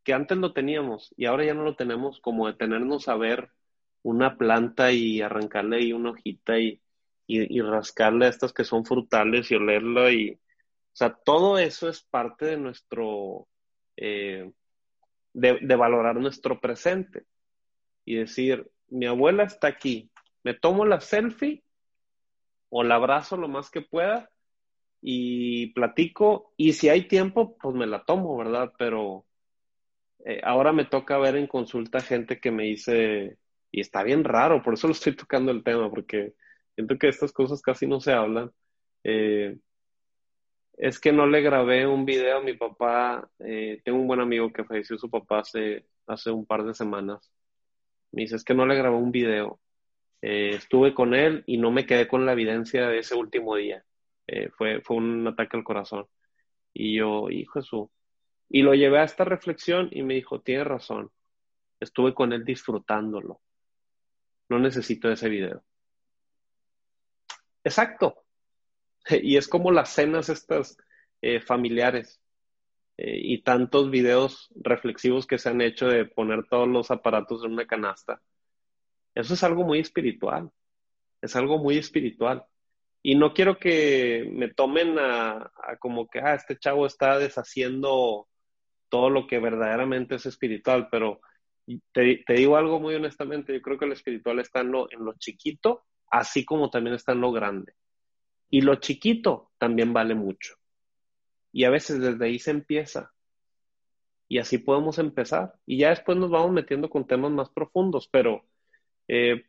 que 0.02 0.14
antes 0.14 0.38
lo 0.38 0.52
teníamos 0.54 1.12
y 1.16 1.26
ahora 1.26 1.44
ya 1.44 1.54
no 1.54 1.62
lo 1.62 1.76
tenemos, 1.76 2.20
como 2.20 2.46
detenernos 2.46 3.08
a 3.08 3.16
ver 3.16 3.50
una 4.02 4.38
planta 4.38 4.92
y 4.92 5.20
arrancarle 5.20 5.76
ahí 5.76 5.92
una 5.92 6.10
hojita 6.10 6.58
y, 6.58 6.80
y, 7.26 7.60
rascarle 7.60 8.26
a 8.26 8.28
estas 8.28 8.52
que 8.52 8.64
son 8.64 8.84
frutales 8.84 9.50
y 9.50 9.54
olerlo 9.54 10.10
y, 10.10 10.32
o 10.32 10.94
sea, 10.94 11.14
todo 11.14 11.58
eso 11.58 11.88
es 11.88 12.02
parte 12.02 12.46
de 12.46 12.56
nuestro, 12.56 13.48
eh, 13.96 14.50
de, 15.32 15.76
valorar 15.76 16.16
nuestro 16.16 16.60
presente 16.60 17.24
y 18.04 18.16
decir, 18.16 18.70
mi 18.88 19.06
abuela 19.06 19.44
está 19.44 19.68
aquí, 19.68 20.10
me 20.42 20.54
tomo 20.54 20.84
la 20.84 21.00
selfie 21.00 21.62
o 22.68 22.82
la 22.82 22.96
abrazo 22.96 23.36
lo 23.36 23.48
más 23.48 23.70
que 23.70 23.80
pueda 23.80 24.30
y 25.00 25.68
platico 25.68 26.52
y 26.56 26.74
si 26.74 26.88
hay 26.88 27.08
tiempo, 27.08 27.56
pues 27.58 27.74
me 27.74 27.86
la 27.86 28.04
tomo, 28.04 28.36
¿verdad? 28.36 28.72
Pero 28.76 29.24
eh, 30.24 30.40
ahora 30.44 30.72
me 30.72 30.84
toca 30.84 31.18
ver 31.18 31.36
en 31.36 31.46
consulta 31.46 32.00
gente 32.00 32.40
que 32.40 32.50
me 32.50 32.64
dice, 32.64 33.38
y 33.70 33.80
está 33.80 34.02
bien 34.02 34.24
raro, 34.24 34.62
por 34.62 34.74
eso 34.74 34.86
lo 34.86 34.92
estoy 34.92 35.16
tocando 35.16 35.50
el 35.52 35.64
tema, 35.64 35.90
porque 35.90 36.34
Siento 36.74 36.98
que 36.98 37.08
estas 37.08 37.32
cosas 37.32 37.62
casi 37.62 37.86
no 37.86 38.00
se 38.00 38.12
hablan. 38.12 38.50
Eh, 39.04 39.58
es 40.76 40.98
que 41.00 41.12
no 41.12 41.26
le 41.26 41.42
grabé 41.42 41.86
un 41.86 42.04
video 42.04 42.38
a 42.38 42.42
mi 42.42 42.54
papá. 42.54 43.30
Eh, 43.40 43.80
tengo 43.84 43.98
un 43.98 44.06
buen 44.06 44.20
amigo 44.20 44.52
que 44.52 44.64
falleció 44.64 44.98
su 44.98 45.10
papá 45.10 45.40
hace, 45.40 45.86
hace 46.06 46.30
un 46.30 46.46
par 46.46 46.64
de 46.64 46.74
semanas. 46.74 47.30
Me 48.12 48.22
dice, 48.22 48.36
es 48.36 48.44
que 48.44 48.54
no 48.54 48.66
le 48.66 48.76
grabé 48.76 48.96
un 48.96 49.12
video. 49.12 49.60
Eh, 50.22 50.50
estuve 50.56 50.94
con 50.94 51.14
él 51.14 51.44
y 51.46 51.58
no 51.58 51.70
me 51.70 51.86
quedé 51.86 52.08
con 52.08 52.26
la 52.26 52.32
evidencia 52.32 52.88
de 52.88 52.98
ese 52.98 53.14
último 53.16 53.56
día. 53.56 53.84
fue, 54.56 54.80
fue 54.82 54.96
un 54.96 55.26
ataque 55.26 55.56
al 55.56 55.64
corazón. 55.64 56.06
Y 56.74 56.96
yo, 56.96 57.30
hijo 57.30 57.60
Jesús. 57.60 57.88
Y 58.48 58.62
lo 58.62 58.74
llevé 58.74 58.98
a 58.98 59.04
esta 59.04 59.24
reflexión 59.24 59.88
y 59.92 60.02
me 60.02 60.14
dijo, 60.14 60.40
tiene 60.40 60.64
razón. 60.64 61.10
Estuve 61.80 62.14
con 62.14 62.32
él 62.32 62.44
disfrutándolo. 62.44 63.40
No 64.48 64.58
necesito 64.58 65.10
ese 65.10 65.28
video. 65.28 65.64
Exacto. 67.64 68.24
Y 69.22 69.36
es 69.36 69.48
como 69.48 69.72
las 69.72 69.90
cenas 69.90 70.28
estas 70.28 70.76
eh, 71.20 71.40
familiares 71.40 72.20
eh, 72.96 73.18
y 73.20 73.42
tantos 73.42 73.90
videos 73.90 74.48
reflexivos 74.54 75.26
que 75.26 75.38
se 75.38 75.48
han 75.48 75.60
hecho 75.60 75.88
de 75.88 76.04
poner 76.04 76.46
todos 76.48 76.68
los 76.68 76.90
aparatos 76.90 77.44
en 77.44 77.52
una 77.52 77.66
canasta. 77.66 78.22
Eso 79.14 79.34
es 79.34 79.42
algo 79.42 79.64
muy 79.64 79.80
espiritual, 79.80 80.50
es 81.20 81.36
algo 81.36 81.58
muy 81.58 81.78
espiritual. 81.78 82.44
Y 83.02 83.16
no 83.16 83.34
quiero 83.34 83.58
que 83.58 84.30
me 84.32 84.48
tomen 84.48 84.96
a, 84.98 85.50
como 85.80 86.08
que, 86.08 86.20
ah, 86.20 86.34
este 86.34 86.58
chavo 86.58 86.86
está 86.86 87.18
deshaciendo 87.18 88.28
todo 88.88 89.10
lo 89.10 89.26
que 89.26 89.38
verdaderamente 89.40 90.14
es 90.14 90.26
espiritual, 90.26 90.88
pero 90.90 91.20
te, 91.92 92.24
digo 92.28 92.56
algo 92.56 92.78
muy 92.78 92.94
honestamente, 92.94 93.52
yo 93.52 93.62
creo 93.62 93.78
que 93.78 93.86
lo 93.86 93.94
espiritual 93.94 94.38
está 94.38 94.60
en 94.60 94.70
lo, 94.70 94.90
en 94.92 95.04
lo 95.04 95.14
chiquito, 95.14 95.84
así 96.12 96.44
como 96.44 96.70
también 96.70 96.94
está 96.94 97.12
en 97.12 97.22
lo 97.22 97.32
grande. 97.32 97.74
Y 98.50 98.60
lo 98.60 98.76
chiquito 98.76 99.50
también 99.58 99.94
vale 99.94 100.14
mucho. 100.14 100.54
Y 101.50 101.64
a 101.64 101.70
veces 101.70 102.00
desde 102.00 102.26
ahí 102.26 102.38
se 102.38 102.50
empieza. 102.50 103.12
Y 104.28 104.38
así 104.38 104.58
podemos 104.58 104.98
empezar. 104.98 105.54
Y 105.64 105.78
ya 105.78 105.88
después 105.88 106.18
nos 106.18 106.30
vamos 106.30 106.52
metiendo 106.52 106.90
con 106.90 107.06
temas 107.06 107.32
más 107.32 107.48
profundos, 107.48 108.08
pero 108.08 108.44
eh, 109.08 109.46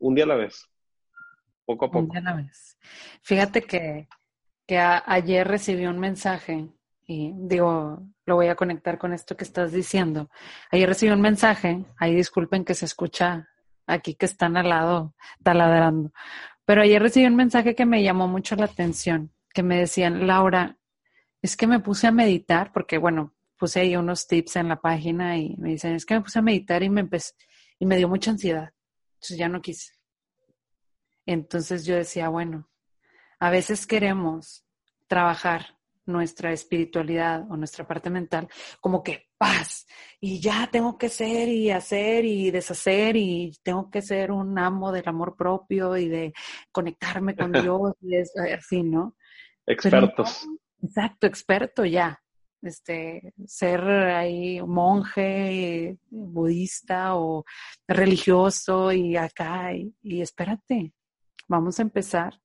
un 0.00 0.14
día 0.16 0.24
a 0.24 0.28
la 0.28 0.34
vez, 0.34 0.68
poco 1.64 1.84
a 1.84 1.88
poco. 1.88 2.00
Un 2.00 2.08
día 2.08 2.20
a 2.20 2.24
la 2.24 2.34
vez. 2.34 2.76
Fíjate 3.22 3.62
que, 3.62 4.08
que 4.66 4.78
ayer 4.78 5.46
recibí 5.46 5.86
un 5.86 6.00
mensaje 6.00 6.68
y 7.06 7.32
digo, 7.34 8.02
lo 8.26 8.34
voy 8.34 8.48
a 8.48 8.56
conectar 8.56 8.98
con 8.98 9.12
esto 9.12 9.36
que 9.36 9.44
estás 9.44 9.70
diciendo. 9.70 10.30
Ayer 10.72 10.88
recibí 10.88 11.12
un 11.12 11.20
mensaje, 11.20 11.84
ahí 11.96 12.14
disculpen 12.14 12.64
que 12.64 12.74
se 12.74 12.86
escucha 12.86 13.51
aquí 13.86 14.14
que 14.14 14.26
están 14.26 14.56
al 14.56 14.68
lado 14.68 15.14
taladrando, 15.42 16.12
pero 16.64 16.82
ayer 16.82 17.02
recibí 17.02 17.26
un 17.26 17.36
mensaje 17.36 17.74
que 17.74 17.86
me 17.86 18.02
llamó 18.02 18.28
mucho 18.28 18.56
la 18.56 18.66
atención, 18.66 19.32
que 19.52 19.62
me 19.62 19.78
decían, 19.78 20.26
Laura, 20.26 20.78
es 21.40 21.56
que 21.56 21.66
me 21.66 21.80
puse 21.80 22.06
a 22.06 22.12
meditar, 22.12 22.72
porque 22.72 22.98
bueno, 22.98 23.34
puse 23.56 23.80
ahí 23.80 23.96
unos 23.96 24.26
tips 24.26 24.56
en 24.56 24.68
la 24.68 24.80
página 24.80 25.36
y 25.36 25.56
me 25.56 25.70
dicen, 25.70 25.94
es 25.94 26.06
que 26.06 26.14
me 26.14 26.20
puse 26.20 26.38
a 26.38 26.42
meditar 26.42 26.82
y 26.82 26.90
me 26.90 27.00
empecé, 27.00 27.34
y 27.78 27.86
me 27.86 27.96
dio 27.96 28.08
mucha 28.08 28.30
ansiedad. 28.30 28.72
Entonces 29.14 29.38
ya 29.38 29.48
no 29.48 29.60
quise. 29.60 29.92
Entonces 31.26 31.84
yo 31.84 31.94
decía, 31.94 32.28
bueno, 32.28 32.68
a 33.38 33.50
veces 33.50 33.86
queremos 33.86 34.64
trabajar 35.06 35.78
nuestra 36.06 36.52
espiritualidad 36.52 37.48
o 37.50 37.56
nuestra 37.56 37.86
parte 37.86 38.10
mental 38.10 38.48
como 38.80 39.02
que 39.02 39.28
paz 39.42 39.88
y 40.20 40.38
ya 40.38 40.68
tengo 40.70 40.96
que 40.96 41.08
ser 41.08 41.48
y 41.48 41.72
hacer 41.72 42.24
y 42.24 42.52
deshacer 42.52 43.16
y 43.16 43.52
tengo 43.64 43.90
que 43.90 44.00
ser 44.00 44.30
un 44.30 44.56
amo 44.56 44.92
del 44.92 45.08
amor 45.08 45.34
propio 45.34 45.96
y 45.96 46.08
de 46.08 46.32
conectarme 46.70 47.34
con 47.34 47.50
Dios 47.68 47.94
y 48.02 48.16
así, 48.52 48.84
¿no? 48.84 49.16
Expertos. 49.66 50.46
exacto, 50.80 51.26
experto 51.26 51.84
ya. 51.84 52.22
Este, 52.62 53.34
ser 53.44 53.80
ahí 53.80 54.62
monje, 54.62 55.98
budista 56.08 57.16
o 57.16 57.44
religioso 57.88 58.92
y 58.92 59.16
acá 59.16 59.74
y, 59.74 59.92
y 60.02 60.20
espérate, 60.20 60.94
vamos 61.48 61.80
a 61.80 61.82
empezar. 61.82 62.40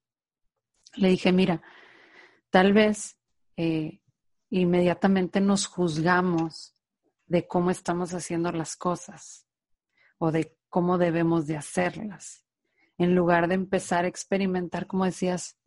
Le 0.95 1.09
dije, 1.09 1.31
mira, 1.31 1.61
tal 2.49 2.73
vez 2.73 3.19
eh, 3.55 4.01
inmediatamente 4.49 5.39
nos 5.39 5.67
juzgamos 5.67 6.73
de 7.27 7.47
cómo 7.47 7.71
estamos 7.71 8.13
haciendo 8.13 8.51
las 8.51 8.75
cosas 8.75 9.47
o 10.17 10.31
de 10.31 10.57
cómo 10.69 10.97
debemos 10.97 11.47
de 11.47 11.57
hacerlas, 11.57 12.45
en 12.97 13.15
lugar 13.15 13.47
de 13.47 13.55
empezar 13.55 14.05
a 14.05 14.07
experimentar, 14.07 14.87
como 14.87 15.05
decías, 15.05 15.57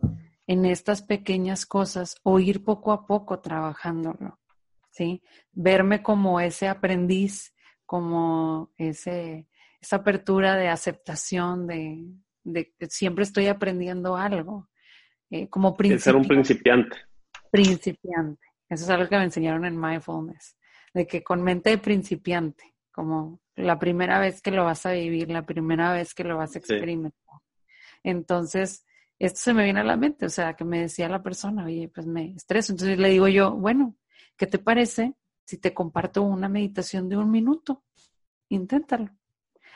en 0.47 0.65
estas 0.65 1.03
pequeñas 1.03 1.65
cosas 1.65 2.17
o 2.25 2.41
ir 2.41 2.65
poco 2.65 2.93
a 2.93 3.07
poco 3.07 3.41
trabajándolo, 3.41 4.41
¿sí? 4.91 5.23
Verme 5.53 6.03
como 6.03 6.41
ese 6.41 6.67
aprendiz, 6.67 7.55
como 7.87 8.73
ese, 8.77 9.49
esa 9.81 9.97
apertura 9.97 10.57
de 10.57 10.69
aceptación, 10.69 11.67
de, 11.69 12.75
que 12.79 12.87
siempre 12.89 13.23
estoy 13.23 13.47
aprendiendo 13.47 14.17
algo, 14.17 14.69
eh, 15.31 15.49
como 15.49 15.77
principiante. 15.77 16.05
ser 16.05 16.17
un 16.17 16.27
principiante 16.27 16.97
principiante. 17.51 18.47
Eso 18.69 18.85
es 18.85 18.91
algo 18.91 19.09
que 19.09 19.17
me 19.17 19.25
enseñaron 19.25 19.65
en 19.65 19.79
mindfulness, 19.79 20.57
de 20.93 21.07
que 21.07 21.23
con 21.23 21.43
mente 21.43 21.71
de 21.71 21.79
principiante, 21.79 22.75
como 22.93 23.41
la 23.57 23.79
primera 23.79 24.19
vez 24.19 24.43
que 24.43 24.51
lo 24.51 24.65
vas 24.65 24.87
a 24.87 24.93
vivir, 24.93 25.31
la 25.31 25.43
primera 25.43 25.93
vez 25.93 26.15
que 26.15 26.25
lo 26.25 26.37
vas 26.37 26.55
a 26.55 26.59
experimentar. 26.59 27.41
Entonces, 28.03 28.85
esto 29.19 29.39
se 29.39 29.55
me 29.55 29.65
viene 29.65 29.81
a 29.81 29.85
la 29.85 29.97
mente, 29.97 30.27
o 30.27 30.31
sea, 30.31 30.55
que 30.55 30.65
me 30.65 30.81
decía 30.81 31.09
la 31.09 31.23
persona, 31.23 31.67
oye, 31.67 31.91
pues 31.95 32.07
me 32.07 32.35
estreso. 32.35 32.73
Entonces 32.73 32.99
le 32.99 33.11
digo 33.11 33.29
yo, 33.29 33.53
bueno, 33.53 33.97
¿qué 34.37 34.47
te 34.47 34.59
parece 34.59 35.15
si 35.45 35.59
te 35.59 35.75
comparto 35.75 36.23
una 36.23 36.49
meditación 36.49 37.09
de 37.09 37.19
un 37.19 37.31
minuto? 37.31 37.85
Inténtalo. 38.49 39.11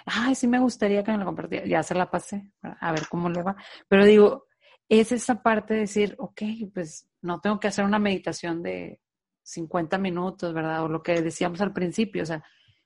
Ay, 0.06 0.34
sí 0.34 0.46
me 0.46 0.58
gustaría 0.58 1.04
que 1.04 1.12
me 1.12 1.18
la 1.18 1.24
compartiera. 1.24 1.66
Ya 1.66 1.82
se 1.82 1.94
la 1.94 2.10
pasé, 2.10 2.50
a 2.62 2.92
ver 2.92 3.06
cómo 3.08 3.28
le 3.28 3.42
va. 3.42 3.56
Pero 3.88 4.04
digo, 4.04 4.46
es 4.88 5.12
esa 5.12 5.42
parte 5.42 5.74
de 5.74 5.80
decir, 5.80 6.14
ok, 6.18 6.42
pues 6.72 7.08
no 7.22 7.40
tengo 7.40 7.60
que 7.60 7.68
hacer 7.68 7.84
una 7.84 7.98
meditación 7.98 8.62
de 8.62 9.00
50 9.44 9.98
minutos, 9.98 10.52
¿verdad? 10.52 10.82
O 10.82 10.88
lo 10.88 11.02
que 11.02 11.22
decíamos 11.22 11.60
al 11.60 11.72
principio, 11.72 12.24
o 12.24 12.26
sea, 12.26 12.42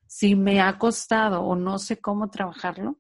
si 0.07 0.35
me 0.35 0.61
ha 0.61 0.79
costado 0.79 1.43
o 1.43 1.57
no 1.57 1.79
sé 1.79 1.99
cómo 1.99 2.29
trabajarlo, 2.31 2.99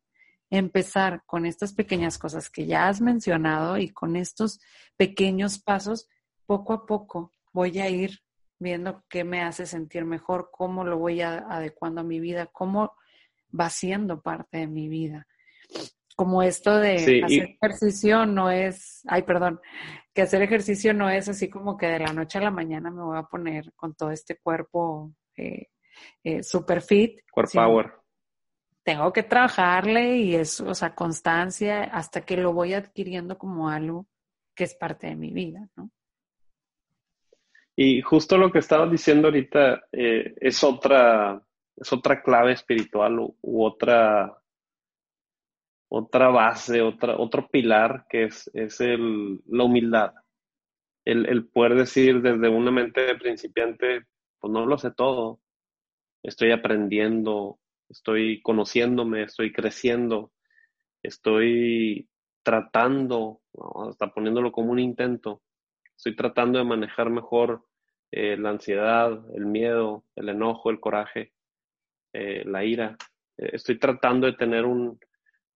empezar 0.50 1.24
con 1.26 1.44
estas 1.44 1.74
pequeñas 1.74 2.18
cosas 2.18 2.48
que 2.48 2.66
ya 2.66 2.88
has 2.88 3.00
mencionado 3.00 3.76
y 3.76 3.90
con 3.90 4.16
estos 4.16 4.60
pequeños 4.96 5.58
pasos, 5.58 6.08
poco 6.46 6.72
a 6.72 6.86
poco 6.86 7.32
voy 7.52 7.78
a 7.80 7.90
ir 7.90 8.20
viendo 8.58 9.04
qué 9.08 9.24
me 9.24 9.42
hace 9.42 9.66
sentir 9.66 10.04
mejor, 10.04 10.50
cómo 10.50 10.84
lo 10.84 10.98
voy 10.98 11.20
adecuando 11.20 12.00
a 12.00 12.04
mi 12.04 12.20
vida, 12.20 12.46
cómo 12.46 12.94
va 13.58 13.68
siendo 13.68 14.22
parte 14.22 14.58
de 14.58 14.66
mi 14.66 14.88
vida 14.88 15.26
como 16.18 16.42
esto 16.42 16.76
de 16.76 17.22
hacer 17.24 17.56
ejercicio 17.62 18.26
no 18.26 18.50
es, 18.50 19.04
ay, 19.06 19.22
perdón, 19.22 19.60
que 20.12 20.22
hacer 20.22 20.42
ejercicio 20.42 20.92
no 20.92 21.08
es 21.08 21.28
así 21.28 21.48
como 21.48 21.76
que 21.76 21.86
de 21.86 22.00
la 22.00 22.12
noche 22.12 22.38
a 22.38 22.42
la 22.42 22.50
mañana 22.50 22.90
me 22.90 23.04
voy 23.04 23.16
a 23.16 23.22
poner 23.22 23.72
con 23.76 23.94
todo 23.94 24.10
este 24.10 24.36
cuerpo 24.36 25.12
eh, 25.36 25.68
eh, 26.24 26.42
super 26.42 26.82
fit. 26.82 27.20
Core 27.30 27.48
power. 27.54 27.92
Tengo 28.82 29.12
que 29.12 29.22
trabajarle 29.22 30.16
y 30.16 30.34
es, 30.34 30.60
o 30.60 30.74
sea, 30.74 30.92
constancia 30.92 31.84
hasta 31.84 32.22
que 32.22 32.36
lo 32.36 32.52
voy 32.52 32.74
adquiriendo 32.74 33.38
como 33.38 33.68
algo 33.68 34.08
que 34.56 34.64
es 34.64 34.74
parte 34.74 35.06
de 35.06 35.14
mi 35.14 35.32
vida, 35.32 35.68
¿no? 35.76 35.88
Y 37.76 38.02
justo 38.02 38.36
lo 38.36 38.50
que 38.50 38.58
estabas 38.58 38.90
diciendo 38.90 39.28
ahorita 39.28 39.84
eh, 39.92 40.34
es 40.40 40.64
otra, 40.64 41.40
es 41.76 41.92
otra 41.92 42.20
clave 42.20 42.54
espiritual 42.54 43.20
u 43.20 43.64
otra 43.64 44.36
otra 45.88 46.28
base, 46.28 46.82
otra, 46.82 47.16
otro 47.18 47.48
pilar 47.48 48.06
que 48.08 48.24
es, 48.24 48.50
es 48.54 48.80
el, 48.80 49.40
la 49.46 49.64
humildad. 49.64 50.12
El, 51.04 51.26
el, 51.26 51.48
poder 51.48 51.74
decir 51.74 52.20
desde 52.20 52.48
una 52.48 52.70
mente 52.70 53.00
de 53.00 53.16
principiante, 53.16 54.06
pues 54.38 54.52
no 54.52 54.66
lo 54.66 54.76
sé 54.76 54.90
todo, 54.90 55.40
estoy 56.22 56.52
aprendiendo, 56.52 57.58
estoy 57.88 58.42
conociéndome, 58.42 59.22
estoy 59.22 59.52
creciendo, 59.52 60.32
estoy 61.02 62.08
tratando, 62.42 63.40
hasta 63.88 64.12
poniéndolo 64.12 64.52
como 64.52 64.72
un 64.72 64.78
intento, 64.78 65.42
estoy 65.96 66.14
tratando 66.14 66.58
de 66.58 66.64
manejar 66.64 67.10
mejor 67.10 67.64
eh, 68.10 68.36
la 68.36 68.50
ansiedad, 68.50 69.10
el 69.34 69.46
miedo, 69.46 70.04
el 70.14 70.28
enojo, 70.28 70.70
el 70.70 70.80
coraje, 70.80 71.32
eh, 72.12 72.42
la 72.46 72.64
ira. 72.64 72.96
Eh, 73.36 73.50
estoy 73.52 73.78
tratando 73.78 74.26
de 74.26 74.34
tener 74.34 74.64
un, 74.64 74.98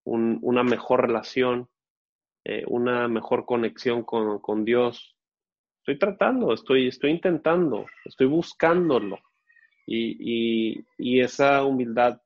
una 0.05 0.63
mejor 0.63 1.01
relación, 1.01 1.69
eh, 2.43 2.63
una 2.67 3.07
mejor 3.07 3.45
conexión 3.45 4.03
con, 4.03 4.39
con, 4.39 4.65
Dios. 4.65 5.15
Estoy 5.79 5.97
tratando, 5.97 6.53
estoy, 6.53 6.87
estoy 6.87 7.11
intentando, 7.11 7.85
estoy 8.05 8.27
buscándolo. 8.27 9.19
Y, 9.85 10.15
y, 10.19 10.85
y 10.97 11.21
esa 11.21 11.63
humildad 11.63 12.21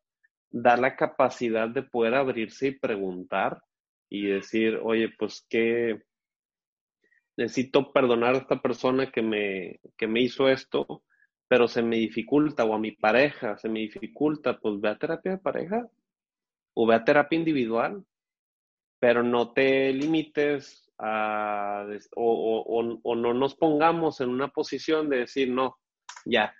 da 0.49 0.78
la 0.78 0.95
capacidad 0.95 1.69
de 1.69 1.84
poder 1.84 2.15
abrirse 2.15 2.67
y 2.67 2.80
preguntar 2.80 3.61
y 4.09 4.28
decir, 4.28 4.80
oye, 4.82 5.09
pues 5.17 5.45
qué 5.49 6.01
necesito 7.36 7.91
perdonar 7.91 8.36
a 8.36 8.39
esta 8.39 8.61
persona 8.61 9.11
que 9.11 9.21
me, 9.21 9.80
que 9.97 10.07
me 10.07 10.21
hizo 10.21 10.49
esto, 10.49 11.03
pero 11.47 11.67
se 11.67 11.82
me 11.82 11.97
dificulta, 11.97 12.65
o 12.65 12.73
a 12.73 12.80
mi 12.80 12.91
pareja 12.91 13.57
se 13.57 13.69
me 13.69 13.80
dificulta, 13.80 14.57
pues 14.57 14.82
ve 14.82 14.89
a 14.89 14.97
terapia 14.97 15.34
de 15.34 15.38
pareja, 15.38 15.88
o 16.80 16.86
ve 16.86 16.93
a 16.93 17.03
terapia 17.03 17.39
individual, 17.39 18.05
pero 18.99 19.23
no 19.23 19.51
te 19.51 19.91
limites 19.93 20.88
a, 20.99 21.88
o, 22.15 22.99
o, 23.03 23.15
no 23.15 23.34
nos 23.34 23.55
pongamos 23.55 24.21
en 24.21 24.30
una 24.30 24.49
posición 24.49 25.09
de 25.09 25.17
decir, 25.17 25.49
no, 25.49 25.78
ya, 26.23 26.53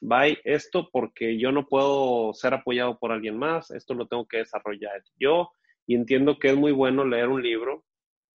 bye 0.00 0.40
esto 0.42 0.88
porque 0.90 1.38
yo 1.38 1.52
no 1.52 1.68
puedo 1.68 2.34
ser 2.34 2.54
apoyado 2.54 2.98
por 2.98 3.12
alguien 3.12 3.38
más, 3.38 3.70
esto 3.70 3.94
lo 3.94 4.08
tengo 4.08 4.26
que 4.26 4.38
desarrollar 4.38 5.04
yo 5.16 5.52
y 5.86 5.94
entiendo 5.94 6.40
que 6.40 6.48
es 6.48 6.56
muy 6.56 6.72
bueno 6.72 7.04
leer 7.04 7.28
un 7.28 7.40
libro 7.40 7.84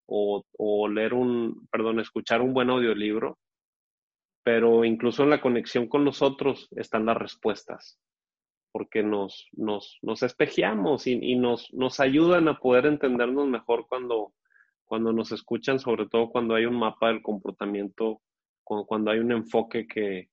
o, 0.07 0.41
o 0.57 0.87
leer 0.87 1.13
un, 1.13 1.67
perdón, 1.69 1.99
escuchar 1.99 2.41
un 2.41 2.53
buen 2.53 2.69
audiolibro, 2.69 3.37
pero 4.41 4.85
incluso 4.85 5.23
en 5.23 5.31
la 5.31 5.41
conexión 5.41 5.89
con 5.89 6.05
nosotros 6.05 6.69
están 6.77 7.05
las 7.05 7.17
respuestas 7.17 7.99
porque 8.75 9.03
nos, 9.03 9.47
nos, 9.53 9.99
nos 10.01 10.21
espejeamos 10.21 11.07
y, 11.07 11.37
nos, 11.37 11.73
nos 11.73 12.01
ayudan 12.01 12.49
a 12.49 12.59
poder 12.59 12.87
entendernos 12.87 13.47
mejor 13.47 13.87
cuando, 13.87 14.33
cuando 14.83 15.13
nos 15.13 15.31
escuchan, 15.31 15.79
sobre 15.79 16.09
todo 16.09 16.29
cuando 16.29 16.55
hay 16.55 16.65
un 16.65 16.77
mapa 16.77 17.07
del 17.07 17.21
comportamiento, 17.21 18.21
cuando, 18.65 19.11
hay 19.11 19.19
un 19.19 19.31
enfoque 19.31 19.87
que, 19.87 20.29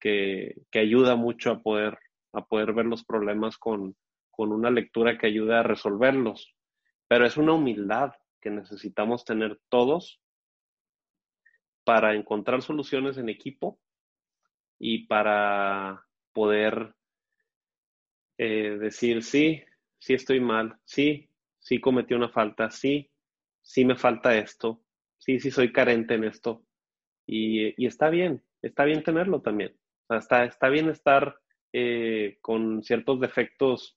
que, 0.00 0.62
que, 0.70 0.78
ayuda 0.78 1.16
mucho 1.16 1.50
a 1.50 1.60
poder, 1.60 1.98
a 2.32 2.46
poder 2.46 2.72
ver 2.72 2.86
los 2.86 3.04
problemas 3.04 3.58
con, 3.58 3.94
con 4.30 4.52
una 4.52 4.70
lectura 4.70 5.18
que 5.18 5.26
ayude 5.26 5.54
a 5.54 5.62
resolverlos. 5.62 6.54
Pero 7.08 7.26
es 7.26 7.36
una 7.36 7.52
humildad 7.52 8.12
que 8.40 8.48
necesitamos 8.48 9.26
tener 9.26 9.60
todos 9.68 10.18
para 11.84 12.14
encontrar 12.14 12.62
soluciones 12.62 13.18
en 13.18 13.28
equipo 13.28 13.78
y 14.78 15.06
para 15.08 16.06
poder 16.32 16.94
eh, 18.38 18.76
decir, 18.78 19.22
sí, 19.22 19.62
sí 19.98 20.14
estoy 20.14 20.40
mal, 20.40 20.76
sí, 20.84 21.28
sí 21.58 21.80
cometí 21.80 22.14
una 22.14 22.28
falta, 22.28 22.70
sí, 22.70 23.10
sí 23.60 23.84
me 23.84 23.96
falta 23.96 24.36
esto, 24.36 24.82
sí, 25.18 25.38
sí 25.40 25.50
soy 25.50 25.72
carente 25.72 26.14
en 26.14 26.24
esto. 26.24 26.64
Y, 27.26 27.86
está 27.86 28.10
bien, 28.10 28.42
está 28.62 28.84
bien 28.84 29.02
tenerlo 29.02 29.40
también. 29.40 29.76
O 30.08 30.14
está 30.14 30.68
bien 30.68 30.88
estar 30.88 31.36
eh, 31.72 32.38
con 32.40 32.82
ciertos 32.82 33.20
defectos 33.20 33.96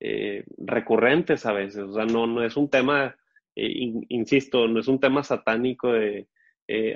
eh, 0.00 0.44
recurrentes 0.58 1.46
a 1.46 1.52
veces. 1.52 1.84
O 1.84 1.94
sea, 1.94 2.04
no, 2.04 2.26
no 2.26 2.44
es 2.44 2.56
un 2.56 2.68
tema, 2.68 3.16
insisto, 3.54 4.68
no 4.68 4.80
es 4.80 4.88
un 4.88 5.00
tema 5.00 5.22
satánico 5.22 5.92
de 5.92 6.28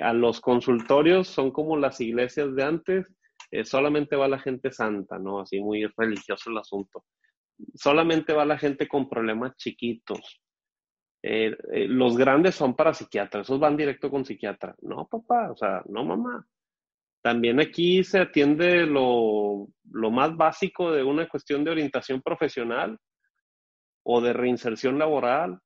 a 0.01 0.11
los 0.11 0.41
consultorios 0.41 1.29
son 1.29 1.51
como 1.51 1.77
las 1.77 2.01
iglesias 2.01 2.53
de 2.55 2.63
antes 2.63 3.07
eh, 3.51 3.65
solamente 3.65 4.15
va 4.15 4.27
la 4.27 4.39
gente 4.39 4.71
santa, 4.71 5.19
¿no? 5.19 5.41
Así 5.41 5.59
muy 5.59 5.85
religioso 5.97 6.49
el 6.49 6.57
asunto. 6.57 7.05
Solamente 7.75 8.33
va 8.33 8.45
la 8.45 8.57
gente 8.57 8.87
con 8.87 9.09
problemas 9.09 9.55
chiquitos. 9.57 10.41
Eh, 11.21 11.55
eh, 11.73 11.87
los 11.87 12.17
grandes 12.17 12.55
son 12.55 12.75
para 12.75 12.93
psiquiatras, 12.93 13.45
esos 13.45 13.59
van 13.59 13.77
directo 13.77 14.09
con 14.09 14.25
psiquiatra. 14.25 14.73
No, 14.81 15.07
papá, 15.07 15.51
o 15.51 15.55
sea, 15.55 15.83
no, 15.87 16.05
mamá. 16.05 16.47
También 17.21 17.59
aquí 17.59 18.03
se 18.03 18.19
atiende 18.19 18.87
lo, 18.87 19.67
lo 19.91 20.11
más 20.11 20.35
básico 20.35 20.91
de 20.91 21.03
una 21.03 21.29
cuestión 21.29 21.63
de 21.63 21.71
orientación 21.71 22.21
profesional 22.21 22.97
o 24.03 24.21
de 24.21 24.33
reinserción 24.33 24.97
laboral, 24.97 25.59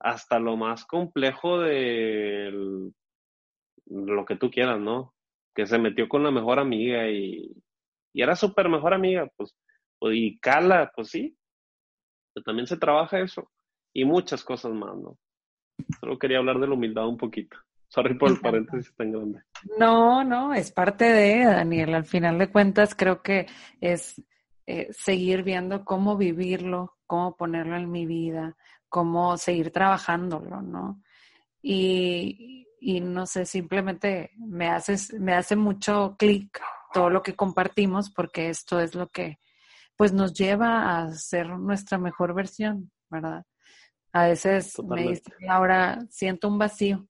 hasta 0.00 0.38
lo 0.38 0.56
más 0.56 0.84
complejo 0.84 1.60
de 1.60 2.90
lo 3.86 4.24
que 4.26 4.36
tú 4.36 4.50
quieras, 4.50 4.78
¿no? 4.80 5.14
Que 5.54 5.66
se 5.66 5.78
metió 5.78 6.08
con 6.08 6.22
la 6.22 6.30
mejor 6.30 6.58
amiga 6.58 7.08
y, 7.08 7.52
era 8.14 8.36
súper 8.36 8.68
mejor 8.68 8.92
amiga, 8.92 9.26
pues, 9.36 9.54
pues, 9.98 10.14
y 10.16 10.38
cala, 10.38 10.92
pues 10.94 11.08
sí, 11.08 11.36
pero 12.34 12.44
también 12.44 12.66
se 12.66 12.76
trabaja 12.76 13.20
eso 13.20 13.50
y 13.94 14.04
muchas 14.04 14.44
cosas 14.44 14.72
más, 14.72 14.96
¿no? 14.96 15.18
Solo 16.00 16.18
quería 16.18 16.38
hablar 16.38 16.58
de 16.58 16.66
la 16.66 16.74
humildad 16.74 17.08
un 17.08 17.16
poquito. 17.16 17.56
Sorry 17.88 18.14
por 18.14 18.30
el 18.30 18.40
paréntesis 18.40 18.94
tan 18.96 19.12
grande. 19.12 19.42
No, 19.78 20.24
no, 20.24 20.54
es 20.54 20.72
parte 20.72 21.04
de, 21.04 21.44
Daniel. 21.44 21.94
Al 21.94 22.06
final 22.06 22.38
de 22.38 22.50
cuentas, 22.50 22.94
creo 22.94 23.22
que 23.22 23.46
es 23.80 24.22
eh, 24.66 24.88
seguir 24.92 25.42
viendo 25.42 25.84
cómo 25.84 26.16
vivirlo, 26.16 26.96
cómo 27.06 27.36
ponerlo 27.36 27.76
en 27.76 27.90
mi 27.90 28.06
vida, 28.06 28.56
cómo 28.88 29.36
seguir 29.36 29.72
trabajándolo, 29.72 30.62
¿no? 30.62 31.02
Y, 31.60 32.66
y 32.84 33.00
no 33.00 33.26
sé, 33.26 33.46
simplemente 33.46 34.32
me, 34.36 34.68
hace, 34.68 34.96
me 35.18 35.34
hace 35.34 35.54
mucho 35.54 36.16
clic 36.18 36.60
todo 36.92 37.10
lo 37.10 37.22
que 37.22 37.36
compartimos 37.36 38.10
porque 38.10 38.48
esto 38.48 38.80
es 38.80 38.96
lo 38.96 39.08
que 39.08 39.38
pues 39.96 40.12
nos 40.12 40.34
lleva 40.34 40.98
a 40.98 41.12
ser 41.12 41.48
nuestra 41.48 41.96
mejor 41.96 42.34
versión, 42.34 42.90
¿verdad? 43.08 43.44
A 44.12 44.26
veces 44.26 44.76
me 44.82 45.10
dice 45.10 45.32
Laura, 45.40 46.04
siento 46.10 46.48
un 46.48 46.58
vacío, 46.58 47.06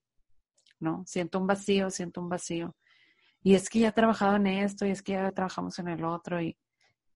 ¿no? 0.79 1.03
Siento 1.07 1.39
un 1.39 1.47
vacío, 1.47 1.89
siento 1.89 2.21
un 2.21 2.29
vacío. 2.29 2.75
Y 3.41 3.55
es 3.55 3.67
que 3.67 3.79
ya 3.79 3.89
he 3.89 3.93
trabajado 3.93 4.35
en 4.35 4.45
esto 4.45 4.85
y 4.85 4.91
es 4.91 5.01
que 5.01 5.13
ya 5.13 5.31
trabajamos 5.31 5.79
en 5.79 5.87
el 5.87 6.05
otro 6.05 6.39
y 6.39 6.55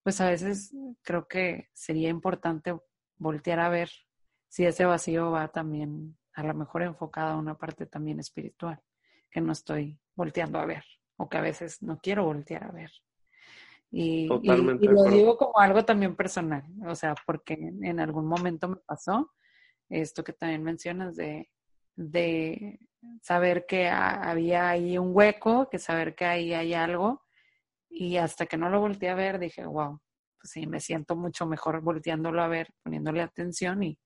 pues 0.01 0.19
a 0.19 0.29
veces 0.29 0.73
creo 1.03 1.27
que 1.27 1.69
sería 1.73 2.09
importante 2.09 2.75
voltear 3.17 3.59
a 3.59 3.69
ver 3.69 3.91
si 4.47 4.65
ese 4.65 4.85
vacío 4.85 5.29
va 5.29 5.47
también 5.49 6.17
a 6.37 6.43
lo 6.43 6.53
mejor 6.53 6.83
enfocada 6.83 7.33
a 7.33 7.37
una 7.37 7.57
parte 7.57 7.87
también 7.87 8.19
espiritual 8.19 8.79
que 9.31 9.41
no 9.41 9.51
estoy 9.51 9.99
volteando 10.15 10.59
a 10.59 10.65
ver 10.65 10.83
o 11.17 11.27
que 11.27 11.37
a 11.37 11.41
veces 11.41 11.81
no 11.81 11.97
quiero 11.97 12.25
voltear 12.25 12.63
a 12.63 12.71
ver. 12.71 12.91
Y, 13.89 14.27
lo 14.27 14.39
digo 15.05 15.35
como 15.35 15.59
algo 15.59 15.83
también 15.83 16.15
personal, 16.15 16.63
o 16.85 16.93
sea, 16.93 17.15
porque 17.25 17.53
en 17.53 17.99
algún 17.99 18.27
momento 18.27 18.67
me 18.67 18.75
pasó 18.75 19.31
esto 19.89 20.23
que 20.23 20.33
también 20.33 20.61
mencionas 20.61 21.15
de, 21.15 21.49
de 21.95 22.79
saber 23.23 23.65
que 23.65 23.89
había 23.89 24.69
ahí 24.69 24.97
un 24.99 25.15
hueco, 25.15 25.69
que 25.71 25.79
saber 25.79 26.13
que 26.13 26.25
ahí 26.25 26.53
hay 26.53 26.75
algo, 26.75 27.23
y 27.89 28.17
hasta 28.17 28.45
que 28.45 28.57
no 28.57 28.69
lo 28.69 28.79
volteé 28.79 29.09
a 29.09 29.15
ver 29.15 29.39
dije, 29.39 29.65
wow, 29.65 29.99
pues 30.39 30.51
sí, 30.51 30.67
me 30.67 30.81
siento 30.81 31.15
mucho 31.15 31.47
mejor 31.47 31.81
volteándolo 31.81 32.43
a 32.43 32.47
ver, 32.47 32.67
poniéndole 32.83 33.21
atención 33.23 33.81
y, 33.81 33.97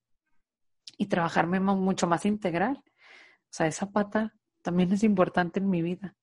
y 0.98 1.08
trabajarme 1.08 1.60
mucho 1.60 2.08
más 2.08 2.26
integral. 2.26 2.84
O 2.86 3.54
sea, 3.54 3.68
esa 3.68 3.92
pata 3.92 4.34
también 4.62 4.92
es 4.92 5.04
importante 5.04 5.60
en 5.60 5.70
mi 5.70 5.82
vida. 5.82 6.16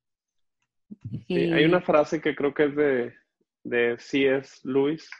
Y... 1.26 1.52
hay 1.52 1.64
una 1.64 1.80
frase 1.80 2.20
que 2.20 2.34
creo 2.34 2.54
que 2.54 2.64
es 2.66 2.76
de, 2.76 3.14
de 3.64 3.96
C.S. 3.98 4.60
Lewis, 4.64 5.10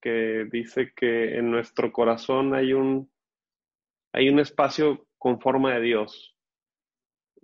que 0.00 0.46
dice 0.50 0.92
que 0.94 1.36
en 1.36 1.50
nuestro 1.50 1.92
corazón 1.92 2.54
hay 2.54 2.72
un, 2.72 3.10
hay 4.12 4.28
un 4.28 4.40
espacio 4.40 5.06
con 5.18 5.40
forma 5.40 5.74
de 5.74 5.80
Dios. 5.80 6.36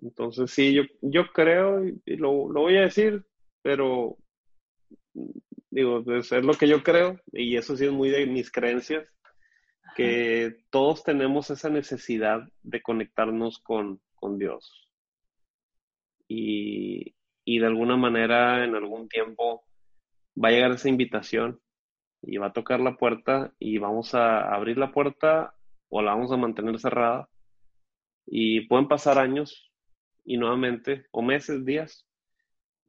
Entonces, 0.01 0.51
sí, 0.51 0.75
yo, 0.75 0.83
yo 1.01 1.33
creo, 1.33 1.85
y 1.85 2.17
lo, 2.17 2.51
lo 2.53 2.63
voy 2.63 2.77
a 2.77 2.83
decir, 2.83 3.25
pero 3.63 4.19
digo, 5.71 6.05
es 6.17 6.31
lo 6.33 6.55
que 6.55 6.69
yo 6.69 6.83
creo, 6.83 7.21
y 7.33 7.57
eso 7.57 7.77
sí 7.77 7.87
es 7.87 7.93
muy 7.93 8.11
de 8.11 8.27
mis 8.27 8.51
creencias, 8.51 9.07
que 9.95 10.65
todos 10.71 11.03
tenemos 11.05 11.51
esa 11.51 11.69
necesidad 11.69 12.43
de 12.63 12.83
conectarnos 12.83 13.59
con, 13.59 14.01
Dios. 14.39 14.89
Y, 16.29 17.15
de 17.45 17.67
alguna 17.67 17.97
manera, 17.97 18.65
en 18.65 18.75
algún 18.75 19.09
tiempo, 19.09 19.65
va 20.43 20.49
a 20.49 20.53
llegar 20.53 20.71
esa 20.73 20.89
invitación 20.89 21.61
y 22.23 22.37
va 22.37 22.47
a 22.47 22.53
tocar 22.53 22.81
la 22.81 22.97
puerta 22.97 23.53
y 23.59 23.79
vamos 23.79 24.15
a 24.15 24.55
abrir 24.55 24.79
la 24.79 24.93
puerta 24.93 25.55
o 25.89 26.03
la 26.03 26.13
vamos 26.15 26.31
a 26.33 26.37
mantener 26.37 26.79
cerrada. 26.79 27.29
Y 28.25 28.63
pueden 28.69 28.89
pasar 28.89 29.19
años 29.19 29.73
y 30.25 30.37
nuevamente, 30.37 31.07
o 31.11 31.23
meses, 31.23 31.65
días, 31.65 32.07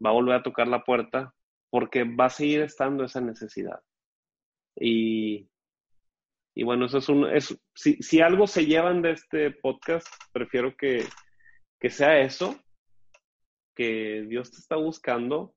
va 0.03 0.11
a 0.11 0.13
volver 0.13 0.35
a 0.35 0.43
tocar 0.43 0.67
la 0.67 0.83
puerta 0.83 1.33
porque 1.69 2.03
va 2.03 2.25
a 2.25 2.29
seguir 2.29 2.61
estando 2.61 3.03
esa 3.03 3.19
necesidad. 3.19 3.81
Y, 4.75 5.49
y 6.55 6.63
bueno, 6.63 6.85
eso 6.85 6.99
es 6.99 7.09
un, 7.09 7.25
es, 7.25 7.57
si, 7.73 7.95
si, 7.95 8.21
algo 8.21 8.45
se 8.45 8.65
llevan 8.65 9.01
de 9.01 9.11
este 9.11 9.51
podcast, 9.51 10.07
prefiero 10.31 10.75
que, 10.75 11.03
que 11.79 11.89
sea 11.89 12.19
eso, 12.19 12.55
que 13.75 14.25
Dios 14.27 14.51
te 14.51 14.57
está 14.57 14.75
buscando 14.75 15.55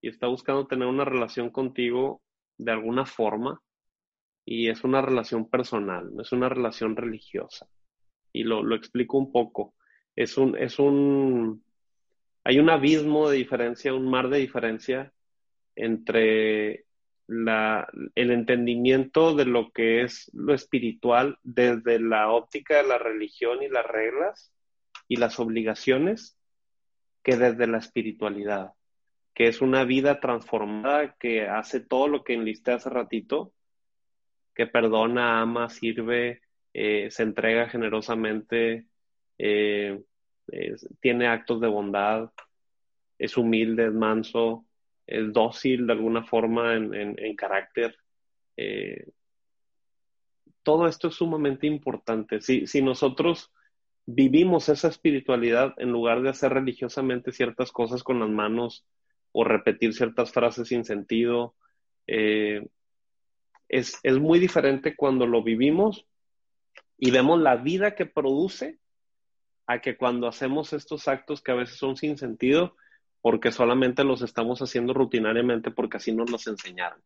y 0.00 0.08
está 0.08 0.26
buscando 0.26 0.66
tener 0.66 0.88
una 0.88 1.04
relación 1.04 1.50
contigo 1.50 2.22
de 2.58 2.72
alguna 2.72 3.06
forma 3.06 3.60
y 4.44 4.68
es 4.68 4.82
una 4.82 5.00
relación 5.00 5.48
personal, 5.48 6.12
no 6.12 6.22
es 6.22 6.32
una 6.32 6.48
relación 6.48 6.96
religiosa. 6.96 7.68
Y 8.32 8.42
lo, 8.42 8.62
lo 8.62 8.74
explico 8.74 9.18
un 9.18 9.30
poco. 9.30 9.74
Es 10.16 10.36
un, 10.36 10.56
es 10.56 10.78
un, 10.78 11.62
hay 12.42 12.58
un 12.58 12.70
abismo 12.70 13.28
de 13.28 13.36
diferencia, 13.36 13.94
un 13.94 14.10
mar 14.10 14.28
de 14.28 14.38
diferencia 14.38 15.12
entre 15.76 16.86
el 17.28 18.30
entendimiento 18.30 19.34
de 19.34 19.44
lo 19.44 19.70
que 19.72 20.02
es 20.02 20.30
lo 20.34 20.54
espiritual 20.54 21.38
desde 21.42 21.98
la 21.98 22.30
óptica 22.30 22.76
de 22.76 22.88
la 22.88 22.98
religión 22.98 23.62
y 23.62 23.68
las 23.68 23.86
reglas 23.86 24.52
y 25.08 25.16
las 25.16 25.38
obligaciones 25.38 26.36
que 27.22 27.36
desde 27.36 27.66
la 27.66 27.78
espiritualidad, 27.78 28.72
que 29.34 29.46
es 29.46 29.60
una 29.60 29.84
vida 29.84 30.20
transformada 30.20 31.14
que 31.18 31.48
hace 31.48 31.80
todo 31.80 32.08
lo 32.08 32.24
que 32.24 32.34
enlisté 32.34 32.72
hace 32.72 32.90
ratito, 32.90 33.52
que 34.54 34.66
perdona, 34.66 35.40
ama, 35.40 35.68
sirve, 35.68 36.42
eh, 36.74 37.10
se 37.10 37.22
entrega 37.22 37.68
generosamente, 37.68 38.86
eh, 39.38 40.02
tiene 41.00 41.28
actos 41.28 41.60
de 41.60 41.68
bondad, 41.68 42.30
es 43.18 43.36
humilde, 43.36 43.86
es 43.86 43.92
manso, 43.92 44.66
es 45.12 45.32
dócil 45.32 45.86
de 45.86 45.92
alguna 45.92 46.24
forma 46.24 46.74
en, 46.74 47.36
carácter. 47.36 47.96
Eh, 48.56 49.08
todo 50.62 50.86
esto 50.86 51.08
es 51.08 51.14
sumamente 51.14 51.66
importante. 51.66 52.40
Si, 52.40 52.66
si 52.66 52.82
nosotros 52.82 53.52
vivimos 54.06 54.68
esa 54.68 54.88
espiritualidad 54.88 55.74
en 55.76 55.92
lugar 55.92 56.22
de 56.22 56.30
hacer 56.30 56.52
religiosamente 56.52 57.32
ciertas 57.32 57.72
cosas 57.72 58.02
con 58.02 58.20
las 58.20 58.30
manos 58.30 58.84
o 59.32 59.44
repetir 59.44 59.92
ciertas 59.92 60.32
frases 60.32 60.68
sin 60.68 60.84
sentido, 60.84 61.54
eh, 62.06 62.66
es, 63.68 63.98
es 64.02 64.18
muy 64.18 64.38
diferente 64.38 64.96
cuando 64.96 65.26
lo 65.26 65.42
vivimos 65.42 66.06
y 66.98 67.10
vemos 67.10 67.40
la 67.40 67.56
vida 67.56 67.94
que 67.94 68.06
produce 68.06 68.78
a 69.66 69.80
que 69.80 69.96
cuando 69.96 70.26
hacemos 70.26 70.72
estos 70.72 71.06
actos 71.08 71.42
que 71.42 71.52
a 71.52 71.56
veces 71.56 71.76
son 71.76 71.96
sin 71.96 72.16
sentido, 72.16 72.76
porque 73.22 73.52
solamente 73.52 74.04
los 74.04 74.20
estamos 74.20 74.60
haciendo 74.60 74.92
rutinariamente 74.92 75.70
porque 75.70 75.96
así 75.96 76.12
nos 76.12 76.30
los 76.30 76.46
enseñaron. 76.48 77.00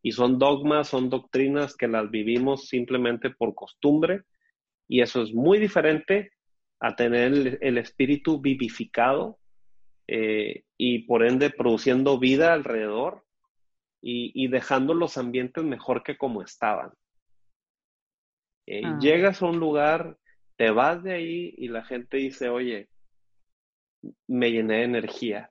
Y 0.00 0.12
son 0.12 0.38
dogmas, 0.38 0.88
son 0.88 1.10
doctrinas 1.10 1.76
que 1.76 1.88
las 1.88 2.08
vivimos 2.10 2.68
simplemente 2.68 3.30
por 3.30 3.54
costumbre 3.56 4.22
y 4.86 5.02
eso 5.02 5.20
es 5.20 5.34
muy 5.34 5.58
diferente 5.58 6.30
a 6.80 6.94
tener 6.94 7.58
el, 7.60 7.78
espíritu 7.78 8.40
vivificado 8.40 9.38
eh, 10.06 10.62
y 10.76 11.00
por 11.00 11.26
ende 11.26 11.50
produciendo 11.50 12.20
vida 12.20 12.52
alrededor 12.52 13.24
y, 14.00 14.46
dejando 14.46 14.94
los 14.94 15.18
ambientes 15.18 15.64
mejor 15.64 16.04
que 16.04 16.16
como 16.16 16.40
estaban. 16.40 16.92
Eh, 18.64 18.82
ah. 18.84 18.96
Llegas 19.00 19.42
a 19.42 19.46
un 19.46 19.58
lugar, 19.58 20.16
te 20.56 20.70
vas 20.70 21.02
de 21.02 21.14
ahí 21.14 21.52
y 21.58 21.66
la 21.66 21.84
gente 21.84 22.18
dice, 22.18 22.48
oye, 22.48 22.88
me 24.26 24.50
llené 24.50 24.78
de 24.78 24.84
energía. 24.84 25.50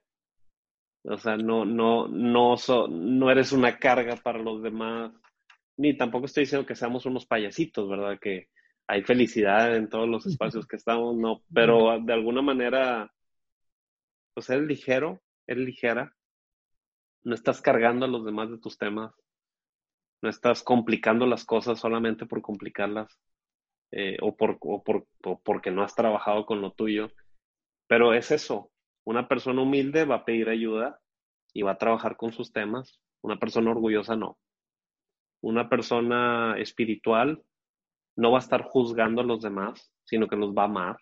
O 1.03 1.17
sea, 1.17 1.37
no, 1.37 1.65
no, 1.65 2.07
no, 2.07 2.55
no 2.89 3.31
eres 3.31 3.51
una 3.51 3.77
carga 3.79 4.17
para 4.17 4.39
los 4.39 4.61
demás, 4.61 5.13
ni 5.77 5.95
tampoco 5.95 6.25
estoy 6.25 6.43
diciendo 6.43 6.65
que 6.67 6.75
seamos 6.75 7.05
unos 7.05 7.25
payasitos, 7.25 7.87
¿verdad? 7.87 8.19
Que 8.19 8.49
hay 8.87 9.03
felicidad 9.03 9.75
en 9.75 9.89
todos 9.89 10.07
los 10.09 10.25
espacios 10.25 10.65
que 10.67 10.75
estamos, 10.75 11.15
no, 11.15 11.43
pero 11.53 11.99
de 12.01 12.13
alguna 12.13 12.41
manera, 12.41 13.11
pues 14.33 14.49
eres 14.49 14.65
ligero, 14.65 15.21
eres 15.45 15.65
ligera, 15.65 16.13
no 17.23 17.35
estás 17.35 17.61
cargando 17.61 18.05
a 18.05 18.09
los 18.09 18.25
demás 18.25 18.49
de 18.49 18.57
tus 18.57 18.77
temas, 18.77 19.13
no 20.21 20.29
estás 20.29 20.63
complicando 20.63 21.25
las 21.25 21.45
cosas 21.45 21.79
solamente 21.79 22.25
por 22.25 22.41
complicarlas 22.41 23.19
eh, 23.91 24.17
o, 24.21 24.35
por, 24.35 24.57
o, 24.61 24.83
por, 24.83 25.05
o 25.23 25.39
porque 25.41 25.69
no 25.69 25.83
has 25.83 25.93
trabajado 25.95 26.45
con 26.45 26.61
lo 26.61 26.71
tuyo, 26.71 27.11
pero 27.88 28.13
es 28.13 28.31
eso, 28.31 28.71
una 29.05 29.27
persona 29.27 29.61
humilde 29.61 30.05
va 30.05 30.15
a 30.15 30.25
pedir 30.25 30.49
ayuda 30.49 30.99
y 31.53 31.61
va 31.61 31.71
a 31.71 31.77
trabajar 31.77 32.17
con 32.17 32.33
sus 32.33 32.51
temas, 32.51 32.99
una 33.21 33.38
persona 33.38 33.71
orgullosa 33.71 34.15
no. 34.15 34.38
Una 35.41 35.69
persona 35.69 36.55
espiritual 36.57 37.41
no 38.15 38.31
va 38.31 38.39
a 38.39 38.41
estar 38.41 38.63
juzgando 38.63 39.21
a 39.21 39.25
los 39.25 39.41
demás, 39.41 39.91
sino 40.03 40.27
que 40.27 40.35
los 40.35 40.53
va 40.53 40.63
a 40.63 40.65
amar. 40.65 40.97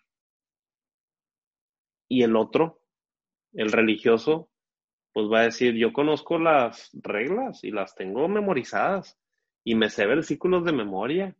Y 2.08 2.22
el 2.22 2.36
otro, 2.36 2.80
el 3.52 3.72
religioso, 3.72 4.48
pues 5.12 5.26
va 5.26 5.40
a 5.40 5.44
decir, 5.44 5.74
yo 5.74 5.92
conozco 5.92 6.38
las 6.38 6.90
reglas 6.92 7.64
y 7.64 7.70
las 7.70 7.94
tengo 7.94 8.28
memorizadas 8.28 9.18
y 9.64 9.74
me 9.74 9.90
sé 9.90 10.06
versículos 10.06 10.64
de 10.64 10.72
memoria 10.72 11.36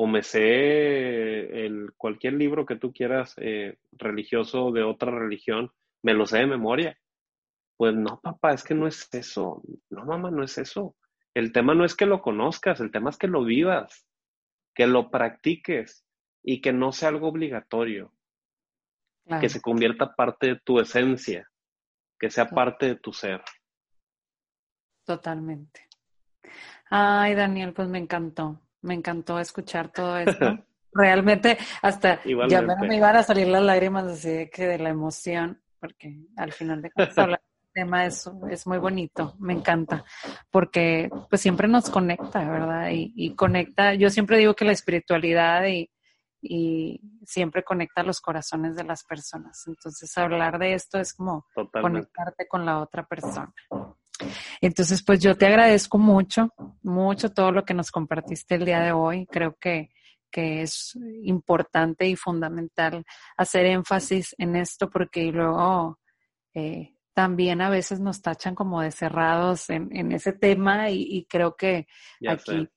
o 0.00 0.06
me 0.06 0.22
sé 0.22 1.66
el, 1.66 1.92
cualquier 1.96 2.34
libro 2.34 2.64
que 2.64 2.76
tú 2.76 2.92
quieras 2.92 3.34
eh, 3.38 3.78
religioso 3.90 4.70
de 4.70 4.84
otra 4.84 5.10
religión, 5.10 5.72
me 6.04 6.14
lo 6.14 6.24
sé 6.24 6.38
de 6.38 6.46
memoria. 6.46 6.96
Pues 7.76 7.96
no, 7.96 8.20
papá, 8.20 8.52
es 8.52 8.62
que 8.62 8.76
no 8.76 8.86
es 8.86 9.12
eso. 9.12 9.60
No, 9.90 10.04
mamá, 10.04 10.30
no 10.30 10.44
es 10.44 10.56
eso. 10.56 10.94
El 11.34 11.50
tema 11.52 11.74
no 11.74 11.84
es 11.84 11.96
que 11.96 12.06
lo 12.06 12.22
conozcas, 12.22 12.78
el 12.78 12.92
tema 12.92 13.10
es 13.10 13.18
que 13.18 13.26
lo 13.26 13.42
vivas 13.42 14.06
que 14.72 14.86
lo 14.86 15.10
practiques 15.10 16.06
y 16.44 16.60
que 16.60 16.72
no 16.72 16.92
sea 16.92 17.08
algo 17.08 17.26
obligatorio, 17.26 18.12
que 19.40 19.48
se 19.48 19.60
convierta 19.60 20.14
parte 20.14 20.46
de 20.46 20.60
tu 20.60 20.78
esencia, 20.78 21.50
que 22.20 22.30
sea 22.30 22.46
parte 22.46 22.86
de 22.86 22.94
tu 22.94 23.12
ser. 23.12 23.42
Totalmente. 25.04 25.88
Ay, 26.88 27.34
Daniel, 27.34 27.72
pues 27.72 27.88
me 27.88 27.98
encantó, 27.98 28.60
me 28.82 28.94
encantó 28.94 29.38
escuchar 29.38 29.90
todo 29.90 30.18
esto. 30.18 30.58
Realmente, 30.92 31.58
hasta 31.82 32.20
ya 32.48 32.62
me, 32.62 32.96
iban 32.96 33.16
a 33.16 33.22
salir 33.22 33.46
las 33.46 33.62
lágrimas 33.62 34.06
así 34.06 34.30
de 34.30 34.50
que 34.50 34.66
de 34.66 34.78
la 34.78 34.88
emoción, 34.88 35.60
porque 35.78 36.26
al 36.36 36.52
final 36.52 36.82
de 36.82 36.90
cuentas 36.90 37.38
tema 37.78 38.06
es, 38.06 38.28
es 38.50 38.66
muy 38.66 38.78
bonito, 38.78 39.36
me 39.38 39.52
encanta, 39.52 40.04
porque 40.50 41.08
pues 41.28 41.40
siempre 41.40 41.68
nos 41.68 41.88
conecta, 41.90 42.48
¿verdad? 42.48 42.88
Y, 42.90 43.34
conecta, 43.36 43.94
yo 43.94 44.10
siempre 44.10 44.38
digo 44.38 44.54
que 44.54 44.64
la 44.64 44.72
espiritualidad 44.72 45.64
y, 45.66 45.88
y, 46.42 47.00
siempre 47.24 47.62
conecta 47.62 48.02
los 48.02 48.20
corazones 48.20 48.74
de 48.74 48.84
las 48.84 49.04
personas. 49.04 49.62
Entonces 49.66 50.16
hablar 50.18 50.58
de 50.58 50.74
esto 50.74 50.98
es 50.98 51.12
como 51.12 51.46
conectarte 51.70 52.48
con 52.48 52.66
la 52.66 52.80
otra 52.80 53.06
persona. 53.06 53.52
Entonces, 54.60 55.02
pues 55.02 55.20
yo 55.20 55.36
te 55.36 55.46
agradezco 55.46 55.98
mucho, 55.98 56.52
mucho 56.82 57.32
todo 57.32 57.52
lo 57.52 57.64
que 57.64 57.74
nos 57.74 57.90
compartiste 57.90 58.56
el 58.56 58.64
día 58.64 58.80
de 58.80 58.92
hoy. 58.92 59.26
Creo 59.26 59.56
que, 59.60 59.90
que 60.30 60.62
es 60.62 60.98
importante 61.22 62.06
y 62.06 62.16
fundamental 62.16 63.04
hacer 63.36 63.66
énfasis 63.66 64.34
en 64.38 64.56
esto 64.56 64.90
porque 64.90 65.30
luego 65.32 65.98
eh, 66.54 66.94
también 67.14 67.60
a 67.60 67.70
veces 67.70 68.00
nos 68.00 68.22
tachan 68.22 68.54
como 68.54 68.80
de 68.80 68.92
cerrados 68.92 69.70
en, 69.70 70.12
ese 70.12 70.32
tema 70.32 70.90
y, 70.90 71.26
creo 71.28 71.56
que 71.56 71.88
aquí 72.28 72.68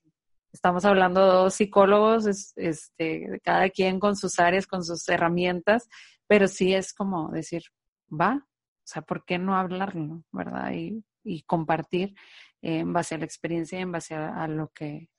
estamos 0.51 0.83
hablando 0.83 1.23
de 1.23 1.31
dos 1.31 1.53
psicólogos, 1.53 2.53
este, 2.55 3.39
cada 3.43 3.69
quien 3.69 3.99
con 3.99 4.15
sus 4.15 4.39
áreas, 4.39 4.65
con 4.65 4.83
sus 4.83 5.07
herramientas, 5.07 5.87
pero 6.27 6.47
sí 6.47 6.73
es 6.73 6.93
como 6.93 7.29
decir, 7.29 7.61
va, 8.09 8.43
o 8.43 8.83
sea, 8.83 9.03
¿por 9.03 9.25
qué 9.25 9.37
no 9.37 9.55
hablarlo, 9.55 10.23
verdad? 10.31 10.71
Y, 10.73 11.03
compartir 11.45 12.15
en 12.61 12.93
base 12.93 13.15
a 13.15 13.17
la 13.17 13.25
experiencia 13.25 13.79
y 13.79 13.81
en 13.81 13.91
base 13.91 14.15
a, 14.15 14.47
lo 14.47 14.69
que 14.69 15.09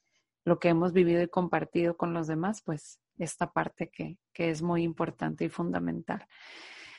lo 0.44 0.58
que 0.58 0.68
hemos 0.70 0.92
vivido 0.92 1.22
y 1.22 1.28
compartido 1.28 1.96
con 1.96 2.12
los 2.14 2.26
demás, 2.26 2.62
pues 2.64 2.98
esta 3.18 3.52
parte 3.52 3.88
que, 3.88 4.18
que 4.32 4.50
es 4.50 4.60
muy 4.60 4.82
importante 4.82 5.44
y 5.44 5.48
fundamental. 5.48 6.26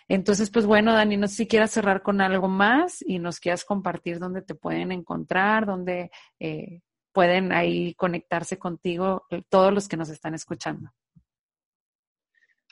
Entonces, 0.07 0.49
pues 0.49 0.65
bueno, 0.65 0.93
Dani, 0.93 1.17
no 1.17 1.27
sé 1.27 1.35
si 1.35 1.47
quieras 1.47 1.71
cerrar 1.71 2.01
con 2.01 2.21
algo 2.21 2.47
más 2.47 3.03
y 3.05 3.19
nos 3.19 3.39
quieras 3.39 3.65
compartir 3.65 4.19
dónde 4.19 4.41
te 4.41 4.55
pueden 4.55 4.91
encontrar, 4.91 5.65
dónde 5.65 6.11
eh, 6.39 6.81
pueden 7.11 7.51
ahí 7.51 7.93
conectarse 7.95 8.57
contigo 8.57 9.25
eh, 9.29 9.43
todos 9.47 9.73
los 9.73 9.87
que 9.87 9.97
nos 9.97 10.09
están 10.09 10.33
escuchando. 10.33 10.89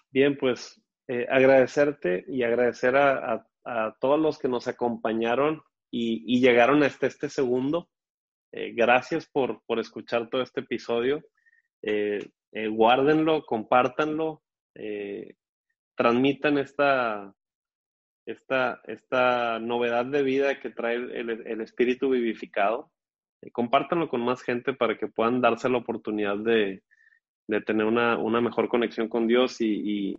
Bien, 0.10 0.38
pues 0.38 0.82
eh, 1.08 1.26
agradecerte 1.30 2.26
y 2.28 2.44
agradecer 2.44 2.96
a, 2.98 3.46
todos 4.00 4.20
los 4.20 4.40
que 4.40 4.48
nos 4.48 4.68
acompañaron 4.68 5.62
y, 5.92 6.40
llegaron 6.40 6.84
hasta 6.84 7.08
este 7.08 7.30
segundo. 7.30 7.90
gracias 8.52 9.28
por, 9.28 9.62
por, 9.66 9.80
escuchar 9.80 10.30
todo 10.30 10.42
este 10.42 10.62
episodio. 10.62 11.22
guárdenlo, 12.54 13.46
compártanlo 13.46 14.42
transmitan 16.02 16.58
esta, 16.58 17.32
esta, 18.26 18.82
esta 18.86 19.60
novedad 19.60 20.06
de 20.06 20.24
vida 20.24 20.60
que 20.60 20.72
trae 20.72 20.96
el, 20.96 21.62
espíritu 21.62 22.10
vivificado. 22.10 22.92
Eh, 23.42 23.52
compártanlo 23.52 24.10
con 24.10 24.22
más 24.22 24.42
gente 24.42 24.74
para 24.74 24.98
que 24.98 25.08
puedan 25.08 25.42
darse 25.42 25.70
la 25.70 25.78
oportunidad 25.78 26.38
de, 26.38 26.82
tener 27.66 27.86
una, 27.86 28.18
mejor 28.42 28.68
conexión 28.68 29.10
con 29.10 29.28
Dios 29.28 29.58
y, 29.60 30.18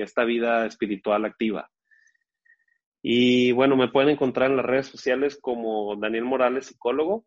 esta 0.00 0.24
vida 0.24 0.66
espiritual 0.66 1.24
activa. 1.24 1.70
Y 3.02 3.52
bueno, 3.52 3.76
me 3.76 3.88
pueden 3.88 4.10
encontrar 4.10 4.50
en 4.50 4.56
las 4.56 4.66
redes 4.66 4.86
sociales 4.86 5.38
como 5.40 5.96
Daniel 5.96 6.24
Morales, 6.24 6.66
psicólogo. 6.66 7.26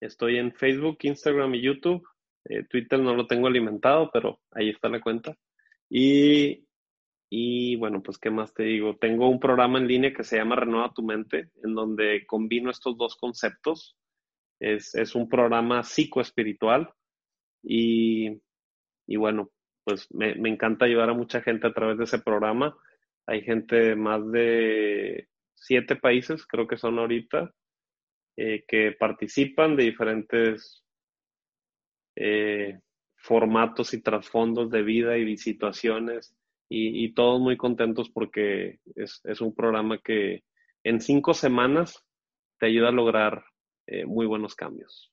Estoy 0.00 0.38
en 0.38 0.52
Facebook, 0.52 0.98
Instagram 1.02 1.54
y 1.54 1.62
YouTube. 1.62 2.06
Eh, 2.44 2.64
Twitter 2.64 2.98
no 2.98 3.14
lo 3.14 3.26
tengo 3.26 3.46
alimentado, 3.46 4.10
pero 4.12 4.40
ahí 4.50 4.70
está 4.70 4.88
la 4.88 5.00
cuenta. 5.00 5.36
Y 5.88 6.68
y 7.30 7.76
bueno, 7.76 8.02
pues, 8.02 8.18
¿qué 8.18 8.30
más 8.30 8.54
te 8.54 8.62
digo? 8.62 8.96
Tengo 8.96 9.28
un 9.28 9.38
programa 9.38 9.78
en 9.78 9.86
línea 9.86 10.14
que 10.14 10.24
se 10.24 10.36
llama 10.38 10.56
Renueva 10.56 10.92
tu 10.94 11.02
mente, 11.02 11.50
en 11.62 11.74
donde 11.74 12.26
combino 12.26 12.70
estos 12.70 12.96
dos 12.96 13.16
conceptos. 13.16 13.96
Es, 14.60 14.94
es 14.94 15.14
un 15.14 15.28
programa 15.28 15.82
psicoespiritual 15.84 16.90
y, 17.62 18.40
y 19.06 19.16
bueno, 19.16 19.50
pues 19.84 20.08
me, 20.12 20.34
me, 20.36 20.48
encanta 20.48 20.86
ayudar 20.86 21.10
a 21.10 21.14
mucha 21.14 21.42
gente 21.42 21.66
a 21.66 21.72
través 21.72 21.98
de 21.98 22.04
ese 22.04 22.18
programa. 22.18 22.76
Hay 23.28 23.42
gente 23.42 23.76
de 23.76 23.94
más 23.94 24.26
de 24.32 25.28
siete 25.54 25.96
países, 25.96 26.46
creo 26.46 26.66
que 26.66 26.78
son 26.78 26.98
ahorita, 26.98 27.52
eh, 28.38 28.64
que 28.66 28.92
participan 28.92 29.76
de 29.76 29.84
diferentes 29.84 30.82
eh, 32.16 32.80
formatos 33.16 33.92
y 33.92 34.00
trasfondos 34.00 34.70
de 34.70 34.82
vida 34.82 35.18
y 35.18 35.36
situaciones 35.36 36.34
y, 36.70 37.12
todos 37.12 37.38
muy 37.38 37.58
contentos 37.58 38.08
porque 38.08 38.80
es, 38.94 39.40
un 39.42 39.54
programa 39.54 39.98
que 39.98 40.44
en 40.82 41.00
cinco 41.00 41.34
semanas 41.34 42.02
te 42.58 42.66
ayuda 42.66 42.88
a 42.88 42.92
lograr 42.92 43.44
eh, 43.86 44.06
muy 44.06 44.24
buenos 44.24 44.54
cambios. 44.54 45.12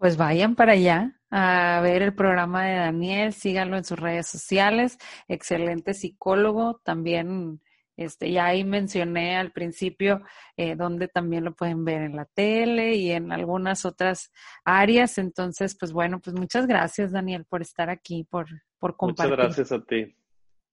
Pues 0.00 0.16
vayan 0.16 0.54
para 0.54 0.72
allá 0.72 1.12
a 1.30 1.78
ver 1.82 2.00
el 2.00 2.14
programa 2.14 2.64
de 2.64 2.76
Daniel, 2.76 3.34
síganlo 3.34 3.76
en 3.76 3.84
sus 3.84 3.98
redes 3.98 4.26
sociales, 4.28 4.96
excelente 5.28 5.92
psicólogo, 5.92 6.80
también 6.82 7.60
Este, 7.98 8.32
ya 8.32 8.46
ahí 8.46 8.64
mencioné 8.64 9.36
al 9.36 9.52
principio 9.52 10.22
eh, 10.56 10.74
donde 10.74 11.06
también 11.08 11.44
lo 11.44 11.54
pueden 11.54 11.84
ver 11.84 12.00
en 12.00 12.16
la 12.16 12.24
tele 12.24 12.94
y 12.94 13.10
en 13.10 13.30
algunas 13.30 13.84
otras 13.84 14.32
áreas. 14.64 15.18
Entonces, 15.18 15.76
pues 15.78 15.92
bueno, 15.92 16.18
pues 16.18 16.34
muchas 16.34 16.66
gracias, 16.66 17.12
Daniel, 17.12 17.44
por 17.44 17.60
estar 17.60 17.90
aquí, 17.90 18.24
por, 18.24 18.46
por 18.78 18.96
compartir. 18.96 19.36
Muchas 19.36 19.44
gracias 19.44 19.72
a 19.72 19.84
ti. 19.84 20.16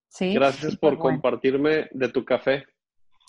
Sí. 0.08 0.36
Gracias 0.36 0.78
por 0.78 0.98
compartirme 0.98 1.90
de 1.92 2.08
tu 2.08 2.24
café. 2.24 2.66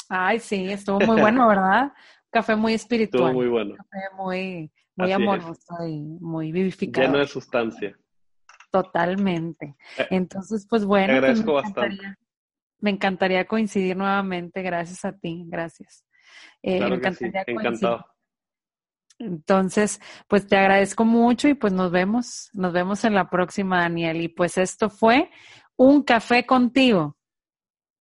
Ay, 0.09 0.39
sí, 0.39 0.71
estuvo 0.71 1.01
muy 1.01 1.21
bueno, 1.21 1.49
¿verdad? 1.49 1.93
Café 2.31 2.55
muy 2.55 2.75
espiritual. 2.75 3.31
Estuvo 3.31 3.43
muy 3.43 3.49
bueno. 3.49 3.75
Café 3.75 4.15
muy, 4.17 4.71
muy 4.99 5.13
amoroso 5.13 5.87
y 5.87 6.01
muy 6.21 6.53
vivificado. 6.53 7.07
Lleno 7.07 7.19
de 7.19 7.27
sustancia. 7.27 7.99
Totalmente. 8.71 9.77
Eh, 9.97 10.07
Entonces, 10.11 10.67
pues 10.69 10.85
bueno. 10.85 11.07
Te 11.07 11.13
pues 11.21 11.23
agradezco 11.23 11.53
bastante 11.55 12.17
me 12.81 12.91
encantaría 12.91 13.47
coincidir 13.47 13.97
nuevamente. 13.97 14.63
Gracias 14.63 15.05
a 15.05 15.13
ti, 15.13 15.45
gracias. 15.47 16.05
Eh, 16.63 16.81
me 16.81 16.97
encantaría 16.97 17.45
Encantado. 17.47 18.07
Entonces, 19.19 20.01
pues 20.29 20.47
te 20.47 20.57
agradezco 20.57 21.05
mucho 21.05 21.49
y 21.49 21.55
pues 21.55 21.73
nos 21.73 21.91
vemos, 21.91 22.51
nos 22.53 22.73
vemos 22.73 23.05
en 23.05 23.15
la 23.15 23.29
próxima, 23.29 23.81
Daniel. 23.81 24.21
Y 24.21 24.29
pues 24.29 24.59
esto 24.59 24.91
fue 24.91 25.31
un 25.77 26.03
café 26.03 26.47
contigo. 26.47 27.17